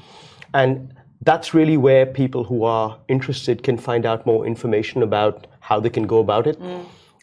And 0.53 0.93
that's 1.21 1.53
really 1.53 1.77
where 1.77 2.05
people 2.05 2.43
who 2.43 2.63
are 2.63 2.97
interested 3.07 3.63
can 3.63 3.77
find 3.77 4.05
out 4.05 4.25
more 4.25 4.45
information 4.45 5.03
about 5.03 5.47
how 5.59 5.79
they 5.79 5.89
can 5.89 6.07
go 6.07 6.19
about 6.19 6.47
it. 6.47 6.59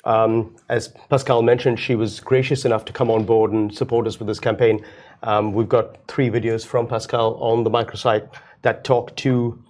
Um, 0.05 0.55
as 0.69 0.89
Pascal 1.11 1.43
mentioned, 1.43 1.81
she 1.81 1.97
was 1.97 2.21
gracious 2.21 2.65
enough 2.65 2.85
to 2.85 2.93
come 2.93 3.11
on 3.11 3.25
board 3.25 3.51
and 3.53 3.75
support 3.75 4.07
us 4.07 4.19
with 4.19 4.29
this 4.29 4.39
campaign. 4.39 4.85
Um, 5.23 5.53
we've 5.53 5.69
got 5.69 6.07
three 6.07 6.31
videos 6.31 6.65
from 6.65 6.87
Pascal 6.87 7.35
on 7.35 7.65
the 7.65 7.71
microsite 7.71 8.29
that 8.63 8.85
talk 8.85 9.15
to 9.17 9.63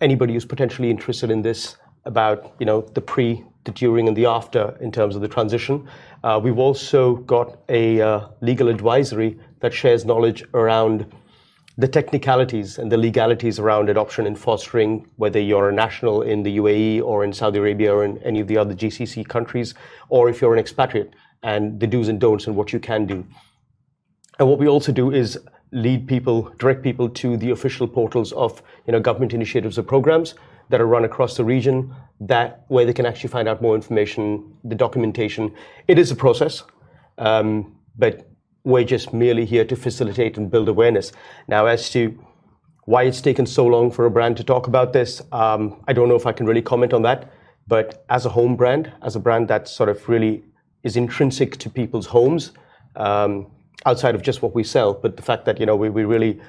anybody 0.00 0.32
who's 0.32 0.44
potentially 0.44 0.90
interested 0.90 1.30
in 1.30 1.42
this 1.42 1.76
about 2.04 2.54
you 2.58 2.66
know 2.66 2.80
the 2.80 3.00
pre, 3.00 3.44
the 3.64 3.72
during, 3.72 4.08
and 4.08 4.16
the 4.16 4.26
after 4.26 4.76
in 4.80 4.90
terms 4.90 5.14
of 5.14 5.22
the 5.22 5.28
transition. 5.28 5.88
Uh, 6.24 6.40
we've 6.42 6.58
also 6.58 7.16
got 7.16 7.58
a 7.68 8.00
uh, 8.00 8.28
legal 8.40 8.68
advisory 8.68 9.38
that 9.60 9.72
shares 9.72 10.04
knowledge 10.04 10.44
around 10.54 11.06
the 11.78 11.88
technicalities 11.88 12.78
and 12.78 12.92
the 12.92 12.96
legalities 12.96 13.58
around 13.58 13.88
adoption 13.88 14.26
and 14.26 14.38
fostering, 14.38 15.06
whether 15.16 15.40
you're 15.40 15.70
a 15.70 15.72
national 15.72 16.22
in 16.22 16.42
the 16.42 16.58
UAE 16.58 17.02
or 17.02 17.24
in 17.24 17.32
Saudi 17.32 17.58
Arabia 17.58 17.94
or 17.94 18.04
in 18.04 18.18
any 18.18 18.40
of 18.40 18.48
the 18.48 18.56
other 18.58 18.74
GCC 18.74 19.26
countries, 19.26 19.74
or 20.08 20.28
if 20.28 20.40
you're 20.40 20.52
an 20.52 20.58
expatriate, 20.58 21.14
and 21.42 21.80
the 21.80 21.86
do's 21.86 22.08
and 22.08 22.20
don'ts 22.20 22.46
and 22.46 22.54
what 22.54 22.72
you 22.72 22.80
can 22.80 23.06
do. 23.06 23.26
And 24.40 24.48
what 24.48 24.58
we 24.58 24.66
also 24.66 24.90
do 24.90 25.12
is 25.12 25.38
lead 25.70 26.08
people, 26.08 26.50
direct 26.58 26.82
people 26.82 27.10
to 27.10 27.36
the 27.36 27.50
official 27.50 27.86
portals 27.86 28.32
of 28.32 28.62
you 28.86 28.92
know, 28.92 28.98
government 28.98 29.34
initiatives 29.34 29.78
or 29.78 29.82
programs 29.82 30.34
that 30.70 30.80
are 30.80 30.86
run 30.86 31.04
across 31.04 31.36
the 31.36 31.44
region, 31.44 31.94
that 32.20 32.64
where 32.68 32.86
they 32.86 32.94
can 32.94 33.04
actually 33.04 33.28
find 33.28 33.46
out 33.46 33.60
more 33.60 33.74
information, 33.74 34.56
the 34.64 34.74
documentation. 34.74 35.54
It 35.88 35.98
is 35.98 36.10
a 36.10 36.16
process, 36.16 36.62
um, 37.18 37.76
but 37.98 38.30
we're 38.64 38.84
just 38.84 39.12
merely 39.12 39.44
here 39.44 39.64
to 39.66 39.76
facilitate 39.76 40.38
and 40.38 40.50
build 40.50 40.68
awareness. 40.70 41.12
Now, 41.46 41.66
as 41.66 41.90
to 41.90 42.18
why 42.86 43.02
it's 43.02 43.20
taken 43.20 43.44
so 43.44 43.66
long 43.66 43.90
for 43.90 44.06
a 44.06 44.10
brand 44.10 44.38
to 44.38 44.44
talk 44.44 44.66
about 44.66 44.94
this, 44.94 45.20
um, 45.32 45.84
I 45.86 45.92
don't 45.92 46.08
know 46.08 46.16
if 46.16 46.26
I 46.26 46.32
can 46.32 46.46
really 46.46 46.62
comment 46.62 46.94
on 46.94 47.02
that. 47.02 47.30
But 47.66 48.06
as 48.08 48.24
a 48.24 48.30
home 48.30 48.56
brand, 48.56 48.90
as 49.02 49.16
a 49.16 49.20
brand 49.20 49.48
that 49.48 49.68
sort 49.68 49.90
of 49.90 50.08
really 50.08 50.44
is 50.82 50.96
intrinsic 50.96 51.58
to 51.58 51.68
people's 51.68 52.06
homes, 52.06 52.52
um, 52.96 53.46
outside 53.86 54.14
of 54.14 54.22
just 54.22 54.42
what 54.42 54.54
we 54.54 54.64
sell, 54.64 54.94
but 54.94 55.16
the 55.16 55.22
fact 55.22 55.44
that 55.46 55.58
you 55.58 55.66
know 55.66 55.76
we, 55.76 55.88
we 55.88 56.04
really 56.04 56.40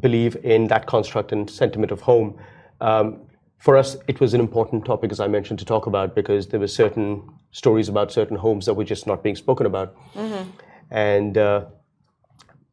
believe 0.00 0.36
in 0.44 0.68
that 0.68 0.86
construct 0.86 1.32
and 1.32 1.48
sentiment 1.48 1.92
of 1.92 2.00
home. 2.00 2.38
Um, 2.80 3.20
for 3.58 3.76
us, 3.76 3.96
it 4.08 4.20
was 4.20 4.34
an 4.34 4.40
important 4.40 4.84
topic, 4.84 5.10
as 5.10 5.20
I 5.20 5.26
mentioned, 5.28 5.58
to 5.60 5.64
talk 5.64 5.86
about 5.86 6.14
because 6.14 6.48
there 6.48 6.60
were 6.60 6.68
certain 6.68 7.22
stories 7.50 7.88
about 7.88 8.12
certain 8.12 8.36
homes 8.36 8.66
that 8.66 8.74
were 8.74 8.84
just 8.84 9.06
not 9.06 9.22
being 9.22 9.36
spoken 9.36 9.66
about. 9.66 9.96
And 10.90 11.38
uh, 11.38 11.66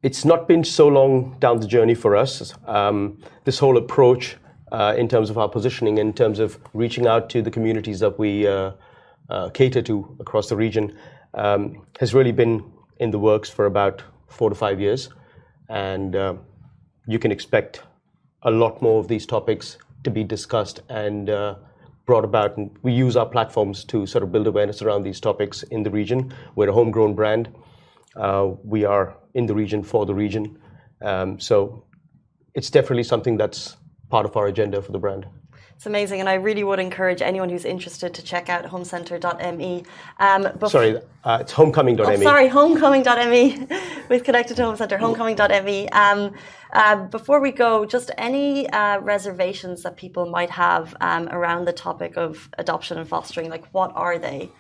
it's 0.04 0.26
not 0.26 0.48
been 0.48 0.64
so 0.64 0.88
long 0.88 1.38
down 1.40 1.60
the 1.60 1.68
journey 1.68 1.96
for 1.96 2.16
us. 2.16 2.54
Um, 2.66 3.20
this 3.46 3.60
whole 3.60 3.78
approach, 3.78 4.38
uh, 4.72 4.96
in 4.98 5.08
terms 5.08 5.30
of 5.30 5.38
our 5.38 5.48
positioning, 5.48 5.98
in 5.98 6.14
terms 6.14 6.40
of 6.40 6.60
reaching 6.74 7.08
out 7.08 7.30
to 7.30 7.42
the 7.42 7.52
communities 7.52 8.00
that 8.00 8.18
we 8.18 8.48
uh, 8.48 8.72
uh, 9.30 9.50
cater 9.50 9.82
to 9.84 10.18
across 10.20 10.50
the 10.50 10.56
region, 10.56 10.98
um, 11.36 11.86
has 12.00 12.14
really 12.14 12.32
been 12.32 12.64
in 13.02 13.12
the 13.12 13.20
works 13.20 13.50
for 13.50 13.66
about 13.66 14.04
four 14.28 14.50
to 14.50 14.56
five 14.56 14.80
years. 14.80 15.10
And 15.70 16.16
uh, 16.16 16.36
you 17.08 17.20
can 17.20 17.32
expect 17.32 17.82
a 18.44 18.52
lot 18.52 18.82
more 18.82 19.00
of 19.00 19.08
these 19.08 19.26
topics 19.26 19.78
to 20.04 20.12
be 20.12 20.24
discussed 20.24 20.82
and 20.88 21.30
uh, 21.30 21.56
brought 22.06 22.24
about. 22.24 22.58
And 22.58 22.72
we 22.84 22.94
use 22.94 23.18
our 23.18 23.26
platforms 23.26 23.84
to 23.86 24.06
sort 24.06 24.24
of 24.24 24.32
build 24.32 24.48
awareness 24.48 24.82
around 24.82 25.04
these 25.04 25.20
topics 25.20 25.64
in 25.64 25.84
the 25.84 25.90
region. 25.90 26.34
We're 26.56 26.70
a 26.70 26.74
homegrown 26.74 27.16
brand. 27.16 27.50
Uh, 28.16 28.52
we 28.64 28.86
are 28.86 29.18
in 29.34 29.48
the 29.48 29.56
region 29.56 29.84
for 29.84 30.06
the 30.06 30.14
region. 30.14 30.60
Um, 31.02 31.40
so 31.40 31.86
it's 32.54 32.70
definitely 32.70 33.04
something 33.04 33.36
that's 33.36 33.78
part 34.10 34.26
of 34.26 34.38
our 34.38 34.48
agenda 34.48 34.82
for 34.82 34.92
the 34.92 35.00
brand. 35.00 35.26
It's 35.82 35.88
amazing, 35.88 36.20
and 36.20 36.30
I 36.30 36.36
really 36.36 36.64
would 36.64 36.78
encourage 36.80 37.24
anyone 37.24 37.50
who's 37.50 37.66
interested 37.66 38.14
to 38.14 38.22
check 38.22 38.50
out 38.50 38.66
homecenter.me. 38.66 39.84
Um, 40.20 40.44
bef- 40.44 40.70
Sorry, 40.70 40.98
uh, 41.24 41.40
it's 41.42 41.54
homecoming.me. 41.54 42.06
Oh, 42.06 42.16
sorry, 42.18 42.48
homecoming.me 42.50 43.68
with 44.10 44.24
connected 44.24 44.58
to 44.58 44.64
home 44.64 44.76
Centre, 44.76 45.00
homecoming.me. 45.00 45.90
Um, 45.90 46.36
uh, 46.72 47.08
before 47.08 47.42
we 47.42 47.52
go, 47.52 47.84
just 47.86 48.12
any 48.20 48.70
uh, 48.70 49.00
reservations 49.00 49.82
that 49.82 49.98
people 49.98 50.28
might 50.28 50.52
have 50.52 50.96
um, 51.02 51.28
around 51.30 51.66
the 51.66 51.74
topic 51.74 52.16
of 52.16 52.48
adoption 52.60 53.00
and 53.00 53.10
fostering, 53.10 53.50
like 53.50 53.66
what 53.72 53.92
are 53.96 54.20
they? 54.20 54.52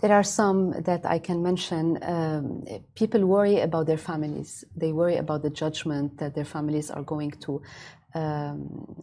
There 0.00 0.12
are 0.12 0.22
some 0.22 0.82
that 0.82 1.06
I 1.06 1.18
can 1.18 1.42
mention. 1.42 1.98
Um, 2.02 2.64
people 2.94 3.24
worry 3.24 3.60
about 3.60 3.86
their 3.86 4.02
families. 4.10 4.66
They 4.76 4.92
worry 4.92 5.16
about 5.16 5.40
the 5.40 5.50
judgment 5.62 6.18
that 6.18 6.34
their 6.34 6.44
families 6.44 6.90
are 6.90 7.04
going 7.04 7.30
to 7.46 7.62
um, 8.14 9.02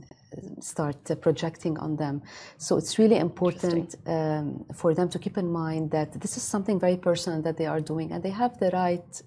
start 0.62 1.10
uh, 1.10 1.16
projecting 1.16 1.78
on 1.80 1.96
them. 1.96 2.22
So 2.58 2.78
it's 2.78 3.00
really 3.00 3.18
important 3.18 3.96
um, 4.06 4.66
for 4.74 4.94
them 4.94 5.10
to 5.10 5.20
keep 5.20 5.38
in 5.38 5.52
mind 5.52 5.92
that 5.92 6.20
this 6.22 6.38
is 6.38 6.44
something 6.44 6.80
very 6.80 6.98
personal 6.98 7.42
that 7.42 7.58
they 7.58 7.66
are 7.66 7.82
doing, 7.82 8.12
and 8.12 8.24
they 8.24 8.30
have 8.30 8.58
the 8.60 8.70
right 8.72 9.22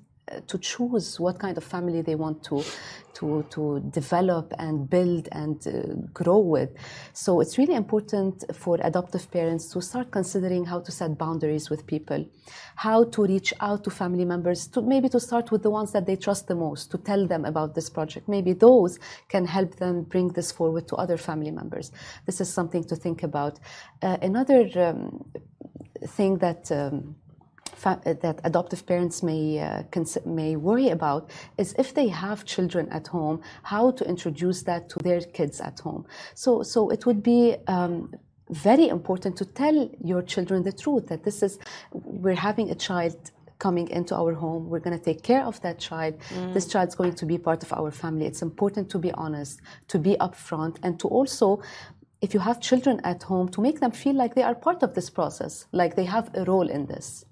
to 0.47 0.59
choose 0.59 1.19
what 1.19 1.39
kind 1.39 1.57
of 1.57 1.65
family 1.65 2.03
they 2.03 2.15
want 2.15 2.43
to 2.45 2.63
to 3.15 3.45
to 3.51 3.81
develop 3.91 4.53
and 4.59 4.89
build 4.89 5.29
and 5.33 5.67
uh, 5.67 5.95
grow 6.13 6.39
with. 6.39 6.71
So 7.13 7.41
it's 7.41 7.59
really 7.59 7.75
important 7.75 8.45
for 8.55 8.79
adoptive 8.83 9.31
parents 9.31 9.73
to 9.73 9.83
start 9.83 10.11
considering 10.11 10.65
how 10.65 10.81
to 10.81 10.93
set 10.93 11.19
boundaries 11.19 11.71
with 11.71 11.87
people, 11.87 12.25
how 12.77 13.05
to 13.05 13.23
reach 13.25 13.53
out 13.61 13.85
to 13.85 13.91
family 13.91 14.25
members, 14.25 14.69
to 14.69 14.83
maybe 14.83 15.09
to 15.09 15.21
start 15.21 15.51
with 15.51 15.63
the 15.63 15.71
ones 15.71 15.93
that 15.93 16.07
they 16.07 16.17
trust 16.17 16.47
the 16.47 16.55
most, 16.55 16.91
to 16.93 16.99
tell 16.99 17.27
them 17.27 17.45
about 17.45 17.75
this 17.75 17.91
project. 17.91 18.29
Maybe 18.29 18.53
those 18.53 18.99
can 19.29 19.45
help 19.47 19.77
them 19.77 20.05
bring 20.05 20.29
this 20.29 20.53
forward 20.53 20.87
to 20.89 20.97
other 20.97 21.17
family 21.17 21.51
members. 21.51 21.93
This 22.27 22.41
is 22.41 22.53
something 22.53 22.85
to 22.85 22.97
think 22.97 23.23
about. 23.23 23.59
Uh, 24.03 24.17
another 24.23 24.71
um, 24.77 25.25
thing 26.07 26.39
that 26.39 26.71
um, 26.73 27.17
that 27.83 28.41
adoptive 28.45 28.87
parents 28.87 29.23
may 29.23 29.59
uh, 29.59 29.83
cons- 29.91 30.19
may 30.25 30.57
worry 30.57 30.89
about 30.89 31.31
is 31.59 31.75
if 31.79 31.95
they 31.95 32.09
have 32.09 32.45
children 32.45 32.89
at 32.91 33.07
home, 33.09 33.41
how 33.63 33.91
to 33.93 34.05
introduce 34.09 34.63
that 34.63 34.89
to 34.91 34.99
their 35.03 35.21
kids 35.21 35.61
at 35.61 35.81
home. 35.81 36.07
So 36.35 36.63
so 36.63 36.91
it 36.91 37.07
would 37.07 37.23
be. 37.23 37.57
Um, 37.67 38.13
very 38.51 38.89
important 38.89 39.37
to 39.37 39.45
tell 39.45 39.89
your 40.03 40.23
children 40.23 40.65
the 40.65 40.73
truth 40.73 41.07
that 41.07 41.23
this 41.23 41.41
is 41.41 41.59
we're 41.93 42.35
having 42.35 42.69
a 42.71 42.75
child 42.75 43.31
coming 43.61 43.89
into 43.91 44.15
our 44.17 44.35
home 44.35 44.69
we're 44.69 44.81
going 44.81 44.99
to 44.99 45.05
take 45.05 45.23
care 45.23 45.45
of 45.45 45.61
that 45.61 45.79
child 45.79 46.15
this 46.53 46.67
child's 46.67 46.95
going 46.97 47.15
to 47.15 47.27
be 47.27 47.39
part 47.39 47.63
of 47.63 47.73
our 47.73 47.91
family 47.91 48.27
it's 48.27 48.43
important 48.43 48.91
to 48.91 48.99
be 48.99 49.13
honest 49.13 49.61
to 49.87 49.99
be 49.99 50.17
upfront 50.17 50.79
and 50.83 50.99
to 50.99 51.07
also 51.07 51.63
if 52.21 52.35
you 52.35 52.41
have 52.41 52.61
children 52.61 53.01
at 53.05 53.23
home 53.23 53.49
to 53.49 53.61
make 53.61 53.79
them 53.81 53.93
feel 53.93 54.15
like 54.15 54.35
they 54.35 54.43
are 54.43 54.55
part 54.55 54.83
of 54.83 54.95
this 54.95 55.09
process 55.11 55.67
like 55.71 55.95
they 55.95 56.05
have 56.05 56.31
a 56.35 56.45
role 56.45 56.69
in 56.69 56.87
this 56.87 57.25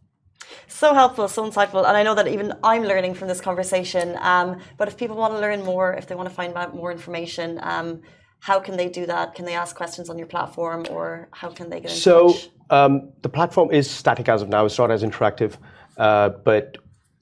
So 0.66 0.94
helpful, 0.94 1.28
so 1.28 1.48
insightful, 1.48 1.86
and 1.86 1.96
I 1.96 2.02
know 2.02 2.14
that 2.14 2.28
even 2.28 2.52
I'm 2.62 2.82
learning 2.82 3.14
from 3.14 3.28
this 3.28 3.40
conversation. 3.40 4.16
Um, 4.20 4.60
but 4.76 4.88
if 4.88 4.96
people 4.96 5.16
want 5.16 5.32
to 5.34 5.40
learn 5.40 5.64
more, 5.64 5.92
if 5.94 6.06
they 6.06 6.14
want 6.14 6.28
to 6.28 6.34
find 6.34 6.54
out 6.56 6.74
more 6.74 6.92
information, 6.92 7.58
um, 7.62 8.00
how 8.40 8.60
can 8.60 8.76
they 8.76 8.88
do 8.88 9.06
that? 9.06 9.34
Can 9.34 9.44
they 9.44 9.54
ask 9.54 9.74
questions 9.74 10.08
on 10.10 10.18
your 10.18 10.26
platform, 10.26 10.86
or 10.90 11.28
how 11.32 11.50
can 11.50 11.68
they 11.70 11.80
get 11.80 11.90
in 11.90 11.96
So 11.96 12.32
touch? 12.32 12.50
um, 12.70 13.12
the 13.22 13.28
platform 13.28 13.70
is 13.72 13.90
static 13.90 14.28
as 14.28 14.42
of 14.42 14.48
now. 14.48 14.64
It's 14.64 14.78
not 14.78 14.90
as 14.90 15.02
interactive, 15.02 15.56
uh, 15.96 16.30
but 16.30 16.76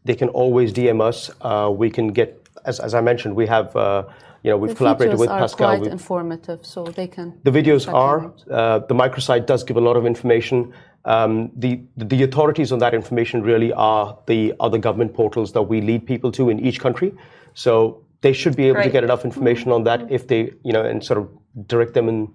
they 0.04 0.14
can 0.14 0.28
always 0.28 0.72
DM 0.72 1.00
us. 1.00 1.30
Uh, 1.40 1.72
we 1.74 1.90
can 1.90 2.08
get, 2.08 2.48
as, 2.64 2.80
as 2.80 2.94
I 2.94 3.00
mentioned, 3.00 3.34
we 3.34 3.46
have 3.46 3.74
uh, 3.74 4.04
you 4.46 4.52
know, 4.52 4.58
we've 4.58 4.70
The 4.70 4.76
collaborated 4.76 5.16
videos 5.16 5.18
with 5.18 5.30
are 5.30 5.40
Pascal. 5.40 5.66
quite 5.68 5.80
We've- 5.80 5.90
informative, 5.90 6.64
so 6.64 6.84
they 6.84 7.08
can. 7.08 7.34
the 7.42 7.50
videos 7.50 7.92
are. 7.92 8.32
Uh, 8.48 8.78
the 8.90 8.94
microsite 8.94 9.44
does 9.44 9.64
give 9.64 9.76
a 9.76 9.80
lot 9.80 9.96
of 9.96 10.06
information. 10.06 10.72
Um, 11.04 11.50
the, 11.56 11.80
the 11.96 12.22
authorities 12.22 12.70
on 12.70 12.78
that 12.78 12.94
information 12.94 13.42
really 13.42 13.72
are 13.72 14.16
the 14.26 14.54
other 14.60 14.78
government 14.78 15.14
portals 15.14 15.52
that 15.54 15.62
we 15.62 15.80
lead 15.80 16.06
people 16.06 16.30
to 16.38 16.48
in 16.48 16.60
each 16.60 16.78
country. 16.78 17.12
So 17.54 18.04
they 18.20 18.32
should 18.32 18.54
be 18.54 18.68
able 18.68 18.82
to 18.84 18.88
get 18.90 19.02
enough 19.02 19.24
information 19.24 19.72
on 19.72 19.82
that 19.84 20.10
if 20.12 20.28
they, 20.28 20.52
you 20.62 20.72
know, 20.72 20.84
and 20.84 21.02
sort 21.04 21.18
of 21.18 21.28
direct 21.66 21.94
them 21.94 22.08
in 22.08 22.28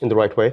in 0.00 0.08
the 0.08 0.16
right 0.16 0.36
way. 0.36 0.48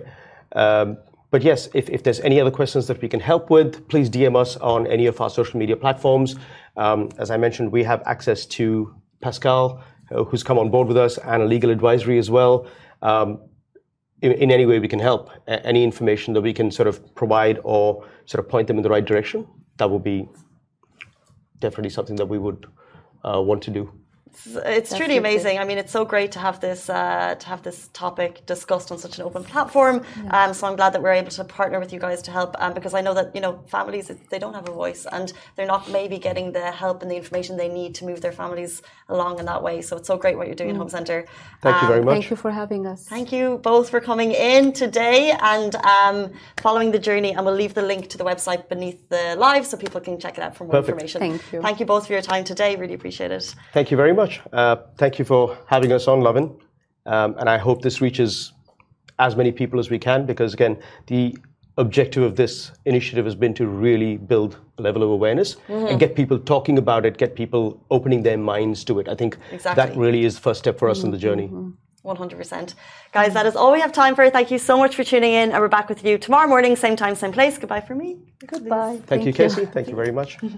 Um, 0.55 0.97
but 1.31 1.41
yes, 1.41 1.69
if, 1.73 1.89
if 1.89 2.03
there's 2.03 2.19
any 2.19 2.39
other 2.39 2.51
questions 2.51 2.85
that 2.87 3.01
we 3.01 3.07
can 3.07 3.19
help 3.19 3.49
with, 3.49 3.87
please 3.87 4.07
DM 4.09 4.35
us 4.35 4.57
on 4.57 4.85
any 4.85 5.07
of 5.07 5.19
our 5.21 5.29
social 5.31 5.57
media 5.59 5.75
platforms. 5.75 6.35
Um, 6.77 7.09
as 7.17 7.31
I 7.31 7.37
mentioned, 7.37 7.71
we 7.71 7.83
have 7.83 8.03
access 8.05 8.45
to 8.57 8.93
Pascal, 9.21 9.81
who's 10.09 10.43
come 10.43 10.57
on 10.57 10.69
board 10.69 10.87
with 10.87 10.97
us, 10.97 11.17
and 11.17 11.43
a 11.43 11.45
legal 11.45 11.69
advisory 11.69 12.17
as 12.17 12.29
well. 12.29 12.67
Um, 13.01 13.39
in, 14.21 14.31
in 14.33 14.51
any 14.51 14.65
way 14.65 14.79
we 14.79 14.87
can 14.87 14.99
help, 14.99 15.29
a- 15.47 15.65
any 15.65 15.83
information 15.83 16.33
that 16.33 16.41
we 16.41 16.53
can 16.53 16.71
sort 16.71 16.87
of 16.87 17.15
provide 17.15 17.59
or 17.63 18.05
sort 18.25 18.43
of 18.43 18.49
point 18.49 18.67
them 18.67 18.77
in 18.77 18.83
the 18.83 18.89
right 18.89 19.05
direction, 19.05 19.47
that 19.77 19.89
will 19.89 19.99
be 19.99 20.27
definitely 21.59 21.89
something 21.89 22.15
that 22.15 22.25
we 22.25 22.37
would 22.37 22.65
uh, 23.23 23.41
want 23.41 23.61
to 23.63 23.71
do. 23.71 23.91
It's 24.45 24.95
truly 24.95 25.17
amazing. 25.17 25.59
I 25.59 25.65
mean, 25.65 25.77
it's 25.77 25.91
so 25.91 26.05
great 26.05 26.31
to 26.33 26.39
have 26.39 26.59
this 26.59 26.89
uh, 26.89 27.35
to 27.35 27.47
have 27.47 27.61
this 27.63 27.89
topic 27.93 28.45
discussed 28.45 28.91
on 28.91 28.97
such 28.97 29.17
an 29.19 29.25
open 29.25 29.43
platform. 29.43 30.03
Um, 30.31 30.53
so 30.53 30.67
I'm 30.67 30.75
glad 30.75 30.93
that 30.93 31.01
we're 31.01 31.13
able 31.13 31.31
to 31.31 31.43
partner 31.43 31.79
with 31.79 31.91
you 31.91 31.99
guys 31.99 32.21
to 32.23 32.31
help, 32.31 32.55
um, 32.59 32.73
because 32.73 32.93
I 32.93 33.01
know 33.01 33.13
that 33.13 33.35
you 33.35 33.41
know 33.41 33.63
families 33.67 34.11
they 34.29 34.39
don't 34.39 34.53
have 34.53 34.67
a 34.69 34.71
voice 34.71 35.05
and 35.11 35.33
they're 35.55 35.65
not 35.65 35.89
maybe 35.89 36.17
getting 36.17 36.51
the 36.51 36.71
help 36.71 37.01
and 37.01 37.11
the 37.11 37.17
information 37.17 37.57
they 37.57 37.67
need 37.67 37.95
to 37.95 38.05
move 38.05 38.21
their 38.21 38.31
families 38.31 38.81
along 39.09 39.39
in 39.39 39.45
that 39.45 39.61
way. 39.61 39.81
So 39.81 39.97
it's 39.97 40.07
so 40.07 40.17
great 40.17 40.37
what 40.37 40.47
you're 40.47 40.55
doing, 40.55 40.75
Home 40.75 40.89
Centre. 40.89 41.25
Thank 41.61 41.81
you 41.81 41.87
very 41.87 42.03
much. 42.03 42.13
Thank 42.13 42.29
you 42.29 42.35
for 42.35 42.51
having 42.51 42.85
us. 42.85 43.05
Thank 43.07 43.31
you 43.31 43.57
both 43.57 43.89
for 43.89 43.99
coming 43.99 44.31
in 44.31 44.71
today 44.73 45.35
and 45.41 45.75
um, 45.75 46.31
following 46.61 46.91
the 46.91 46.99
journey. 46.99 47.33
And 47.33 47.45
we'll 47.45 47.55
leave 47.55 47.73
the 47.73 47.81
link 47.81 48.09
to 48.09 48.17
the 48.17 48.23
website 48.23 48.69
beneath 48.69 49.09
the 49.09 49.35
live 49.37 49.65
so 49.65 49.77
people 49.77 50.01
can 50.01 50.19
check 50.19 50.37
it 50.37 50.43
out 50.43 50.55
for 50.55 50.63
more 50.63 50.73
Perfect. 50.73 51.01
information. 51.01 51.19
Thank 51.19 51.53
you. 51.53 51.61
Thank 51.61 51.79
you 51.79 51.85
both 51.85 52.07
for 52.07 52.13
your 52.13 52.21
time 52.21 52.43
today. 52.43 52.75
Really 52.75 52.93
appreciate 52.93 53.31
it. 53.31 53.55
Thank 53.73 53.91
you 53.91 53.97
very 53.97 54.13
much. 54.13 54.18
Uh, 54.53 54.75
thank 54.97 55.19
you 55.19 55.25
for 55.25 55.57
having 55.67 55.91
us 55.91 56.07
on, 56.07 56.21
Lovin. 56.21 56.55
Um, 57.05 57.35
and 57.39 57.49
I 57.49 57.57
hope 57.57 57.81
this 57.81 58.01
reaches 58.01 58.53
as 59.17 59.35
many 59.35 59.51
people 59.51 59.79
as 59.79 59.89
we 59.89 59.99
can 59.99 60.25
because, 60.25 60.53
again, 60.53 60.77
the 61.07 61.37
objective 61.77 62.23
of 62.23 62.35
this 62.35 62.71
initiative 62.85 63.25
has 63.25 63.35
been 63.35 63.53
to 63.53 63.67
really 63.67 64.17
build 64.17 64.57
a 64.77 64.81
level 64.81 65.01
of 65.01 65.09
awareness 65.09 65.55
and 65.67 65.99
get 65.99 66.15
people 66.15 66.37
talking 66.37 66.77
about 66.77 67.05
it, 67.05 67.17
get 67.17 67.35
people 67.35 67.81
opening 67.89 68.23
their 68.23 68.37
minds 68.37 68.83
to 68.83 68.99
it. 68.99 69.07
I 69.07 69.15
think 69.15 69.37
Exactly. 69.51 69.85
that 69.85 69.97
really 69.97 70.25
is 70.25 70.35
the 70.35 70.41
first 70.41 70.59
step 70.59 70.77
for 70.77 70.89
us 70.89 71.03
in 71.03 71.11
the 71.11 71.17
journey. 71.17 71.49
100%. 72.05 72.73
Guys, 73.11 73.33
that 73.33 73.45
is 73.45 73.55
all 73.55 73.71
we 73.71 73.79
have 73.81 73.91
time 73.91 74.15
for. 74.15 74.29
Thank 74.29 74.51
you 74.51 74.57
so 74.57 74.77
much 74.77 74.95
for 74.95 75.03
tuning 75.03 75.33
in. 75.33 75.51
And 75.51 75.61
we're 75.61 75.67
back 75.67 75.89
with 75.89 76.03
you 76.03 76.17
tomorrow 76.17 76.47
morning, 76.47 76.75
same 76.75 76.95
time, 76.95 77.15
same 77.15 77.31
place. 77.31 77.57
Goodbye 77.57 77.81
for 77.81 77.95
me. 77.95 78.17
Goodbye. 78.45 78.99
Thank, 79.05 79.25
you, 79.25 79.33
Casey. 79.33 79.65
Thank 79.65 79.87
you 79.89 79.95
very 79.95 80.11
much. 80.11 80.37